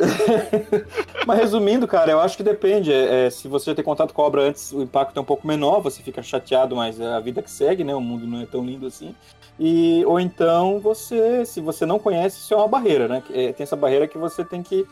Mas 1.27 1.39
resumindo, 1.39 1.87
cara, 1.87 2.11
eu 2.11 2.19
acho 2.19 2.37
que 2.37 2.43
depende. 2.43 2.91
É, 2.91 3.25
é, 3.25 3.29
se 3.29 3.47
você 3.47 3.71
já 3.71 3.75
tem 3.75 3.83
contato 3.83 4.13
com 4.13 4.21
a 4.21 4.25
obra 4.25 4.41
antes, 4.43 4.71
o 4.71 4.81
impacto 4.81 5.17
é 5.17 5.21
um 5.21 5.25
pouco 5.25 5.45
menor, 5.45 5.81
você 5.81 6.01
fica 6.01 6.23
chateado, 6.23 6.75
mas 6.75 6.99
é 6.99 7.07
a 7.07 7.19
vida 7.19 7.41
que 7.41 7.51
segue, 7.51 7.83
né? 7.83 7.93
O 7.93 8.01
mundo 8.01 8.25
não 8.25 8.41
é 8.41 8.45
tão 8.45 8.65
lindo 8.65 8.87
assim. 8.87 9.13
E, 9.59 10.03
ou 10.05 10.19
então 10.19 10.79
você, 10.79 11.45
se 11.45 11.59
você 11.59 11.85
não 11.85 11.99
conhece, 11.99 12.37
isso 12.37 12.53
é 12.53 12.57
uma 12.57 12.67
barreira, 12.67 13.07
né? 13.07 13.21
É, 13.31 13.51
tem 13.51 13.63
essa 13.63 13.75
barreira 13.75 14.07
que 14.07 14.17
você 14.17 14.45
tem 14.45 14.63
que 14.63 14.87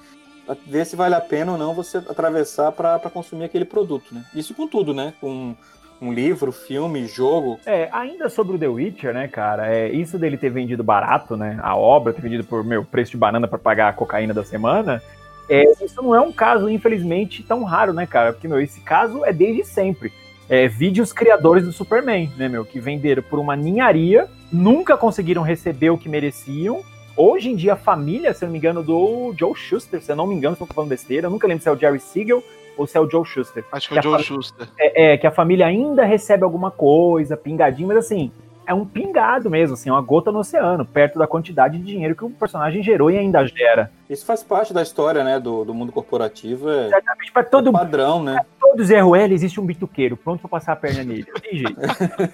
ver 0.65 0.85
se 0.85 0.95
vale 0.95 1.15
a 1.15 1.21
pena 1.21 1.53
ou 1.53 1.57
não 1.57 1.73
você 1.73 1.97
atravessar 1.97 2.71
para 2.71 2.99
consumir 3.09 3.45
aquele 3.45 3.65
produto, 3.65 4.13
né? 4.13 4.25
Isso 4.35 4.53
com 4.53 4.67
tudo, 4.67 4.93
né? 4.93 5.13
Com 5.19 5.55
um 6.01 6.11
livro, 6.13 6.51
filme, 6.51 7.07
jogo. 7.07 7.59
É, 7.65 7.89
ainda 7.91 8.29
sobre 8.29 8.55
o 8.55 8.59
The 8.59 8.67
Witcher, 8.67 9.13
né, 9.13 9.27
cara? 9.27 9.73
É, 9.73 9.89
isso 9.89 10.17
dele 10.17 10.37
ter 10.37 10.49
vendido 10.49 10.83
barato, 10.83 11.35
né? 11.35 11.59
A 11.61 11.75
obra 11.75 12.13
ter 12.13 12.21
vendido 12.21 12.43
por 12.43 12.63
meu 12.63 12.83
preço 12.83 13.11
de 13.11 13.17
banana 13.17 13.47
pra 13.47 13.57
pagar 13.57 13.89
a 13.89 13.93
cocaína 13.93 14.33
da 14.33 14.43
semana. 14.43 15.01
É, 15.49 15.63
isso 15.83 16.01
não 16.01 16.13
é 16.13 16.21
um 16.21 16.31
caso, 16.31 16.69
infelizmente, 16.69 17.43
tão 17.43 17.63
raro, 17.63 17.93
né, 17.93 18.05
cara? 18.05 18.33
Porque, 18.33 18.47
meu, 18.47 18.59
esse 18.59 18.81
caso 18.81 19.23
é 19.25 19.31
desde 19.31 19.63
sempre. 19.63 20.11
É, 20.49 20.67
vídeos 20.67 21.11
criadores 21.11 21.65
do 21.65 21.71
Superman, 21.71 22.31
né, 22.37 22.47
meu? 22.47 22.63
Que 22.63 22.79
venderam 22.79 23.23
por 23.23 23.39
uma 23.39 23.55
ninharia, 23.55 24.27
nunca 24.51 24.95
conseguiram 24.97 25.41
receber 25.41 25.89
o 25.89 25.97
que 25.97 26.07
mereciam. 26.07 26.81
Hoje 27.15 27.49
em 27.49 27.55
dia, 27.55 27.73
a 27.73 27.77
família, 27.77 28.33
se 28.33 28.43
eu 28.43 28.47
não 28.47 28.53
me 28.53 28.59
engano, 28.59 28.83
do 28.83 29.33
Joe 29.37 29.55
Schuster, 29.55 30.01
se 30.01 30.11
eu 30.11 30.15
não 30.15 30.27
me 30.27 30.35
engano, 30.35 30.53
estou 30.53 30.67
falando 30.67 30.89
besteira, 30.89 31.27
eu 31.27 31.31
nunca 31.31 31.47
lembro 31.47 31.63
se 31.63 31.69
é 31.69 31.71
o 31.71 31.77
Jerry 31.77 31.99
Siegel 31.99 32.43
ou 32.77 32.85
se 32.85 32.97
é 32.97 33.01
o 33.01 33.09
Joe 33.09 33.25
Schuster. 33.25 33.65
Acho 33.71 33.89
que 33.89 33.95
é 33.95 33.99
o 33.99 34.01
Que 34.01 34.09
Joe 34.09 34.23
Schuster. 34.23 34.67
É, 34.77 35.13
é, 35.13 35.17
que 35.17 35.25
a 35.25 35.31
família 35.31 35.65
ainda 35.65 36.05
recebe 36.05 36.43
alguma 36.43 36.71
coisa, 36.71 37.35
pingadinho, 37.35 37.87
mas 37.87 37.97
assim, 37.97 38.31
é 38.67 38.73
um 38.73 38.85
pingado 38.85 39.49
mesmo, 39.49 39.73
assim, 39.75 39.89
uma 39.89 40.01
gota 40.01 40.31
no 40.31 40.39
oceano, 40.39 40.85
perto 40.85 41.17
da 41.17 41.25
quantidade 41.25 41.77
de 41.77 41.83
dinheiro 41.85 42.15
que 42.15 42.25
o 42.25 42.29
personagem 42.29 42.83
gerou 42.83 43.09
e 43.09 43.17
ainda 43.17 43.45
gera. 43.47 43.89
Isso 44.09 44.25
faz 44.25 44.43
parte 44.43 44.73
da 44.73 44.81
história, 44.81 45.23
né? 45.23 45.39
Do, 45.39 45.65
do 45.65 45.73
mundo 45.73 45.91
corporativo. 45.91 46.69
É, 46.69 46.87
Exatamente, 46.87 47.31
para 47.31 47.43
todo, 47.43 47.69
é 47.69 47.71
padrão, 47.73 48.21
né? 48.23 48.39
todo 48.59 48.83
Zé 48.83 48.99
Ruela 48.99 49.33
existe 49.33 49.59
um 49.59 49.65
bituqueiro 49.65 50.15
pronto 50.17 50.41
pra 50.41 50.49
passar 50.49 50.73
a 50.73 50.75
perna 50.75 51.03
nele. 51.03 51.25
Não 51.27 51.39
tem 51.41 51.57
jeito. 51.57 51.77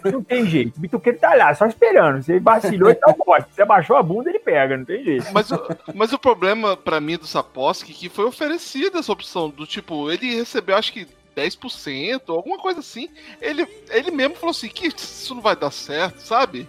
Não 0.12 0.24
tem 0.24 0.46
jeito. 0.46 0.78
O 0.78 0.82
bituqueiro 0.82 1.20
tá 1.20 1.34
lá, 1.36 1.54
só 1.56 1.66
esperando. 1.68 2.22
Você 2.22 2.40
vacilou 2.40 2.90
e 2.90 2.96
tá 2.96 3.14
morto. 3.26 3.48
Você 3.52 3.62
abaixou 3.62 3.96
a 3.96 4.04
bunda, 4.04 4.30
ele 4.30 4.40
pega, 4.40 4.76
não 4.78 4.86
tem 4.86 5.04
jeito. 5.04 5.26
Mas, 5.32 5.52
o- 5.52 5.68
mas 5.94 6.12
o 6.14 6.20
problema 6.20 6.76
pra 6.76 7.00
mim 7.00 7.18
do 7.18 7.26
Saposki 7.28 7.92
é 7.92 7.96
que 7.96 8.10
foi 8.10 8.26
oferecida 8.26 9.00
essa 9.00 9.12
opção 9.12 9.50
do 9.50 9.66
tipo, 9.66 10.12
ele 10.12 10.36
recebeu 10.36 10.76
acho 10.76 10.92
que 10.92 11.08
10%, 11.36 12.22
alguma 12.30 12.58
coisa 12.58 12.80
assim. 12.80 13.10
Ele, 13.42 13.68
ele 13.90 14.12
mesmo 14.12 14.36
falou 14.36 14.52
assim, 14.52 14.70
que 14.70 14.88
isso 14.88 15.34
não 15.36 15.42
vai 15.42 15.56
dar 15.56 15.72
certo, 15.72 16.20
sabe? 16.20 16.68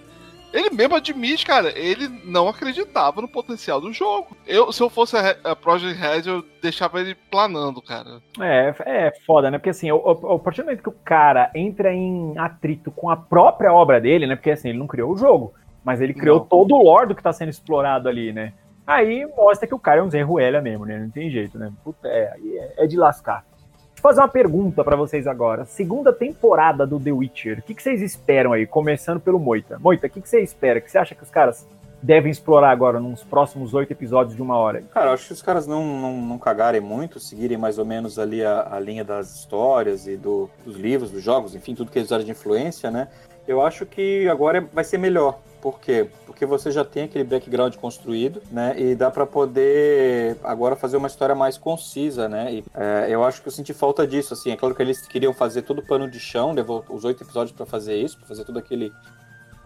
Ele 0.54 0.70
mesmo 0.70 0.94
admite, 0.94 1.44
cara, 1.44 1.76
ele 1.76 2.08
não 2.24 2.48
acreditava 2.48 3.20
no 3.20 3.26
potencial 3.26 3.80
do 3.80 3.92
jogo. 3.92 4.36
Eu, 4.46 4.70
se 4.70 4.80
eu 4.80 4.88
fosse 4.88 5.16
a, 5.16 5.36
a 5.42 5.56
Project 5.56 6.00
Red, 6.00 6.30
eu 6.30 6.44
deixava 6.62 7.00
ele 7.00 7.16
planando, 7.28 7.82
cara. 7.82 8.22
É, 8.40 8.72
é 8.86 9.12
foda, 9.26 9.50
né? 9.50 9.58
Porque 9.58 9.70
assim, 9.70 9.90
o, 9.90 9.96
o, 9.96 10.34
a 10.34 10.38
partir 10.38 10.62
do 10.62 10.66
momento 10.66 10.82
que 10.84 10.88
o 10.88 10.96
cara 11.04 11.50
entra 11.56 11.92
em 11.92 12.38
atrito 12.38 12.92
com 12.92 13.10
a 13.10 13.16
própria 13.16 13.72
obra 13.72 14.00
dele, 14.00 14.28
né? 14.28 14.36
Porque 14.36 14.52
assim, 14.52 14.68
ele 14.68 14.78
não 14.78 14.86
criou 14.86 15.12
o 15.12 15.16
jogo, 15.16 15.52
mas 15.82 16.00
ele 16.00 16.14
criou 16.14 16.38
Não. 16.38 16.46
todo 16.46 16.76
o 16.76 16.82
lore 16.84 17.08
do 17.08 17.16
que 17.16 17.22
tá 17.22 17.32
sendo 17.32 17.48
explorado 17.48 18.08
ali, 18.08 18.32
né? 18.32 18.52
Aí 18.86 19.26
mostra 19.36 19.66
que 19.66 19.74
o 19.74 19.78
cara 19.78 20.00
é 20.00 20.02
um 20.04 20.10
Zé 20.10 20.22
Ruela 20.22 20.60
mesmo, 20.60 20.86
né? 20.86 21.00
Não 21.00 21.10
tem 21.10 21.30
jeito, 21.30 21.58
né? 21.58 21.72
Puta, 21.82 22.06
é, 22.06 22.32
é, 22.44 22.84
é 22.84 22.86
de 22.86 22.96
lascar. 22.96 23.44
Fazer 24.04 24.20
uma 24.20 24.28
pergunta 24.28 24.84
pra 24.84 24.96
vocês 24.96 25.26
agora. 25.26 25.64
Segunda 25.64 26.12
temporada 26.12 26.86
do 26.86 27.00
The 27.00 27.10
Witcher. 27.10 27.60
O 27.60 27.62
que, 27.62 27.74
que 27.74 27.82
vocês 27.82 28.02
esperam 28.02 28.52
aí? 28.52 28.66
Começando 28.66 29.18
pelo 29.18 29.38
Moita. 29.38 29.78
Moita, 29.78 30.08
o 30.08 30.10
que, 30.10 30.20
que 30.20 30.28
você 30.28 30.40
espera? 30.42 30.78
O 30.78 30.82
que 30.82 30.90
você 30.90 30.98
acha 30.98 31.14
que 31.14 31.22
os 31.22 31.30
caras 31.30 31.66
devem 32.02 32.30
explorar 32.30 32.68
agora 32.70 33.00
nos 33.00 33.24
próximos 33.24 33.72
oito 33.72 33.92
episódios 33.92 34.36
de 34.36 34.42
uma 34.42 34.58
hora? 34.58 34.82
Cara, 34.92 35.10
acho 35.10 35.28
que 35.28 35.32
os 35.32 35.40
caras 35.40 35.66
não, 35.66 35.82
não, 35.98 36.20
não 36.20 36.38
cagarem 36.38 36.82
muito, 36.82 37.18
seguirem 37.18 37.56
mais 37.56 37.78
ou 37.78 37.86
menos 37.86 38.18
ali 38.18 38.44
a, 38.44 38.68
a 38.72 38.78
linha 38.78 39.02
das 39.02 39.34
histórias 39.36 40.06
e 40.06 40.18
do- 40.18 40.50
dos 40.66 40.76
livros, 40.76 41.10
dos 41.10 41.22
jogos, 41.22 41.54
enfim, 41.54 41.74
tudo 41.74 41.90
que 41.90 41.98
eles 41.98 42.08
usaram 42.08 42.24
de 42.24 42.30
influência, 42.30 42.90
né? 42.90 43.08
Eu 43.48 43.62
acho 43.64 43.86
que 43.86 44.28
agora 44.28 44.68
vai 44.70 44.84
ser 44.84 44.98
melhor. 44.98 45.38
Por 45.64 45.80
quê? 45.80 46.06
Porque 46.26 46.44
você 46.44 46.70
já 46.70 46.84
tem 46.84 47.04
aquele 47.04 47.24
background 47.24 47.74
construído, 47.76 48.42
né? 48.52 48.74
E 48.78 48.94
dá 48.94 49.10
pra 49.10 49.24
poder 49.24 50.36
agora 50.44 50.76
fazer 50.76 50.98
uma 50.98 51.06
história 51.08 51.34
mais 51.34 51.56
concisa, 51.56 52.28
né? 52.28 52.52
E, 52.52 52.64
é, 52.74 53.06
eu 53.08 53.24
acho 53.24 53.40
que 53.40 53.48
eu 53.48 53.52
senti 53.52 53.72
falta 53.72 54.06
disso, 54.06 54.34
assim. 54.34 54.50
É 54.50 54.56
claro 54.56 54.74
que 54.74 54.82
eles 54.82 55.00
queriam 55.06 55.32
fazer 55.32 55.62
todo 55.62 55.78
o 55.78 55.82
pano 55.82 56.06
de 56.06 56.20
chão, 56.20 56.52
levou 56.52 56.84
os 56.90 57.02
oito 57.06 57.24
episódios 57.24 57.56
pra 57.56 57.64
fazer 57.64 57.96
isso, 57.96 58.18
pra 58.18 58.26
fazer 58.26 58.44
todo 58.44 58.58
aquele 58.58 58.92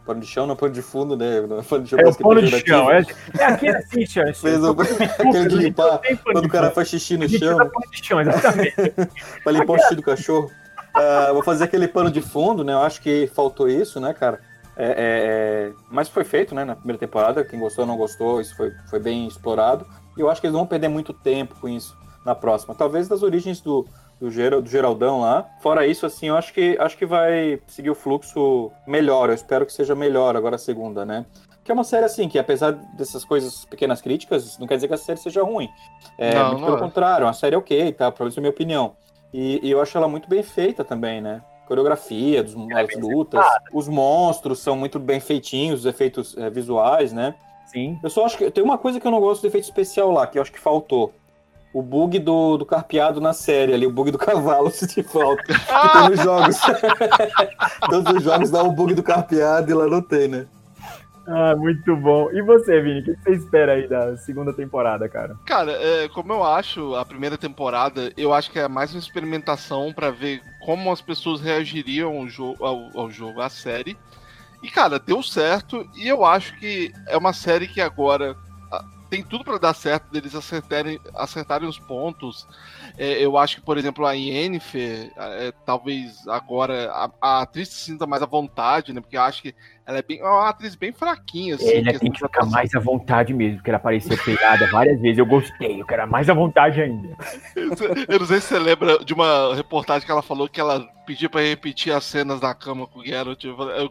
pano 0.07 0.21
de 0.21 0.27
chão, 0.29 0.47
não 0.47 0.55
pano 0.55 0.73
de 0.73 0.83
fundo, 0.83 1.17
né? 1.17 1.41
Não, 1.41 1.65
Pano 1.65 1.83
de 1.83 1.91
chão 1.91 1.99
É 1.99 2.07
o 2.09 2.15
pano 2.15 2.43
de 2.43 2.51
pejorativo. 2.63 2.79
chão. 2.79 2.93
É, 2.93 3.43
é 3.43 3.45
aqui 3.47 3.69
assim. 3.69 4.07
Fez 4.41 4.63
o- 4.63 4.71
aquele 4.81 5.49
de 5.51 5.57
limpar 5.57 6.01
quando 6.23 6.45
o 6.45 6.49
cara 6.49 6.71
faz 6.71 6.87
xixi 6.91 7.17
no 7.17 7.29
chão. 7.29 7.57
pano 7.59 7.71
de 7.91 8.07
chão, 8.07 8.21
exatamente. 8.21 8.75
Pra 9.43 9.53
limpar 9.53 9.73
o 9.73 9.79
xixi 9.81 9.97
do 9.97 10.03
cachorro. 10.03 10.49
Ah, 10.95 11.31
vou 11.33 11.43
fazer 11.43 11.65
aquele 11.65 11.89
pano 11.89 12.09
de 12.09 12.23
fundo, 12.23 12.63
né? 12.63 12.73
Eu 12.73 12.83
acho 12.83 13.01
que 13.03 13.27
faltou 13.35 13.69
isso, 13.69 13.99
né, 14.01 14.15
cara? 14.15 14.41
É, 14.79 14.85
é, 14.85 14.93
é, 14.97 15.73
Mas 15.91 16.09
foi 16.09 16.23
feito, 16.23 16.55
né, 16.55 16.65
na 16.65 16.77
primeira 16.77 16.99
temporada. 16.99 17.45
Quem 17.45 17.59
gostou 17.59 17.85
não 17.85 17.97
gostou, 17.97 18.41
isso 18.41 18.57
foi, 18.57 18.73
foi 18.89 19.01
bem 19.01 19.27
explorado. 19.27 19.85
E 20.17 20.21
eu 20.21 20.31
acho 20.31 20.41
que 20.41 20.47
eles 20.47 20.53
não 20.53 20.61
vão 20.61 20.69
perder 20.69 20.89
muito 20.89 21.13
tempo 21.13 21.57
com 21.61 21.69
isso 21.69 21.97
na 22.25 22.35
próxima. 22.35 22.75
Talvez 22.75 23.09
das 23.09 23.23
origens 23.23 23.61
do, 23.61 23.85
do, 24.21 24.31
Geral- 24.31 24.63
do 24.63 24.69
Geraldão 24.71 25.21
lá. 25.21 25.45
Fora 25.61 25.85
isso, 25.87 26.07
assim, 26.07 26.29
eu 26.29 26.37
acho 26.37 26.53
que, 26.55 26.77
acho 26.79 26.97
que 26.97 27.05
vai 27.07 27.61
seguir 27.67 27.91
o 27.91 27.95
fluxo 27.95 28.71
melhor. 28.87 29.29
Eu 29.29 29.35
espero 29.35 29.67
que 29.67 29.73
seja 29.73 29.95
melhor 29.97 30.37
agora 30.37 30.55
a 30.55 30.59
segunda, 30.59 31.05
né? 31.05 31.27
Que 31.65 31.73
é 31.73 31.75
uma 31.75 31.85
série 31.85 32.07
assim, 32.07 32.29
que 32.29 32.39
apesar 32.39 32.71
dessas 32.97 33.25
coisas, 33.25 33.65
pequenas 33.65 34.01
críticas, 34.01 34.59
não 34.59 34.67
quer 34.67 34.77
dizer 34.77 34.89
que 34.89 34.95
a 34.95 34.97
série 34.97 35.19
seja 35.19 35.43
ruim. 35.43 35.69
É, 36.17 36.35
Não, 36.35 36.49
muito 36.51 36.61
não 36.61 36.67
pelo 36.67 36.79
é. 36.79 36.81
contrário, 36.81 37.27
uma 37.27 37.33
série 37.35 37.57
ok, 37.57 37.93
tá? 37.93 38.11
Pelo 38.11 38.25
menos 38.27 38.37
é 38.37 38.41
a 38.41 38.43
minha 38.43 38.51
opinião. 38.51 38.97
E, 39.35 39.61
e 39.63 39.71
eu 39.71 39.83
acho 39.83 39.99
ela 39.99 40.09
muito 40.09 40.29
bem 40.29 40.43
feita 40.43 40.83
também, 40.83 41.21
né? 41.21 41.43
Coreografia, 41.69 42.43
dos, 42.43 42.55
é 42.71 42.87
das 42.87 42.97
lutas, 42.99 43.45
os 43.73 43.87
monstros 43.87 44.59
são 44.59 44.75
muito 44.75 44.99
bem 44.99 45.21
feitinhos, 45.21 45.81
os 45.81 45.87
efeitos 45.87 46.37
é, 46.39 46.49
visuais, 46.49 47.13
né? 47.13 47.35
Sim. 47.67 47.99
Eu 48.03 48.09
só 48.09 48.25
acho 48.25 48.39
que 48.39 48.51
tem 48.51 48.65
uma 48.65 48.79
coisa 48.79 48.99
que 48.99 49.07
eu 49.07 49.11
não 49.11 49.21
gosto 49.21 49.43
do 49.43 49.49
efeito 49.49 49.65
especial 49.65 50.11
lá, 50.11 50.27
que 50.27 50.39
eu 50.39 50.43
acho 50.43 50.51
que 50.51 50.59
faltou. 50.59 51.13
O 51.75 51.83
bug 51.83 52.19
do, 52.19 52.57
do 52.57 52.65
carpeado 52.65 53.21
na 53.21 53.35
série 53.35 53.75
ali, 53.75 53.87
o 53.87 53.93
bug 53.93 54.11
do 54.11 54.17
cavalo, 54.19 54.71
se 54.71 54.87
te 54.87 55.03
falta. 55.03 55.43
Que 55.43 55.93
tem 55.93 56.09
nos 56.09 56.21
jogos. 56.21 56.57
Todos 57.91 58.15
os 58.15 58.23
jogos 58.23 58.51
dá 58.51 58.63
o 58.63 58.73
bug 58.73 58.95
do 58.95 59.03
carpeado 59.03 59.71
e 59.71 59.75
lá 59.75 59.87
não 59.87 60.01
tem, 60.01 60.27
né? 60.27 60.47
Ah, 61.31 61.55
muito 61.55 61.95
bom. 61.95 62.31
E 62.33 62.41
você, 62.41 62.81
Vini, 62.81 63.01
o 63.01 63.05
que 63.05 63.15
você 63.23 63.33
espera 63.33 63.73
aí 63.73 63.87
da 63.87 64.17
segunda 64.17 64.51
temporada, 64.51 65.07
cara? 65.11 65.37
Cara, 65.45 65.73
é, 65.73 66.09
como 66.09 66.33
eu 66.33 66.43
acho 66.43 66.95
a 66.95 67.05
primeira 67.05 67.37
temporada, 67.37 68.11
eu 68.17 68.33
acho 68.33 68.51
que 68.51 68.59
é 68.59 68.67
mais 68.67 68.95
uma 68.95 68.99
experimentação 68.99 69.93
pra 69.93 70.11
ver 70.11 70.41
como 70.65 70.91
as 70.91 71.03
pessoas 71.03 71.43
reagiriam 71.43 72.17
ao, 72.17 72.29
jo 72.29 72.57
ao, 72.61 72.99
ao 72.99 73.11
jogo, 73.11 73.43
à 73.43 73.51
série. 73.51 73.95
E, 74.63 74.71
cara, 74.71 74.99
deu 74.99 75.23
certo. 75.23 75.87
E 75.95 76.09
eu 76.09 76.25
acho 76.25 76.59
que 76.59 76.91
é 77.07 77.17
uma 77.17 77.35
série 77.35 77.69
que 77.69 77.83
agora 77.83 78.35
tem 79.09 79.23
tudo 79.23 79.45
pra 79.45 79.59
dar 79.59 79.75
certo, 79.75 80.11
deles 80.11 80.35
acertarem, 80.35 81.01
acertarem 81.15 81.69
os 81.69 81.79
pontos. 81.79 82.47
É, 82.97 83.25
eu 83.25 83.39
acho 83.39 83.57
que, 83.57 83.63
por 83.63 83.79
exemplo, 83.79 84.07
a 84.07 84.13
Yennefer, 84.13 85.13
é, 85.17 85.53
talvez 85.65 86.27
agora 86.29 86.91
a, 86.91 87.11
a 87.21 87.43
atriz 87.43 87.69
se 87.69 87.85
sinta 87.85 88.07
mais 88.07 88.23
à 88.23 88.27
vontade, 88.27 88.93
né? 88.93 89.01
Porque 89.01 89.17
acho 89.17 89.43
que 89.43 89.55
ela 89.89 89.99
é, 90.01 90.03
bem, 90.03 90.21
é 90.21 90.23
uma 90.25 90.51
atriz 90.51 90.75
bem 90.75 90.93
fraquinha. 90.93 91.55
Assim, 91.55 91.67
Ele 91.67 91.99
tem 91.99 92.11
de 92.11 92.11
que 92.11 92.17
ficar 92.19 92.27
atuação. 92.27 92.51
mais 92.51 92.75
à 92.75 92.79
vontade 92.79 93.33
mesmo, 93.33 93.57
porque 93.57 93.71
ele 93.71 93.77
apareceu 93.79 94.19
pegada 94.23 94.67
várias 94.71 95.01
vezes. 95.01 95.17
Eu 95.19 95.25
gostei, 95.25 95.81
eu 95.81 95.87
quero 95.87 96.07
mais 96.07 96.29
à 96.29 96.35
vontade 96.35 96.81
ainda. 96.83 97.17
Eu 97.57 98.19
não 98.19 98.27
sei 98.27 98.41
se 98.41 98.49
você 98.49 98.59
lembra 98.59 98.99
de 99.03 99.15
uma 99.15 99.55
reportagem 99.55 100.05
que 100.05 100.13
ela 100.13 100.21
falou 100.23 100.47
que 100.47 100.61
ela 100.61 100.87
pediu 101.07 101.31
pra 101.31 101.41
repetir 101.41 101.91
as 101.93 102.05
cenas 102.05 102.39
da 102.39 102.55
cama 102.55 102.87
com 102.87 102.99
o 103.01 103.05
Geralt, 103.05 103.43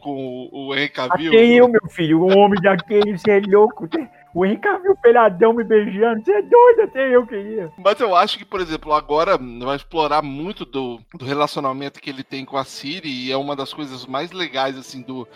com 0.01 0.11
o- 0.51 0.67
o 0.67 0.75
Henry 0.75 0.89
Cavill. 0.89 1.31
Até 1.31 1.43
eu, 1.45 1.67
meu 1.67 1.81
filho, 1.89 2.23
um 2.23 2.37
homem 2.37 2.61
daquele, 2.61 3.17
você 3.17 3.31
é 3.31 3.39
louco. 3.39 3.89
O 4.35 4.45
Henrique 4.45 4.67
viu 4.83 4.91
o 4.91 4.97
peladão 5.01 5.51
me 5.51 5.63
beijando, 5.63 6.23
você 6.23 6.31
é 6.31 6.41
doido, 6.43 6.81
até 6.83 7.15
eu 7.15 7.25
queria. 7.25 7.71
Mas 7.75 7.99
eu 7.99 8.15
acho 8.15 8.37
que, 8.37 8.45
por 8.45 8.61
exemplo, 8.61 8.93
agora 8.93 9.35
vai 9.35 9.75
explorar 9.77 10.21
muito 10.21 10.63
do, 10.63 10.99
do 11.15 11.25
relacionamento 11.25 11.99
que 11.99 12.09
ele 12.11 12.23
tem 12.23 12.45
com 12.45 12.55
a 12.55 12.63
Siri 12.63 13.09
e 13.09 13.31
é 13.31 13.37
uma 13.37 13.55
das 13.55 13.73
coisas 13.73 14.05
mais 14.05 14.31
legais, 14.31 14.77
assim, 14.77 15.01
do, 15.01 15.27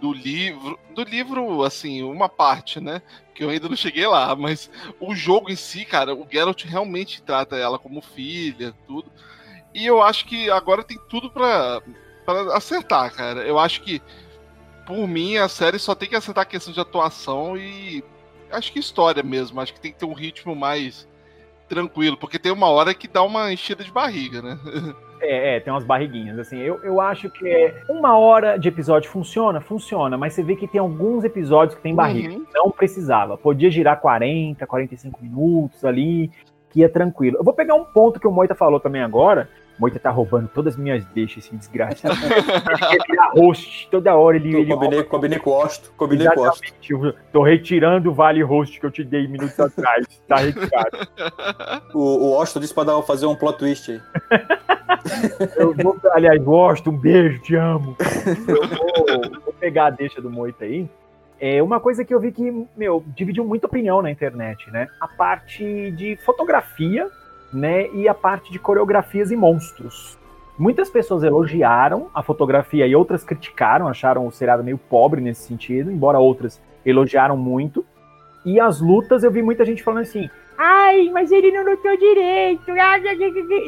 do 0.00 0.12
livro. 0.12 0.78
Do 0.94 1.02
livro, 1.02 1.62
assim, 1.62 2.02
uma 2.02 2.28
parte, 2.28 2.80
né? 2.80 3.02
Que 3.34 3.44
eu 3.44 3.50
ainda 3.50 3.68
não 3.68 3.76
cheguei 3.76 4.06
lá, 4.06 4.34
mas 4.34 4.70
o 4.98 5.14
jogo 5.14 5.50
em 5.50 5.56
si, 5.56 5.84
cara, 5.84 6.14
o 6.14 6.26
Geralt 6.30 6.64
realmente 6.64 7.22
trata 7.22 7.56
ela 7.56 7.78
como 7.78 8.00
filha, 8.00 8.74
tudo. 8.86 9.10
E 9.74 9.86
eu 9.86 10.02
acho 10.02 10.26
que 10.26 10.50
agora 10.50 10.82
tem 10.82 10.98
tudo 11.08 11.30
pra 11.30 11.80
acertar, 12.54 13.12
cara. 13.14 13.42
Eu 13.42 13.58
acho 13.58 13.82
que, 13.82 14.02
por 14.86 15.06
mim, 15.06 15.36
a 15.36 15.48
série 15.48 15.78
só 15.78 15.94
tem 15.94 16.08
que 16.08 16.16
acertar 16.16 16.42
a 16.42 16.46
questão 16.46 16.72
de 16.72 16.80
atuação 16.80 17.56
e 17.56 18.02
acho 18.50 18.72
que 18.72 18.78
história 18.78 19.22
mesmo. 19.22 19.60
Acho 19.60 19.74
que 19.74 19.80
tem 19.80 19.92
que 19.92 19.98
ter 19.98 20.06
um 20.06 20.14
ritmo 20.14 20.56
mais 20.56 21.08
tranquilo, 21.68 22.16
porque 22.16 22.38
tem 22.38 22.50
uma 22.50 22.66
hora 22.66 22.92
que 22.92 23.06
dá 23.06 23.22
uma 23.22 23.52
enchida 23.52 23.84
de 23.84 23.92
barriga, 23.92 24.42
né? 24.42 24.58
É, 25.20 25.56
é, 25.56 25.60
tem 25.60 25.72
umas 25.72 25.84
barriguinhas, 25.84 26.38
assim. 26.38 26.58
Eu, 26.58 26.82
eu 26.82 27.00
acho 27.00 27.28
que 27.28 27.46
é 27.46 27.82
uma 27.88 28.18
hora 28.18 28.56
de 28.56 28.68
episódio 28.68 29.10
funciona? 29.10 29.60
Funciona, 29.60 30.16
mas 30.16 30.32
você 30.32 30.42
vê 30.42 30.56
que 30.56 30.66
tem 30.66 30.80
alguns 30.80 31.24
episódios 31.24 31.74
que 31.76 31.82
tem 31.82 31.94
barriga. 31.94 32.34
Uhum. 32.34 32.46
Não 32.54 32.70
precisava. 32.70 33.36
Podia 33.36 33.70
girar 33.70 34.00
40, 34.00 34.66
45 34.66 35.22
minutos 35.22 35.84
ali, 35.84 36.30
que 36.70 36.80
ia 36.80 36.88
tranquilo. 36.88 37.36
Eu 37.38 37.44
vou 37.44 37.52
pegar 37.52 37.74
um 37.74 37.84
ponto 37.84 38.18
que 38.18 38.26
o 38.26 38.32
Moita 38.32 38.54
falou 38.54 38.80
também 38.80 39.02
agora. 39.02 39.48
O 39.80 39.88
Moita 39.88 39.98
tá 39.98 40.10
roubando 40.10 40.46
todas 40.52 40.74
as 40.74 40.78
minhas 40.78 41.02
deixas, 41.06 41.46
esse 41.46 41.56
desgraçado. 41.56 42.14
ele 42.92 43.04
virar 43.08 43.30
host 43.30 43.88
toda 43.90 44.14
hora. 44.14 44.36
Ele, 44.36 44.54
ele 44.54 44.74
combinei, 44.74 45.02
combinei 45.02 45.38
com 45.38 45.50
o 45.50 45.54
Osto. 45.54 45.90
Combinei 45.96 46.28
com 46.28 46.40
o 46.40 46.48
Osto. 46.48 47.16
Tô 47.32 47.42
retirando 47.42 48.10
o 48.10 48.14
vale 48.14 48.42
host 48.42 48.78
que 48.78 48.84
eu 48.84 48.90
te 48.90 49.02
dei 49.02 49.26
minutos 49.26 49.58
atrás. 49.58 50.06
Tá 50.28 50.36
retirado. 50.36 51.08
O, 51.94 51.98
o 51.98 52.38
Osto 52.38 52.60
disse 52.60 52.74
pra 52.74 52.84
dar, 52.84 53.00
fazer 53.00 53.24
um 53.24 53.34
plot 53.34 53.58
twist 53.58 53.90
aí. 53.90 54.00
Eu 55.56 55.74
vou, 55.74 55.98
aliás, 56.12 56.42
gosto, 56.42 56.90
um 56.90 56.96
beijo, 56.98 57.40
te 57.40 57.54
amo. 57.54 57.96
Eu 58.46 58.68
vou, 58.68 59.40
vou 59.46 59.54
pegar 59.54 59.86
a 59.86 59.90
deixa 59.90 60.20
do 60.20 60.30
Moita 60.30 60.66
aí. 60.66 60.86
É 61.40 61.62
uma 61.62 61.80
coisa 61.80 62.04
que 62.04 62.14
eu 62.14 62.20
vi 62.20 62.32
que, 62.32 62.66
meu, 62.76 63.02
dividiu 63.16 63.46
muita 63.46 63.66
opinião 63.66 64.02
na 64.02 64.10
internet, 64.10 64.70
né? 64.70 64.88
A 65.00 65.08
parte 65.08 65.90
de 65.92 66.16
fotografia, 66.16 67.08
né? 67.52 67.88
E 67.92 68.08
a 68.08 68.14
parte 68.14 68.50
de 68.52 68.58
coreografias 68.58 69.30
e 69.30 69.36
monstros. 69.36 70.18
Muitas 70.58 70.90
pessoas 70.90 71.22
elogiaram 71.22 72.08
a 72.14 72.22
fotografia 72.22 72.86
e 72.86 72.94
outras 72.94 73.24
criticaram, 73.24 73.88
acharam 73.88 74.26
o 74.26 74.30
seriado 74.30 74.62
meio 74.62 74.76
pobre 74.78 75.20
nesse 75.20 75.42
sentido, 75.48 75.90
embora 75.90 76.18
outras 76.18 76.60
elogiaram 76.84 77.36
muito. 77.36 77.84
E 78.44 78.60
as 78.60 78.80
lutas, 78.80 79.22
eu 79.24 79.30
vi 79.30 79.42
muita 79.42 79.64
gente 79.64 79.82
falando 79.82 80.02
assim: 80.02 80.28
ai, 80.58 81.08
mas 81.12 81.32
ele 81.32 81.50
não 81.50 81.64
lutou 81.64 81.96
direito. 81.96 82.70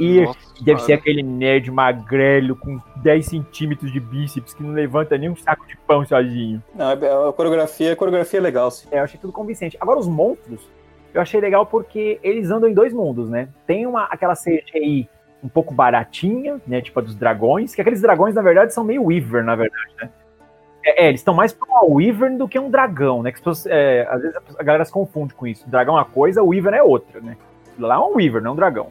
E 0.01 0.21
Nossa, 0.23 0.39
Deve 0.61 0.73
cara. 0.73 0.79
ser 0.81 0.93
aquele 0.95 1.23
nerd 1.23 1.71
magrelo 1.71 2.57
com 2.57 2.79
10 2.97 3.27
centímetros 3.27 3.91
de 3.93 3.99
bíceps 4.01 4.53
que 4.55 4.63
não 4.63 4.73
levanta 4.73 5.17
nem 5.17 5.31
um 5.31 5.37
saco 5.37 5.67
de 5.67 5.77
pão 5.79 6.05
sozinho. 6.05 6.63
Não, 6.75 6.91
é- 6.91 7.29
a 7.29 7.33
coreografia, 7.33 7.93
a 7.93 7.97
coreografia 7.97 8.39
é 8.39 8.43
legal, 8.43 8.71
sim. 8.71 8.89
É, 8.91 8.99
eu 8.99 9.05
achei 9.05 9.19
tudo 9.19 9.33
convincente. 9.33 9.77
Agora, 9.81 9.99
os 9.99 10.09
monstros, 10.09 10.61
eu 11.15 11.21
achei 11.21 11.41
legal 11.41 11.67
porque 11.67 12.19
eles 12.23 12.51
andam 12.51 12.69
em 12.69 12.75
dois 12.75 12.93
mundos, 12.93 13.29
né? 13.29 13.49
Tem 13.67 13.87
uma, 13.87 14.05
aquela 14.05 14.35
CGI 14.35 15.09
um 15.43 15.49
pouco 15.49 15.75
baratinha, 15.75 16.61
né? 16.67 16.81
Tipo 16.81 17.01
a 17.01 17.03
dos 17.03 17.15
dragões, 17.15 17.75
que 17.75 17.81
aqueles 17.81 18.01
dragões, 18.01 18.35
na 18.35 18.43
verdade, 18.43 18.73
são 18.73 18.85
meio 18.85 19.05
Weaver, 19.05 19.45
na 19.45 19.57
verdade, 19.57 19.93
né? 20.01 20.11
É, 20.85 21.05
é, 21.05 21.09
eles 21.09 21.21
estão 21.21 21.35
mais 21.35 21.53
pra 21.53 21.69
um 21.85 21.95
Weaver 21.95 22.37
do 22.37 22.49
que 22.49 22.59
um 22.59 22.71
dragão, 22.71 23.23
né? 23.23 23.33
Que 23.33 23.41
é, 23.69 24.07
às 24.09 24.23
vezes 24.23 24.37
a 24.59 24.63
galera 24.63 24.85
se 24.85 24.93
confunde 24.93 25.35
com 25.35 25.47
isso. 25.47 25.67
O 25.67 25.71
dragão 25.71 25.97
é 25.97 25.99
uma 25.99 26.05
coisa, 26.05 26.43
o 26.43 26.49
Weaver 26.49 26.75
é 26.75 26.83
outra, 26.83 27.21
né? 27.21 27.37
Lá 27.79 27.97
é 27.97 27.99
um 27.99 28.15
Weaver, 28.17 28.43
não 28.43 28.51
é 28.51 28.53
um 28.53 28.57
dragão. 28.57 28.89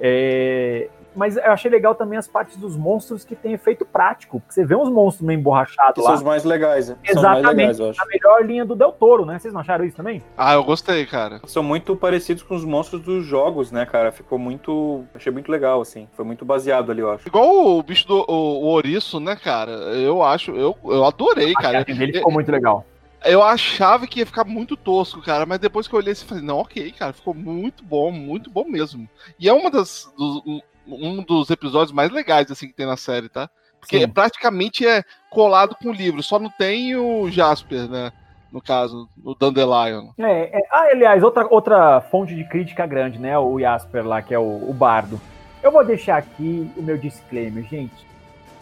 É, 0.00 0.88
mas 1.16 1.36
eu 1.36 1.50
achei 1.52 1.70
legal 1.70 1.94
também 1.94 2.18
as 2.18 2.28
partes 2.28 2.56
dos 2.56 2.76
monstros 2.76 3.24
que 3.24 3.34
tem 3.34 3.52
efeito 3.52 3.84
prático. 3.84 4.40
Porque 4.40 4.52
você 4.54 4.64
vê 4.64 4.74
uns 4.76 4.88
monstros 4.90 5.26
meio 5.26 5.38
Que 5.38 5.40
emborrachados 5.40 6.02
são 6.02 6.12
lá. 6.12 6.14
os 6.18 6.22
mais 6.22 6.44
legais, 6.44 6.88
né? 6.88 6.96
São 7.06 7.16
os 7.16 7.22
mais 7.22 7.38
Exatamente. 7.38 7.56
legais, 7.56 7.78
eu 7.80 7.90
acho. 7.90 8.02
A 8.02 8.06
melhor 8.06 8.44
linha 8.44 8.64
do 8.64 8.74
Del 8.76 8.92
Toro, 8.92 9.24
né? 9.24 9.38
Vocês 9.38 9.52
não 9.52 9.60
acharam 9.60 9.84
isso 9.84 9.96
também? 9.96 10.22
Ah, 10.36 10.54
eu 10.54 10.62
gostei, 10.64 11.04
cara. 11.06 11.40
São 11.46 11.62
muito 11.62 11.96
parecidos 11.96 12.42
com 12.42 12.54
os 12.54 12.64
monstros 12.64 13.00
dos 13.02 13.24
jogos, 13.26 13.72
né, 13.72 13.84
cara? 13.86 14.12
Ficou 14.12 14.38
muito. 14.38 15.04
Achei 15.14 15.32
muito 15.32 15.50
legal, 15.50 15.80
assim. 15.80 16.08
Foi 16.14 16.24
muito 16.24 16.44
baseado 16.44 16.90
ali, 16.92 17.00
eu 17.00 17.10
acho. 17.10 17.26
Igual 17.28 17.78
o 17.78 17.82
bicho 17.82 18.06
do 18.06 18.24
o, 18.28 18.32
o 18.32 18.64
ouriço, 18.66 19.18
né, 19.20 19.34
cara? 19.36 19.72
Eu 19.72 20.22
acho, 20.22 20.52
eu, 20.52 20.76
eu 20.84 21.04
adorei, 21.04 21.52
A 21.56 21.60
cara. 21.60 21.78
maquiagem 21.78 21.98
dele 22.06 22.18
ficou 22.18 22.32
muito 22.32 22.50
legal. 22.52 22.84
Eu 23.24 23.42
achava 23.42 24.06
que 24.06 24.20
ia 24.20 24.26
ficar 24.26 24.44
muito 24.44 24.76
tosco, 24.76 25.20
cara, 25.20 25.44
mas 25.44 25.58
depois 25.58 25.88
que 25.88 25.94
eu 25.94 25.98
olhei 25.98 26.12
assim, 26.12 26.24
falei, 26.24 26.44
não, 26.44 26.58
ok, 26.58 26.92
cara, 26.92 27.12
ficou 27.12 27.34
muito 27.34 27.82
bom, 27.84 28.12
muito 28.12 28.48
bom 28.48 28.64
mesmo. 28.64 29.08
E 29.40 29.48
é 29.48 29.52
uma 29.52 29.72
das, 29.72 30.08
dos- 30.16 30.62
um, 30.88 31.22
dos 31.22 31.50
episódios 31.50 31.92
mais 31.92 32.10
legais, 32.10 32.50
assim, 32.50 32.66
que 32.66 32.74
tem 32.74 32.86
na 32.86 32.96
série, 32.96 33.28
tá? 33.28 33.48
Porque 33.80 34.00
Sim. 34.00 34.08
praticamente 34.08 34.86
é 34.86 35.02
colado 35.30 35.76
com 35.80 35.90
o 35.90 35.92
livro, 35.92 36.22
só 36.22 36.38
não 36.38 36.50
tem 36.50 36.96
o 36.96 37.30
Jasper, 37.30 37.88
né? 37.88 38.12
No 38.50 38.62
caso, 38.62 39.08
o 39.22 39.34
Dandelion. 39.34 40.08
É, 40.18 40.58
é- 40.58 40.62
ah, 40.72 40.88
aliás, 40.90 41.22
outra, 41.22 41.46
outra 41.50 42.00
fonte 42.00 42.34
de 42.34 42.44
crítica 42.44 42.86
grande, 42.86 43.18
né? 43.18 43.38
O 43.38 43.60
Jasper 43.60 44.06
lá, 44.06 44.22
que 44.22 44.34
é 44.34 44.38
o, 44.38 44.70
o 44.70 44.72
bardo. 44.72 45.20
Eu 45.62 45.70
vou 45.70 45.84
deixar 45.84 46.16
aqui 46.16 46.70
o 46.76 46.82
meu 46.82 46.96
disclaimer, 46.96 47.62
gente. 47.64 48.06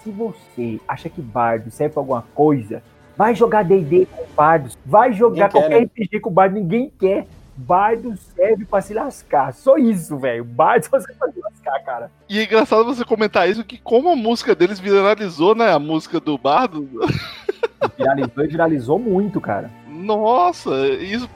Se 0.02 0.10
você 0.10 0.80
acha 0.88 1.08
que 1.08 1.20
bardo 1.20 1.70
serve 1.70 1.94
pra 1.94 2.00
alguma 2.00 2.24
coisa, 2.34 2.82
vai 3.16 3.34
jogar 3.34 3.62
D&D 3.64 4.06
com 4.06 4.24
bardos. 4.34 4.76
Vai 4.84 5.12
jogar 5.12 5.48
Ninguém 5.48 5.48
quer, 5.48 5.60
qualquer 5.60 5.80
né? 5.80 5.86
RPG 5.86 6.20
com 6.20 6.30
bardo, 6.30 6.54
ninguém 6.54 6.92
quer. 6.98 7.26
Bardo 7.57 8.16
serve 8.16 8.64
pra 8.64 8.80
se 8.80 8.92
lascar. 8.92 9.52
Só 9.54 9.76
isso, 9.76 10.18
velho. 10.18 10.44
Bardo 10.44 10.84
só 10.84 10.98
serve 11.00 11.14
pra 11.18 11.32
se 11.32 11.40
lascar, 11.40 11.84
cara. 11.84 12.11
E 12.28 12.38
é 12.38 12.44
engraçado 12.44 12.84
você 12.84 13.04
comentar 13.04 13.48
isso, 13.48 13.64
que 13.64 13.78
como 13.78 14.11
a 14.11 14.16
música 14.16 14.54
deles 14.54 14.78
viralizou, 14.78 15.54
né? 15.54 15.72
A 15.72 15.78
música 15.78 16.20
do 16.20 16.36
Bardo, 16.36 16.88
Viralizou 17.96 18.44
e 18.44 18.48
viralizou 18.48 18.98
muito, 18.98 19.40
cara. 19.40 19.70
Nossa, 19.88 20.70
isso, 20.88 21.28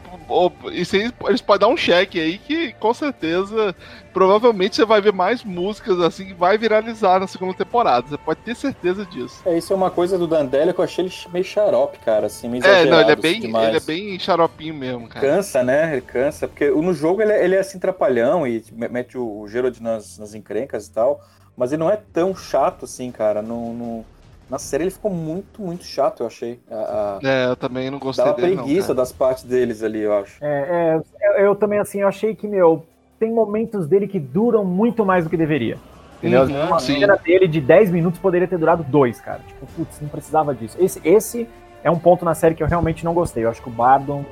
isso 0.73 0.97
aí, 0.97 1.13
eles 1.27 1.41
podem 1.41 1.69
dar 1.69 1.73
um 1.73 1.77
cheque 1.77 2.21
aí 2.21 2.39
que 2.39 2.73
com 2.75 2.93
certeza, 2.95 3.75
provavelmente 4.13 4.77
você 4.77 4.85
vai 4.85 5.01
ver 5.01 5.13
mais 5.13 5.45
músicas 5.45 5.99
assim 6.01 6.27
que 6.27 6.35
vai 6.35 6.57
viralizar 6.59 7.21
na 7.21 7.27
segunda 7.27 7.55
temporada. 7.55 8.09
Você 8.09 8.19
pode 8.19 8.41
ter 8.41 8.55
certeza 8.55 9.05
disso. 9.07 9.41
É, 9.45 9.57
isso 9.57 9.73
é 9.73 9.77
uma 9.77 9.91
coisa 9.91 10.17
do 10.19 10.27
Dandelion 10.27 10.73
que 10.73 10.81
eu 10.81 10.85
achei 10.85 11.05
ele 11.05 11.15
meio 11.33 11.45
xarope, 11.45 11.99
cara, 11.99 12.27
assim, 12.27 12.49
meio 12.49 12.65
É, 12.65 12.85
não, 12.87 13.01
ele 13.01 13.13
é 13.13 13.17
bem, 13.17 13.41
demais. 13.41 13.69
ele 13.69 13.77
é 13.77 13.81
bem 13.81 14.19
xaropinho 14.19 14.75
mesmo, 14.75 15.09
cara. 15.09 15.27
Cansa, 15.27 15.63
né? 15.63 15.93
Ele 15.93 16.01
cansa. 16.03 16.47
Porque 16.49 16.69
no 16.71 16.93
jogo 16.95 17.23
ele 17.23 17.33
é, 17.33 17.45
ele 17.45 17.55
é 17.57 17.61
assim, 17.61 17.79
trapalhão 17.79 18.47
e 18.47 18.65
me- 18.73 18.89
mete 18.89 19.17
o, 19.19 19.41
o 19.41 19.49
Gerald 19.49 19.83
nas, 19.83 20.19
nas 20.19 20.35
encrencas 20.35 20.87
e 20.87 20.93
tal. 20.93 21.21
Mas 21.57 21.73
ele 21.73 21.81
não 21.81 21.91
é 21.91 21.97
tão 21.97 22.35
chato 22.35 22.85
assim, 22.85 23.11
cara. 23.11 23.43
No- 23.43 24.05
na 24.51 24.59
série 24.59 24.85
ele 24.85 24.91
ficou 24.91 25.11
muito, 25.11 25.63
muito 25.63 25.85
chato, 25.85 26.21
eu 26.21 26.27
achei. 26.27 26.59
A, 26.71 26.75
a- 26.75 27.19
É, 27.23 27.47
eu 27.47 27.57
também 27.57 27.91
não 27.91 27.99
gostei 27.99 28.25
Dava 28.25 28.37
dele 28.37 28.57
não, 28.57 28.65
preguiça 28.65 28.89
cara. 28.89 28.95
das 28.97 29.13
partes 29.13 29.45
deles 29.45 29.83
ali, 29.83 30.01
eu 30.01 30.13
acho. 30.15 30.43
É, 30.45 31.01
é, 31.23 31.29
eu, 31.41 31.47
eu 31.47 31.55
também, 31.55 31.79
assim, 31.79 32.01
eu 32.01 32.09
achei 32.09 32.35
que, 32.35 32.49
meu, 32.49 32.85
tem 33.19 33.33
momentos 33.33 33.87
dele 33.87 34.09
que 34.09 34.19
duram 34.19 34.65
muito 34.65 35.05
mais 35.05 35.25
do 35.25 35.31
que 35.31 35.37
deveria. 35.37 35.79
Entendeu? 36.19 36.43
Uhum, 36.43 36.67
Uma 36.67 36.79
cena 36.81 37.17
dele 37.17 37.49
de 37.49 37.61
10 37.61 37.91
minutos 37.91 38.21
poderia 38.21 38.47
ter 38.47 38.59
durado 38.59 38.83
dois, 38.83 39.21
cara. 39.21 39.41
Tipo, 39.47 39.67
putz, 39.75 40.01
não 40.03 40.09
precisava 40.09 40.55
disso. 40.55 40.77
Esse, 40.79 41.01
esse 41.03 41.49
é 41.83 41.91
um 41.91 41.99
ponto 41.99 42.25
na 42.25 42.35
série 42.35 42.55
que 42.55 42.63
eu 42.63 42.67
realmente 42.67 43.05
não 43.05 43.15
gostei. 43.15 43.45
Eu 43.45 43.51
acho 43.51 43.63
que 43.63 43.69
o 43.69 43.73
Bardo 43.73 44.25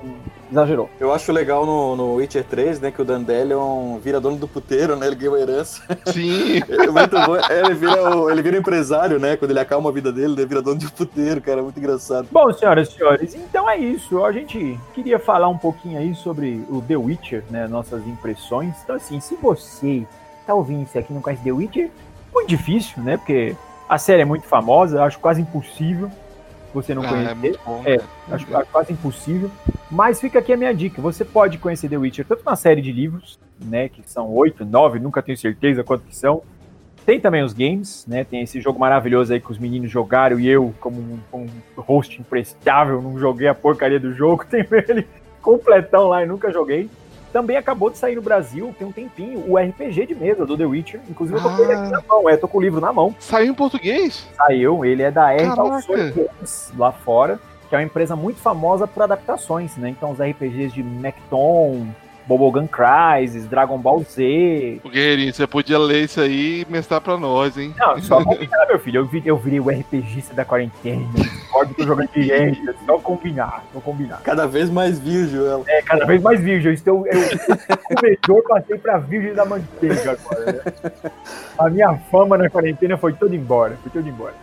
exagerou. 0.51 0.89
Eu 0.99 1.13
acho 1.13 1.31
legal 1.33 1.65
no, 1.65 1.97
no 1.97 2.15
Witcher 2.15 2.45
3, 2.45 2.81
né, 2.81 2.91
que 2.91 3.01
o 3.01 3.05
Dandelion 3.05 3.99
vira 3.99 4.21
dono 4.21 4.37
do 4.37 4.49
puteiro, 4.49 4.97
né? 4.97 5.07
Ele 5.07 5.17
ganha 5.17 5.31
uma 5.31 5.41
herança. 5.41 5.83
Sim, 6.07 6.59
É 6.69 6.91
muito 6.91 7.21
bom. 7.27 7.37
É, 7.37 7.61
Ele 7.61 7.75
vira, 7.75 8.17
o, 8.17 8.31
ele 8.31 8.43
vira 8.43 8.57
empresário, 8.57 9.19
né? 9.19 9.37
Quando 9.37 9.51
ele 9.51 9.61
acalma 9.61 9.91
a 9.91 9.93
vida 9.93 10.13
dele, 10.13 10.35
ele 10.35 10.47
vira 10.47 10.63
dono 10.63 10.79
de 10.79 10.91
puteiro, 10.91 11.41
cara. 11.41 11.63
Muito 11.63 11.79
engraçado. 11.79 12.29
Bom, 12.31 12.53
senhoras 12.53 12.89
e 12.89 12.93
senhores, 12.93 13.35
então 13.35 13.69
é 13.69 13.77
isso. 13.77 14.25
A 14.25 14.33
gente 14.33 14.79
queria 14.95 15.19
falar 15.19 15.49
um 15.49 15.59
pouquinho 15.59 15.99
aí 15.99 16.15
sobre 16.15 16.65
o 16.69 16.81
The 16.83 16.97
Witcher, 16.97 17.45
né? 17.51 17.67
Nossas 17.67 18.07
impressões. 18.07 18.75
Então, 18.83 18.97
assim, 18.97 19.21
se 19.21 19.37
você 19.37 20.07
tá 20.47 20.55
ouvindo 20.55 20.85
isso 20.85 20.99
aqui 20.99 21.13
e 21.13 21.15
não 21.15 21.23
conhece 21.23 21.43
The 21.43 21.53
Witcher, 21.53 21.91
muito 22.33 22.49
difícil, 22.49 23.03
né? 23.03 23.17
Porque 23.17 23.57
a 23.89 23.99
série 23.99 24.23
é 24.23 24.25
muito 24.25 24.47
famosa, 24.47 24.99
eu 24.99 25.03
acho 25.03 25.19
quase 25.19 25.41
impossível 25.41 26.11
você 26.75 26.95
não 26.95 27.03
Ah, 27.03 27.09
conhecer. 27.09 27.55
é 27.55 27.59
bom. 27.65 27.83
É. 27.85 27.99
Acho, 28.31 28.57
acho 28.57 28.71
quase 28.71 28.93
impossível. 28.93 29.51
Mas 29.91 30.21
fica 30.21 30.39
aqui 30.39 30.53
a 30.53 30.57
minha 30.57 30.75
dica. 30.75 31.01
Você 31.01 31.25
pode 31.25 31.59
conhecer 31.59 31.89
The 31.89 31.97
Witcher 31.97 32.25
tanto 32.27 32.43
na 32.45 32.57
série 32.57 32.81
de 32.83 32.93
livros, 32.93 33.39
né? 33.61 33.89
Que 33.89 34.03
são 34.05 34.29
oito, 34.33 34.65
nove, 34.65 34.99
nunca 34.99 35.23
tenho 35.23 35.37
certeza 35.39 35.83
quanto 35.83 36.05
que 36.05 36.15
são. 36.15 36.43
Tem 37.07 37.19
também 37.19 37.43
os 37.43 37.55
games, 37.55 38.05
né? 38.07 38.23
Tem 38.23 38.43
esse 38.43 38.61
jogo 38.61 38.79
maravilhoso 38.79 39.33
aí 39.33 39.41
que 39.41 39.51
os 39.51 39.59
meninos 39.59 39.91
jogaram 39.91 40.39
e 40.39 40.47
eu, 40.47 40.75
como 40.79 40.99
um, 41.01 41.19
um 41.39 41.47
host 41.77 42.21
imprestável, 42.21 43.01
não 43.01 43.19
joguei 43.19 43.49
a 43.49 43.55
porcaria 43.55 43.99
do 43.99 44.13
jogo. 44.13 44.45
Tem 44.51 44.67
ele 44.89 45.07
completão 45.41 46.09
lá 46.09 46.23
e 46.23 46.27
nunca 46.27 46.53
joguei. 46.53 46.91
Também 47.33 47.57
acabou 47.57 47.91
de 47.91 47.99
sair 47.99 48.17
no 48.17 48.23
Brasil, 48.23 48.75
tem 48.79 48.87
um 48.87 48.93
tempinho, 48.93 49.45
o 49.47 49.59
RPG 49.59 50.07
de 50.07 50.15
mesa 50.15 50.47
do 50.47 50.57
The 50.57 50.65
Witcher. 50.65 51.01
Inclusive, 51.09 51.39
eu 51.39 51.43
tô 51.43 51.51
com 51.51 51.63
ele 51.63 51.73
aqui 51.73 51.91
na 51.91 52.03
mão, 52.09 52.29
é, 52.29 52.37
tô 52.37 52.49
com 52.49 52.59
o 52.59 52.61
livro 52.61 52.81
na 52.81 52.93
mão 52.93 53.15
Saiu 53.19 53.51
em 53.53 53.55
português? 53.55 54.27
saiu, 54.37 54.85
ele 54.85 55.03
é 55.03 55.11
da. 55.11 55.29
Valsor 55.55 55.97
Games, 56.15 56.73
lá 56.77 56.91
fora, 56.93 57.39
que 57.69 57.75
é 57.75 57.79
uma 57.79 57.85
empresa 57.85 58.17
muito 58.17 58.41
famosa 58.41 58.87
por 58.87 59.03
adaptações, 59.03 59.77
né? 59.77 59.91
Então 59.91 60.11
os 60.11 60.19
RPGs 60.19 60.73
de 60.75 60.83
Mecton, 60.83 61.87
Bobogun 62.29 62.69
Crisis, 62.69 63.47
Dragon 63.47 63.79
Ball 63.79 64.01
Z. 64.01 64.83
O 64.85 64.91
Guerreirinho, 64.91 65.33
você 65.33 65.47
podia 65.47 65.79
ler 65.79 66.05
isso 66.05 66.21
aí 66.21 66.61
e 66.61 66.67
mestrar 66.71 67.01
pra 67.01 67.17
nós, 67.17 67.57
hein? 67.57 67.75
Não, 67.79 67.99
só 68.03 68.23
combinar, 68.23 68.67
meu 68.69 68.79
filho. 68.79 68.99
Eu, 68.99 69.07
vi, 69.07 69.23
eu 69.25 69.39
virei 69.39 69.59
o 69.59 69.71
RPGista 69.71 70.35
da 70.35 70.45
quarentena. 70.45 71.09
Discordo 71.15 71.75
que 71.75 71.81
eu 71.81 71.87
jogando 71.87 72.11
direito. 72.13 72.75
Só 72.85 72.99
combinar, 72.99 73.65
só 73.73 73.81
combinar. 73.81 74.21
Cada 74.23 74.47
vez 74.47 74.69
mais 74.69 74.99
virgem 74.99 75.41
ela. 75.41 75.65
É, 75.67 75.81
cada 75.81 76.05
vez 76.05 76.21
mais 76.21 76.39
virgem. 76.39 76.69
Eu 76.69 76.75
estou, 76.75 77.07
eu, 77.07 77.19
eu 77.19 77.97
comedor, 77.97 78.43
passei 78.47 78.77
pra 78.77 78.99
virgem 78.99 79.33
da 79.33 79.47
manteiga 79.47 80.13
agora, 80.13 80.53
né? 80.53 81.11
A 81.59 81.71
minha 81.71 81.97
fama 82.11 82.37
na 82.37 82.51
quarentena 82.51 82.99
foi 82.99 83.15
toda 83.15 83.35
embora. 83.35 83.79
Foi 83.83 83.91
toda 83.91 84.07
embora. 84.07 84.35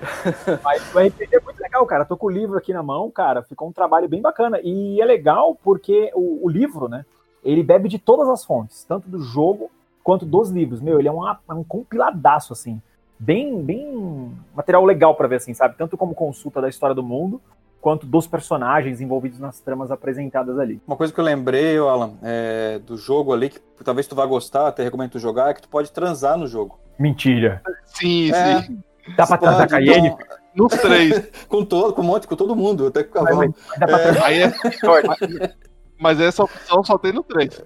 Mas 0.64 0.82
o 0.94 1.00
RPG 1.00 1.36
é 1.36 1.40
muito 1.40 1.62
legal, 1.62 1.86
cara. 1.86 2.04
Tô 2.04 2.18
com 2.18 2.26
o 2.26 2.32
livro 2.32 2.58
aqui 2.58 2.74
na 2.74 2.82
mão, 2.82 3.12
cara. 3.12 3.44
Ficou 3.44 3.68
um 3.68 3.72
trabalho 3.72 4.10
bem 4.10 4.24
bacana. 4.24 4.60
E 4.64 5.00
é 5.00 5.06
legal 5.06 5.56
porque 5.64 6.12
o, 6.16 6.48
o 6.48 6.50
livro, 6.50 6.90
né? 6.90 7.06
Ele 7.46 7.62
bebe 7.64 7.88
de 7.88 8.00
todas 8.00 8.28
as 8.28 8.44
fontes, 8.44 8.84
tanto 8.84 9.08
do 9.08 9.22
jogo 9.22 9.70
quanto 10.04 10.26
dos 10.26 10.50
livros. 10.50 10.82
Meu, 10.82 11.00
ele 11.00 11.08
é, 11.08 11.12
uma- 11.12 11.40
é 11.50 11.54
um 11.54 11.64
compiladaço, 11.64 12.52
assim. 12.52 12.82
bem, 13.18 13.62
bem 13.64 14.30
material 14.54 14.84
legal 14.84 15.16
para 15.16 15.26
ver, 15.28 15.36
assim, 15.38 15.54
sabe? 15.54 15.76
Tanto 15.78 15.96
como 15.96 16.14
consulta 16.14 16.60
da 16.60 16.68
história 16.68 16.94
do 16.94 17.02
mundo, 17.02 17.40
quanto 17.80 18.06
dos 18.06 18.28
personagens 18.28 19.00
envolvidos 19.00 19.40
nas 19.40 19.60
tramas 19.62 19.90
apresentadas 19.90 20.60
ali. 20.60 20.82
Uma 20.86 20.98
coisa 20.98 21.14
que 21.14 21.20
eu 21.20 21.24
lembrei, 21.24 21.78
Alan, 21.78 22.12
é, 22.22 22.78
do 22.80 22.98
jogo 22.98 23.32
ali, 23.32 23.50
que 23.50 23.62
talvez 23.86 24.06
tu 24.06 24.16
vá 24.16 24.26
gostar, 24.26 24.68
até 24.68 24.84
recomendo 24.84 25.12
tu 25.12 25.20
jogar, 25.20 25.50
é 25.50 25.54
que 25.54 25.62
tu 25.62 25.70
pode 25.70 25.92
transar 25.94 26.38
no 26.38 26.46
jogo. 26.46 26.78
Mentira. 27.00 27.62
Sim, 27.86 28.32
É. 28.34 28.64
sim. 28.64 28.84
Dá 29.16 29.26
pra 29.28 29.38
transar 29.38 29.70
com 29.70 29.76
a 29.76 29.80
Yene? 29.80 30.08
então, 30.10 30.18
Nos 30.56 30.74
três. 30.74 31.30
com 31.48 31.64
todo, 31.64 31.94
com 31.94 32.02
um 32.02 32.06
monte, 32.06 32.28
com 32.28 32.36
todo 32.36 32.54
mundo, 32.56 32.88
até 32.88 33.02
com 33.04 33.20
o 33.20 33.24
Mas, 33.24 33.30
cavalo. 33.34 33.56
mas 33.70 33.80
dá 33.80 33.86
pra 33.88 34.00
transar 34.00 34.24
Aí 34.26 34.42
é, 34.42 34.54
mas 36.00 36.20
essa 36.20 36.44
opção 36.44 36.84
só 36.84 36.98
tem 36.98 37.14
no 37.14 37.24
3. 37.24 37.62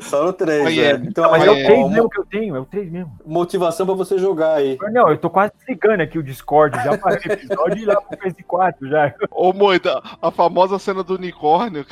Só 0.00 0.24
no 0.24 0.32
3, 0.32 0.66
Aí 0.66 0.80
é. 0.80 0.90
é. 0.92 0.94
Então, 0.94 1.24
Não, 1.24 1.30
mas 1.32 1.42
Aí 1.42 1.48
é 1.48 1.50
o 1.50 1.54
é 1.56 1.64
3 1.64 1.78
uma 1.80 1.88
mesmo 1.90 2.10
que 2.10 2.18
eu 2.20 2.26
tenho, 2.26 2.56
é 2.56 2.60
o 2.60 2.64
3 2.64 2.90
mesmo. 2.90 3.18
motivação 3.26 3.86
pra 3.86 3.94
você 3.94 4.18
jogar 4.18 4.54
aí. 4.54 4.78
Não, 4.92 5.08
eu 5.10 5.18
tô 5.18 5.28
quase 5.28 5.52
desligando 5.58 6.02
aqui 6.02 6.18
o 6.18 6.22
Discord, 6.22 6.76
já 6.82 6.96
parei 6.98 7.18
o 7.28 7.32
episódio 7.32 7.78
e 7.78 7.82
ir 7.82 7.86
lá 7.86 8.00
pro 8.00 8.18
PS4 8.18 8.74
já. 8.88 9.14
Ô, 9.30 9.52
Moita, 9.52 10.00
a 10.22 10.30
famosa 10.30 10.78
cena 10.78 11.02
do 11.02 11.14
unicórnio. 11.14 11.84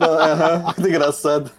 Aham, 0.00 0.62
Muito 0.64 0.88
engraçado. 0.88 1.50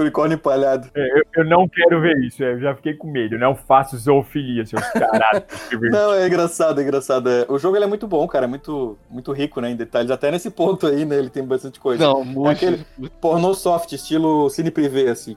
Unicórnio 0.00 0.34
empalhado. 0.36 0.88
É, 0.94 1.18
eu, 1.18 1.22
eu 1.36 1.44
não 1.44 1.68
quero 1.68 2.00
ver 2.00 2.16
isso, 2.18 2.42
é, 2.42 2.52
eu 2.52 2.60
já 2.60 2.74
fiquei 2.74 2.94
com 2.94 3.10
medo. 3.10 3.38
Não 3.38 3.54
faço 3.54 3.96
zoofilia, 3.96 4.64
seus 4.66 4.86
caralhos. 4.90 5.44
Não, 5.90 6.14
é 6.14 6.26
engraçado, 6.26 6.80
é 6.80 6.82
engraçado. 6.84 7.28
é. 7.30 7.46
O 7.48 7.58
jogo 7.58 7.76
ele 7.76 7.84
é 7.84 7.88
muito 7.88 8.06
bom, 8.06 8.26
cara. 8.28 8.44
É 8.44 8.48
muito, 8.48 8.96
muito 9.10 9.32
rico, 9.32 9.60
né? 9.60 9.70
Em 9.70 9.76
detalhes. 9.76 10.10
Até 10.10 10.30
nesse 10.30 10.50
ponto 10.50 10.86
aí, 10.86 11.04
né? 11.04 11.16
Ele 11.16 11.30
tem 11.30 11.44
bastante 11.44 11.78
coisa. 11.80 12.04
Não, 12.04 12.24
muito. 12.24 12.50
aquele- 12.50 12.84
Pornô 13.20 13.54
soft, 13.54 13.92
estilo 13.92 14.48
cine 14.50 14.70
privê, 14.70 15.08
assim. 15.08 15.36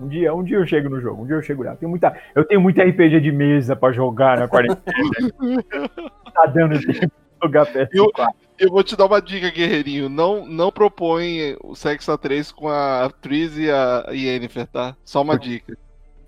Um 0.00 0.08
dia, 0.08 0.34
um 0.34 0.42
dia 0.42 0.56
eu 0.58 0.66
chego 0.66 0.88
no 0.88 1.00
jogo, 1.00 1.22
um 1.22 1.26
dia 1.26 1.36
eu 1.36 1.42
chego 1.42 1.62
lá. 1.62 1.76
Tenho 1.76 1.90
muita, 1.90 2.14
eu 2.34 2.44
tenho 2.44 2.60
muito 2.60 2.80
RPG 2.80 3.20
de 3.20 3.30
mesa 3.32 3.76
pra 3.76 3.92
jogar 3.92 4.38
na 4.38 4.48
quarentena. 4.48 4.82
tá 6.34 6.46
dando 6.46 6.78
tempo 6.80 7.00
de 7.06 7.10
jogar 7.42 7.66
PS4. 7.66 8.28
Eu 8.58 8.70
vou 8.70 8.82
te 8.82 8.96
dar 8.96 9.06
uma 9.06 9.20
dica, 9.20 9.50
guerreirinho. 9.50 10.08
Não, 10.08 10.46
não 10.46 10.70
propõe 10.70 11.56
o 11.62 11.74
sexo 11.74 12.12
a 12.12 12.18
3 12.18 12.52
com 12.52 12.68
a 12.68 13.10
Tris 13.20 13.56
e 13.56 13.70
a 13.70 14.04
Yennefer, 14.10 14.66
tá? 14.66 14.96
Só 15.04 15.22
uma 15.22 15.38
dica. 15.38 15.76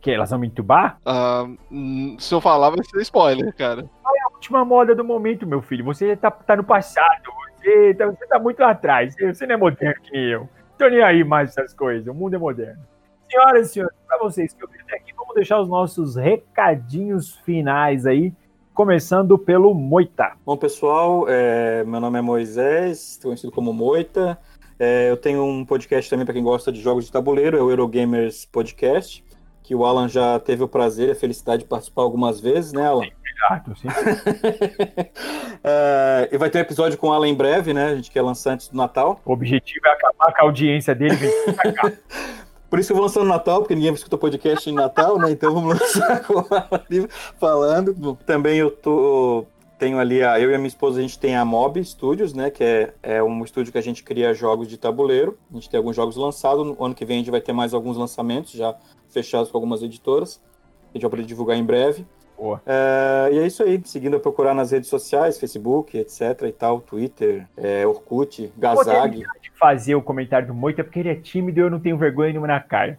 Que 0.00 0.10
elas 0.10 0.30
vão 0.30 0.38
me 0.38 0.48
entubar? 0.48 0.98
Ah, 1.06 1.46
se 2.18 2.34
eu 2.34 2.40
falar, 2.40 2.70
vai 2.70 2.84
ser 2.84 3.00
spoiler, 3.00 3.54
cara. 3.56 3.88
A 4.04 4.32
última 4.34 4.64
moda 4.64 4.94
do 4.94 5.04
momento, 5.04 5.46
meu 5.46 5.62
filho. 5.62 5.84
Você 5.84 6.16
tá, 6.16 6.30
tá 6.30 6.56
no 6.56 6.64
passado. 6.64 7.32
Você 7.56 7.94
tá, 7.94 8.06
você 8.06 8.26
tá 8.26 8.38
muito 8.38 8.62
atrás. 8.62 9.14
Você, 9.16 9.46
não 9.46 9.54
é 9.54 9.58
moderno 9.58 10.02
que 10.02 10.12
nem 10.12 10.30
eu. 10.30 10.48
Tô 10.76 10.88
nem 10.88 11.02
aí 11.02 11.24
mais 11.24 11.50
essas 11.50 11.72
coisas. 11.72 12.06
O 12.06 12.14
mundo 12.14 12.34
é 12.34 12.38
moderno. 12.38 12.82
Senhoras 13.30 13.70
e 13.70 13.72
senhores, 13.72 13.96
pra 14.06 14.18
vocês 14.18 14.52
que 14.52 14.62
ouviram 14.62 14.84
até 14.84 14.96
aqui, 14.96 15.12
vamos 15.16 15.34
deixar 15.34 15.60
os 15.60 15.68
nossos 15.68 16.16
recadinhos 16.16 17.36
finais 17.36 18.04
aí. 18.04 18.34
Começando 18.74 19.38
pelo 19.38 19.72
Moita. 19.72 20.32
Bom, 20.44 20.56
pessoal, 20.56 21.26
é, 21.28 21.84
meu 21.84 22.00
nome 22.00 22.18
é 22.18 22.22
Moisés, 22.22 23.20
conhecido 23.22 23.52
como 23.52 23.72
Moita. 23.72 24.36
É, 24.76 25.08
eu 25.08 25.16
tenho 25.16 25.44
um 25.44 25.64
podcast 25.64 26.10
também 26.10 26.26
para 26.26 26.34
quem 26.34 26.42
gosta 26.42 26.72
de 26.72 26.80
jogos 26.80 27.04
de 27.04 27.12
tabuleiro, 27.12 27.56
é 27.56 27.62
o 27.62 27.70
Eurogamers 27.70 28.44
Podcast, 28.44 29.24
que 29.62 29.76
o 29.76 29.84
Alan 29.84 30.08
já 30.08 30.40
teve 30.40 30.64
o 30.64 30.68
prazer 30.68 31.08
e 31.10 31.12
a 31.12 31.14
felicidade 31.14 31.62
de 31.62 31.68
participar 31.68 32.02
algumas 32.02 32.40
vezes, 32.40 32.72
né, 32.72 32.84
Alan? 32.84 33.06
Obrigado, 33.06 33.78
sim. 33.78 33.88
É, 35.66 36.28
e 36.30 36.36
vai 36.36 36.50
ter 36.50 36.58
um 36.58 36.60
episódio 36.60 36.98
com 36.98 37.08
o 37.08 37.12
Alan 37.12 37.28
em 37.28 37.34
breve, 37.34 37.72
né? 37.72 37.86
A 37.86 37.94
gente 37.94 38.10
quer 38.10 38.20
lançar 38.20 38.52
antes 38.52 38.68
do 38.68 38.76
Natal. 38.76 39.18
O 39.24 39.32
objetivo 39.32 39.86
é 39.86 39.92
acabar 39.92 40.34
com 40.34 40.42
a 40.42 40.44
audiência 40.44 40.94
dele. 40.94 41.16
Por 42.68 42.78
isso 42.78 42.92
eu 42.92 42.96
vou 42.96 43.04
lançar 43.04 43.20
no 43.20 43.28
Natal, 43.28 43.60
porque 43.60 43.74
ninguém 43.74 43.92
escuta 43.92 44.18
podcast 44.18 44.68
em 44.68 44.72
Natal, 44.72 45.18
né? 45.18 45.30
Então 45.30 45.54
vamos 45.54 45.78
lançar 45.78 46.24
com 46.24 46.38
Alan 46.38 46.68
ali 46.70 47.08
falando. 47.38 48.18
Também 48.26 48.58
eu 48.58 48.70
tô. 48.70 49.46
Tenho 49.78 49.98
ali, 49.98 50.22
a, 50.22 50.38
eu 50.40 50.50
e 50.50 50.54
a 50.54 50.58
minha 50.58 50.68
esposa, 50.68 50.98
a 50.98 51.02
gente 51.02 51.18
tem 51.18 51.36
a 51.36 51.44
Mob 51.44 51.82
Studios, 51.84 52.32
né? 52.32 52.50
Que 52.50 52.64
é, 52.64 52.94
é 53.02 53.22
um 53.22 53.44
estúdio 53.44 53.72
que 53.72 53.78
a 53.78 53.82
gente 53.82 54.02
cria 54.02 54.32
jogos 54.32 54.68
de 54.68 54.76
tabuleiro. 54.76 55.36
A 55.50 55.54
gente 55.54 55.68
tem 55.68 55.78
alguns 55.78 55.96
jogos 55.96 56.16
lançados. 56.16 56.64
No 56.64 56.84
ano 56.84 56.94
que 56.94 57.04
vem 57.04 57.16
a 57.16 57.18
gente 57.18 57.30
vai 57.30 57.40
ter 57.40 57.52
mais 57.52 57.74
alguns 57.74 57.96
lançamentos 57.96 58.52
já 58.52 58.74
fechados 59.08 59.50
com 59.50 59.56
algumas 59.56 59.82
editoras. 59.82 60.40
A 60.90 60.96
gente 60.96 61.02
vai 61.02 61.10
poder 61.10 61.24
divulgar 61.24 61.56
em 61.56 61.64
breve. 61.64 62.06
Boa. 62.36 62.60
É, 62.66 63.30
e 63.32 63.38
é 63.38 63.46
isso 63.46 63.62
aí. 63.62 63.80
Seguindo 63.84 64.16
a 64.16 64.20
procurar 64.20 64.54
nas 64.54 64.70
redes 64.70 64.88
sociais, 64.88 65.38
Facebook, 65.38 65.96
etc. 65.96 66.42
e 66.42 66.52
tal, 66.52 66.80
Twitter, 66.80 67.46
é, 67.56 67.86
Orkut, 67.86 68.52
Gazag. 68.56 69.18
de 69.40 69.50
fazer 69.58 69.94
o 69.94 70.02
comentário 70.02 70.46
do 70.48 70.54
Moita 70.54 70.82
porque 70.82 71.00
ele 71.00 71.10
é 71.10 71.14
tímido 71.14 71.60
e 71.60 71.62
eu 71.62 71.70
não 71.70 71.80
tenho 71.80 71.96
vergonha 71.96 72.30
nenhuma 72.30 72.48
na 72.48 72.60
cara. 72.60 72.98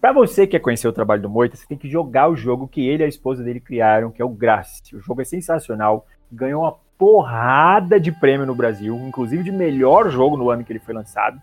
Pra 0.00 0.12
você 0.12 0.46
que 0.46 0.52
quer 0.52 0.60
conhecer 0.60 0.86
o 0.86 0.92
trabalho 0.92 1.22
do 1.22 1.28
Moita, 1.28 1.56
você 1.56 1.66
tem 1.66 1.76
que 1.76 1.88
jogar 1.88 2.28
o 2.28 2.36
jogo 2.36 2.68
que 2.68 2.86
ele 2.86 3.02
e 3.02 3.06
a 3.06 3.08
esposa 3.08 3.42
dele 3.42 3.60
criaram, 3.60 4.10
que 4.10 4.22
é 4.22 4.24
o 4.24 4.28
Grace. 4.28 4.94
O 4.94 5.00
jogo 5.00 5.20
é 5.20 5.24
sensacional, 5.24 6.06
ganhou 6.30 6.62
uma 6.62 6.76
porrada 6.96 7.98
de 7.98 8.12
prêmio 8.12 8.46
no 8.46 8.54
Brasil, 8.54 8.96
inclusive 8.96 9.42
de 9.42 9.52
melhor 9.52 10.08
jogo 10.10 10.36
no 10.36 10.48
ano 10.48 10.64
que 10.64 10.72
ele 10.72 10.78
foi 10.78 10.94
lançado. 10.94 11.40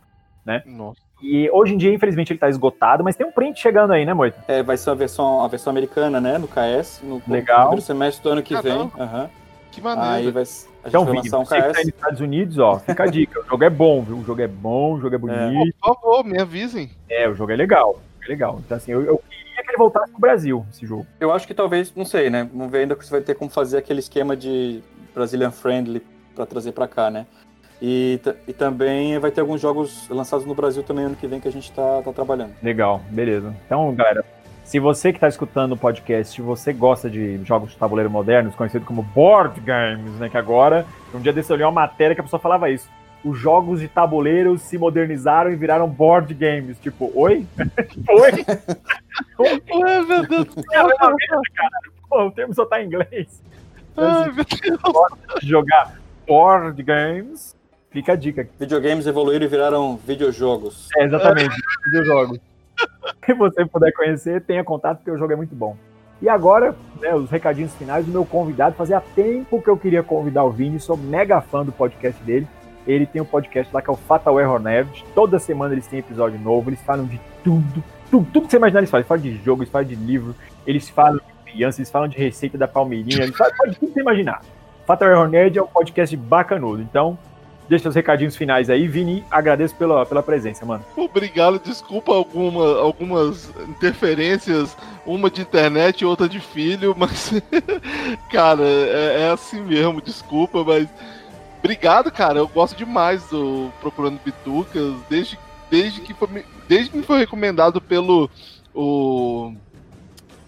Nossa. 0.65 1.01
E 1.23 1.49
hoje 1.51 1.73
em 1.73 1.77
dia, 1.77 1.93
infelizmente, 1.93 2.33
ele 2.33 2.39
tá 2.39 2.49
esgotado, 2.49 3.01
mas 3.03 3.15
tem 3.15 3.25
um 3.25 3.31
print 3.31 3.57
chegando 3.59 3.93
aí, 3.93 4.05
né, 4.05 4.13
Moita? 4.13 4.43
É, 4.47 4.61
vai 4.61 4.75
ser 4.75 4.89
a 4.89 4.93
versão, 4.93 5.41
a 5.41 5.47
versão 5.47 5.71
americana, 5.71 6.19
né? 6.19 6.37
No 6.37 6.49
KS, 6.49 7.01
no 7.01 7.21
Legal. 7.25 7.59
primeiro 7.61 7.81
semestre 7.81 8.21
do 8.21 8.29
ano 8.29 8.43
que 8.43 8.55
vem. 8.61 8.91
Aham. 8.99 9.29
Que 9.71 9.79
Aí 9.79 9.83
maneiro. 9.95 10.31
vai, 10.33 10.43
a 10.43 10.45
gente 10.45 10.67
Então, 10.85 11.05
vai 11.05 11.13
Vini, 11.15 11.29
lançar 11.29 11.39
um 11.39 11.45
você 11.45 11.55
que 11.55 11.61
tá 11.61 11.67
aí 11.67 11.73
KS. 11.73 11.85
nos 11.85 11.95
Estados 11.95 12.19
Unidos, 12.19 12.59
ó, 12.59 12.77
fica 12.79 13.03
a 13.03 13.07
dica. 13.07 13.39
O 13.39 13.45
jogo 13.45 13.63
é 13.63 13.69
bom, 13.69 14.01
viu? 14.03 14.17
O 14.17 14.23
jogo 14.23 14.41
é 14.41 14.47
bom, 14.47 14.93
o 14.95 14.99
jogo 14.99 15.15
é 15.15 15.17
bonito. 15.17 15.73
Por 15.81 15.95
favor, 15.95 16.23
me 16.25 16.39
avisem. 16.39 16.91
É, 17.09 17.27
o 17.29 17.33
jogo 17.33 17.51
é 17.51 17.55
legal. 17.55 17.99
É 18.23 18.27
legal. 18.27 18.59
Então, 18.63 18.75
assim, 18.77 18.91
eu, 18.91 19.01
eu 19.01 19.17
queria 19.29 19.63
que 19.63 19.69
ele 19.71 19.77
voltasse 19.77 20.11
pro 20.11 20.19
Brasil, 20.19 20.65
esse 20.71 20.85
jogo. 20.85 21.07
Eu 21.19 21.31
acho 21.31 21.47
que 21.47 21.53
talvez, 21.53 21.91
não 21.95 22.05
sei, 22.05 22.29
né? 22.29 22.47
Vamos 22.53 22.71
ver 22.71 22.79
ainda 22.79 22.95
que 22.95 23.03
você 23.05 23.11
vai 23.11 23.21
ter 23.21 23.33
como 23.33 23.49
fazer 23.49 23.77
aquele 23.77 23.99
esquema 23.99 24.35
de 24.35 24.83
Brazilian 25.15 25.51
Friendly 25.51 26.03
pra 26.35 26.45
trazer 26.45 26.73
pra 26.73 26.87
cá, 26.87 27.09
né? 27.09 27.25
E, 27.85 28.17
e 28.47 28.53
também 28.53 29.19
vai 29.19 29.29
ter 29.29 29.41
alguns 29.41 29.59
jogos 29.59 30.07
lançados 30.07 30.45
no 30.45 30.55
Brasil 30.55 30.81
também 30.83 31.03
ano 31.03 31.17
que 31.17 31.27
vem 31.27 31.41
que 31.41 31.49
a 31.49 31.51
gente 31.51 31.69
tá, 31.73 32.01
tá 32.01 32.13
trabalhando. 32.13 32.53
Legal, 32.63 33.01
beleza. 33.09 33.53
Então, 33.65 33.93
galera, 33.93 34.23
se 34.63 34.79
você 34.79 35.11
que 35.11 35.17
está 35.17 35.27
escutando 35.27 35.73
o 35.73 35.77
podcast, 35.77 36.33
se 36.33 36.41
você 36.41 36.71
gosta 36.71 37.09
de 37.09 37.43
jogos 37.43 37.71
de 37.71 37.77
tabuleiro 37.77 38.09
modernos, 38.09 38.55
conhecido 38.55 38.85
como 38.85 39.03
board 39.03 39.59
games, 39.59 40.13
né? 40.13 40.29
Que 40.29 40.37
agora, 40.37 40.85
um 41.13 41.19
dia 41.19 41.33
desse 41.33 41.51
eu 41.51 41.57
li 41.57 41.63
uma 41.63 41.73
matéria 41.73 42.15
que 42.15 42.21
a 42.21 42.23
pessoa 42.23 42.39
falava 42.39 42.69
isso. 42.69 42.89
Os 43.21 43.37
jogos 43.37 43.81
de 43.81 43.89
tabuleiro 43.89 44.57
se 44.57 44.77
modernizaram 44.77 45.51
e 45.51 45.55
viraram 45.57 45.89
board 45.89 46.33
games. 46.33 46.79
Tipo, 46.79 47.11
oi? 47.13 47.45
oi? 48.07 48.45
Ué, 49.39 50.01
meu 50.03 50.25
Deus 50.25 50.45
do 50.45 50.61
É 50.61 50.75
cara. 51.53 51.79
Pô, 52.09 52.27
o 52.27 52.31
termo 52.31 52.53
só 52.53 52.65
tá 52.65 52.81
em 52.81 52.85
inglês. 52.85 53.43
Então, 53.91 54.23
Ai, 54.23 54.31
meu 54.31 54.45
Deus. 54.45 55.41
de 55.41 55.49
jogar 55.49 55.99
board 56.25 56.81
games, 56.81 57.53
fica 57.93 58.13
a 58.13 58.15
dica 58.15 58.41
aqui. 58.41 58.51
Videogames 58.59 59.07
evoluíram 59.07 59.45
e 59.45 59.47
viraram 59.47 59.97
videojogos. 60.05 60.89
É, 60.97 61.05
exatamente, 61.05 61.55
videojogos. 61.85 62.39
Se 63.25 63.33
você 63.33 63.65
puder 63.65 63.93
conhecer, 63.93 64.41
tenha 64.41 64.63
contato, 64.63 64.97
porque 64.97 65.11
o 65.11 65.17
jogo 65.17 65.31
é 65.31 65.35
muito 65.35 65.55
bom. 65.55 65.77
E 66.21 66.27
agora, 66.27 66.75
né, 66.99 67.13
os 67.13 67.29
recadinhos 67.29 67.73
finais 67.75 68.05
do 68.05 68.11
meu 68.11 68.25
convidado. 68.25 68.75
Fazia 68.75 69.01
tempo 69.01 69.61
que 69.61 69.69
eu 69.69 69.77
queria 69.77 70.01
convidar 70.01 70.43
o 70.43 70.49
Vini, 70.49 70.79
sou 70.79 70.97
mega 70.97 71.39
fã 71.39 71.63
do 71.63 71.71
podcast 71.71 72.21
dele. 72.23 72.47
Ele 72.85 73.05
tem 73.05 73.21
um 73.21 73.25
podcast 73.25 73.73
lá 73.73 73.81
que 73.81 73.89
é 73.89 73.93
o 73.93 73.97
Fatal 73.97 74.39
Error 74.39 74.59
Nerd. 74.59 75.05
Toda 75.13 75.39
semana 75.39 75.73
eles 75.73 75.87
têm 75.87 75.99
episódio 75.99 76.39
novo, 76.39 76.69
eles 76.69 76.81
falam 76.81 77.05
de 77.05 77.19
tudo. 77.43 77.83
Tudo, 78.09 78.27
tudo 78.31 78.45
que 78.45 78.51
você 78.51 78.57
imaginar 78.57 78.79
eles 78.79 78.89
falam. 78.89 79.01
Eles 79.01 79.07
falam 79.07 79.23
de 79.23 79.43
jogo, 79.43 79.63
eles 79.63 79.71
falam 79.71 79.87
de 79.87 79.95
livro, 79.95 80.35
eles 80.65 80.89
falam 80.89 81.17
de 81.17 81.51
criança, 81.51 81.79
eles 81.79 81.91
falam 81.91 82.07
de 82.07 82.17
receita 82.17 82.57
da 82.57 82.67
Palmeirinha, 82.67 83.23
eles 83.23 83.35
falam 83.35 83.53
de 83.69 83.79
tudo 83.79 83.87
que 83.87 83.93
você 83.93 84.01
imaginar. 84.01 84.41
Fatal 84.85 85.09
Error 85.09 85.29
Nerd 85.29 85.57
é 85.57 85.61
um 85.61 85.67
podcast 85.67 86.15
bacanudo. 86.15 86.81
Então, 86.81 87.17
deixa 87.69 87.89
os 87.89 87.95
recadinhos 87.95 88.35
finais 88.35 88.69
aí. 88.69 88.87
Vini, 88.87 89.23
agradeço 89.29 89.75
pela, 89.75 90.05
pela 90.05 90.21
presença, 90.23 90.65
mano. 90.65 90.83
Obrigado, 90.95 91.59
desculpa 91.59 92.13
alguma, 92.13 92.79
algumas 92.79 93.49
interferências, 93.67 94.75
uma 95.05 95.29
de 95.29 95.41
internet 95.41 96.01
e 96.01 96.05
outra 96.05 96.27
de 96.29 96.39
filho, 96.39 96.93
mas, 96.97 97.31
cara, 98.31 98.63
é, 98.63 99.21
é 99.23 99.29
assim 99.31 99.61
mesmo, 99.61 100.01
desculpa, 100.01 100.63
mas 100.63 100.87
obrigado, 101.59 102.11
cara, 102.11 102.39
eu 102.39 102.47
gosto 102.47 102.75
demais 102.77 103.25
do 103.29 103.69
Procurando 103.81 104.19
Bitucas, 104.23 104.93
desde, 105.09 105.39
desde, 105.69 106.01
que, 106.01 106.13
foi, 106.13 106.27
me- 106.27 106.45
desde 106.67 106.89
que 106.91 106.97
me 106.97 107.03
foi 107.03 107.19
recomendado 107.19 107.79
pelo 107.81 108.29
o 108.75 109.53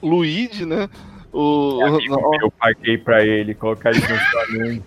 Luigi, 0.01 0.66
né? 0.66 0.89
O, 1.32 1.80
Eu 2.41 2.49
paguei 2.51 2.97
pra 2.97 3.26
ele 3.26 3.53
colocar 3.53 3.91
isso 3.91 4.07
no. 4.51 4.82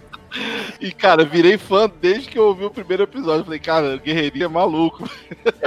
e, 0.80 0.92
cara, 0.92 1.24
virei 1.24 1.58
fã 1.58 1.90
desde 2.00 2.28
que 2.28 2.38
eu 2.38 2.44
ouvi 2.44 2.64
o 2.64 2.70
primeiro 2.70 3.02
episódio. 3.02 3.44
Falei, 3.44 3.58
cara, 3.58 3.96
o 3.96 4.00
Guerreirinho 4.00 4.44
é 4.44 4.48
maluco. 4.48 5.08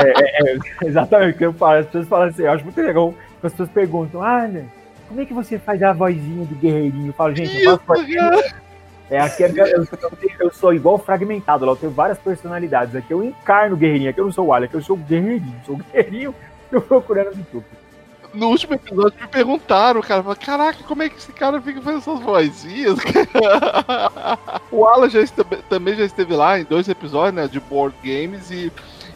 Exatamente 0.83 1.35
o 1.35 1.37
que 1.37 1.45
eu 1.45 1.53
falo. 1.53 1.79
As 1.79 1.85
pessoas 1.85 2.07
falam 2.07 2.27
assim, 2.27 2.43
eu 2.43 2.51
acho 2.51 2.63
muito 2.63 2.81
legal 2.81 3.13
que 3.39 3.47
as 3.47 3.53
pessoas 3.53 3.69
perguntam, 3.69 4.21
ah, 4.21 4.47
né, 4.47 4.65
como 5.07 5.21
é 5.21 5.25
que 5.25 5.33
você 5.33 5.59
faz 5.59 5.81
a 5.83 5.93
vozinha 5.93 6.45
do 6.45 6.55
guerreirinho? 6.55 7.07
Eu 7.07 7.13
falo, 7.13 7.35
gente, 7.35 7.61
eu 7.61 7.77
faço. 7.79 8.03
É, 9.09 9.19
aqui 9.19 9.43
é- 9.43 9.51
eu, 9.51 9.83
eu 9.83 9.87
eu 10.39 10.53
sou 10.53 10.73
igual 10.73 10.97
fragmentado 10.97 11.65
lá, 11.65 11.73
eu 11.73 11.75
tenho 11.75 11.91
várias 11.91 12.17
personalidades. 12.17 12.95
Aqui 12.95 13.11
eu 13.11 13.21
encarno 13.21 13.75
o 13.75 13.77
guerreirinho, 13.77 14.09
aqui 14.09 14.21
eu 14.21 14.25
não 14.25 14.31
sou 14.31 14.47
o 14.47 14.53
Alien, 14.53 14.67
aqui 14.67 14.77
eu 14.77 14.81
sou 14.81 14.95
o 14.95 14.99
guerreirinho, 14.99 15.61
sou 15.65 15.75
o 15.75 15.77
guerreirinho 15.77 16.35
tô 16.71 16.81
procurando 16.81 17.35
de 17.35 17.43
tudo. 17.43 17.65
No 18.33 18.47
último 18.49 18.73
episódio 18.73 19.19
me 19.19 19.27
perguntaram, 19.27 20.01
cara, 20.01 20.23
falaram, 20.23 20.41
caraca, 20.41 20.83
como 20.83 21.03
é 21.03 21.09
que 21.09 21.17
esse 21.17 21.31
cara 21.31 21.61
fica 21.61 21.81
fazendo 21.81 21.99
essas 21.99 22.19
vozinhas? 22.19 22.97
o 24.71 24.85
Alan 24.85 25.09
já 25.09 25.21
esteve, 25.21 25.57
também 25.69 25.95
já 25.95 26.05
esteve 26.05 26.35
lá 26.35 26.59
em 26.59 26.63
dois 26.63 26.87
episódios, 26.87 27.35
né, 27.35 27.47
de 27.47 27.59
board 27.59 27.95
games 28.03 28.49
e 28.51 28.71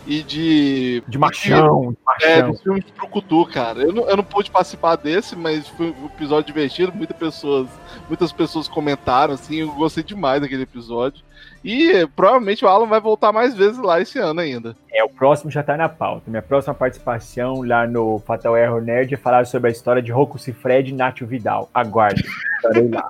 e 0.08 0.22
de. 0.22 1.04
De 1.08 1.18
machão, 1.18 1.92
de 1.92 1.98
machão. 2.06 2.30
É, 2.30 2.42
de 2.44 2.58
filme 2.62 2.80
de 2.82 2.92
Trucutu, 2.92 3.46
cara. 3.48 3.82
Eu 3.82 3.92
não, 3.92 4.08
eu 4.08 4.18
não 4.18 4.24
pude 4.24 4.52
participar 4.52 4.96
desse, 4.96 5.36
mas 5.36 5.68
foi 5.68 5.88
um 6.00 6.06
episódio 6.06 6.46
divertido. 6.46 6.94
Muitas 6.94 7.18
pessoas, 7.18 7.68
muitas 8.08 8.32
pessoas 8.32 8.68
comentaram, 8.68 9.34
assim. 9.34 9.58
Eu 9.58 9.72
gostei 9.72 10.04
demais 10.04 10.42
daquele 10.42 10.64
episódio. 10.64 11.24
E 11.66 12.06
provavelmente 12.16 12.64
o 12.64 12.68
Alan 12.68 12.86
vai 12.86 13.02
voltar 13.02 13.32
mais 13.32 13.56
vezes 13.56 13.80
lá 13.80 14.00
esse 14.00 14.20
ano 14.20 14.40
ainda. 14.40 14.78
É, 14.94 15.04
o 15.04 15.10
próximo 15.10 15.50
já 15.50 15.64
tá 15.64 15.76
na 15.76 15.90
pauta. 15.90 16.30
Minha 16.30 16.44
próxima 16.44 16.76
participação 16.76 17.64
lá 17.64 17.88
no 17.88 18.20
Fatal 18.20 18.56
Error 18.56 18.80
Nerd 18.84 19.16
é 19.16 19.18
falar 19.18 19.48
sobre 19.48 19.70
a 19.70 19.72
história 19.72 20.00
de 20.00 20.12
Rocco 20.12 20.38
Cifred 20.38 20.92
e 20.92 20.94
Nacho 20.94 21.26
Vidal. 21.26 21.68
Aguarde. 21.74 22.24
Estarei 22.58 22.88
lá. 22.88 23.10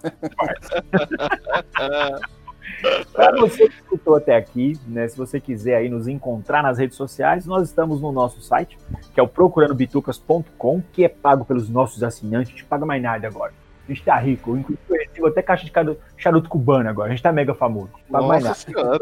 Para 3.12 3.36
você 3.42 3.68
que 3.68 3.76
escutou 3.76 4.16
até 4.16 4.38
aqui, 4.38 4.80
né, 4.88 5.06
se 5.10 5.18
você 5.18 5.38
quiser 5.38 5.76
aí 5.76 5.90
nos 5.90 6.08
encontrar 6.08 6.64
nas 6.64 6.78
redes 6.78 6.96
sociais, 6.96 7.46
nós 7.46 7.68
estamos 7.68 8.00
no 8.00 8.14
nosso 8.14 8.42
site, 8.42 8.78
que 9.14 9.20
é 9.20 9.24
o 9.24 9.28
procurandobitucas.com, 9.28 10.82
que 10.94 11.04
é 11.04 11.10
pago 11.10 11.44
pelos 11.44 11.70
nossos 11.70 12.04
assinantes, 12.04 12.50
a 12.50 12.52
gente 12.52 12.66
paga 12.66 12.86
mais 12.86 13.04
nada 13.04 13.28
agora. 13.28 13.52
A 13.88 13.92
gente 13.92 14.04
tá 14.04 14.18
rico, 14.18 14.58
inclusive 14.58 15.28
até 15.28 15.42
caixa 15.42 15.66
de 15.66 15.98
charuto 16.18 16.50
cubano 16.50 16.90
agora, 16.90 17.08
a 17.08 17.12
gente 17.12 17.24
tá 17.24 17.32
mega 17.32 17.54
famoso. 17.54 17.90
Paga 18.10 18.28
mais 18.28 18.44
nada. 18.44 18.56
Senhora. 18.56 19.00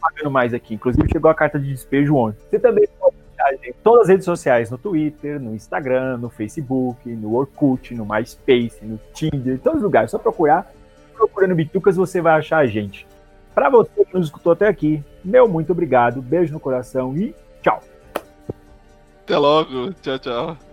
pagando 0.00 0.30
mais 0.30 0.52
aqui, 0.52 0.74
inclusive 0.74 1.08
chegou 1.10 1.30
a 1.30 1.34
carta 1.34 1.58
de 1.58 1.68
despejo 1.68 2.16
ontem. 2.16 2.38
Você 2.50 2.58
também 2.58 2.86
pode 2.98 3.16
em 3.64 3.72
todas 3.82 4.02
as 4.02 4.08
redes 4.08 4.24
sociais, 4.24 4.70
no 4.70 4.78
Twitter, 4.78 5.40
no 5.40 5.54
Instagram, 5.54 6.16
no 6.16 6.30
Facebook, 6.30 7.08
no 7.08 7.34
Orkut, 7.34 7.92
no 7.94 8.06
MySpace, 8.06 8.78
no 8.82 9.00
Tinder, 9.12 9.54
em 9.54 9.58
todos 9.58 9.78
os 9.78 9.82
lugares, 9.82 10.10
só 10.10 10.18
procurar 10.18 10.70
procurando 11.12 11.54
Bitucas, 11.54 11.96
você 11.96 12.20
vai 12.20 12.38
achar 12.38 12.58
a 12.58 12.66
gente. 12.66 13.06
Para 13.54 13.68
você 13.68 14.04
que 14.04 14.14
nos 14.14 14.26
escutou 14.26 14.52
até 14.52 14.66
aqui, 14.66 15.02
meu 15.24 15.46
muito 15.46 15.72
obrigado, 15.72 16.20
beijo 16.20 16.52
no 16.52 16.60
coração 16.60 17.16
e 17.16 17.34
tchau. 17.62 17.82
Até 19.22 19.38
logo, 19.38 19.92
tchau, 19.94 20.18
tchau. 20.18 20.71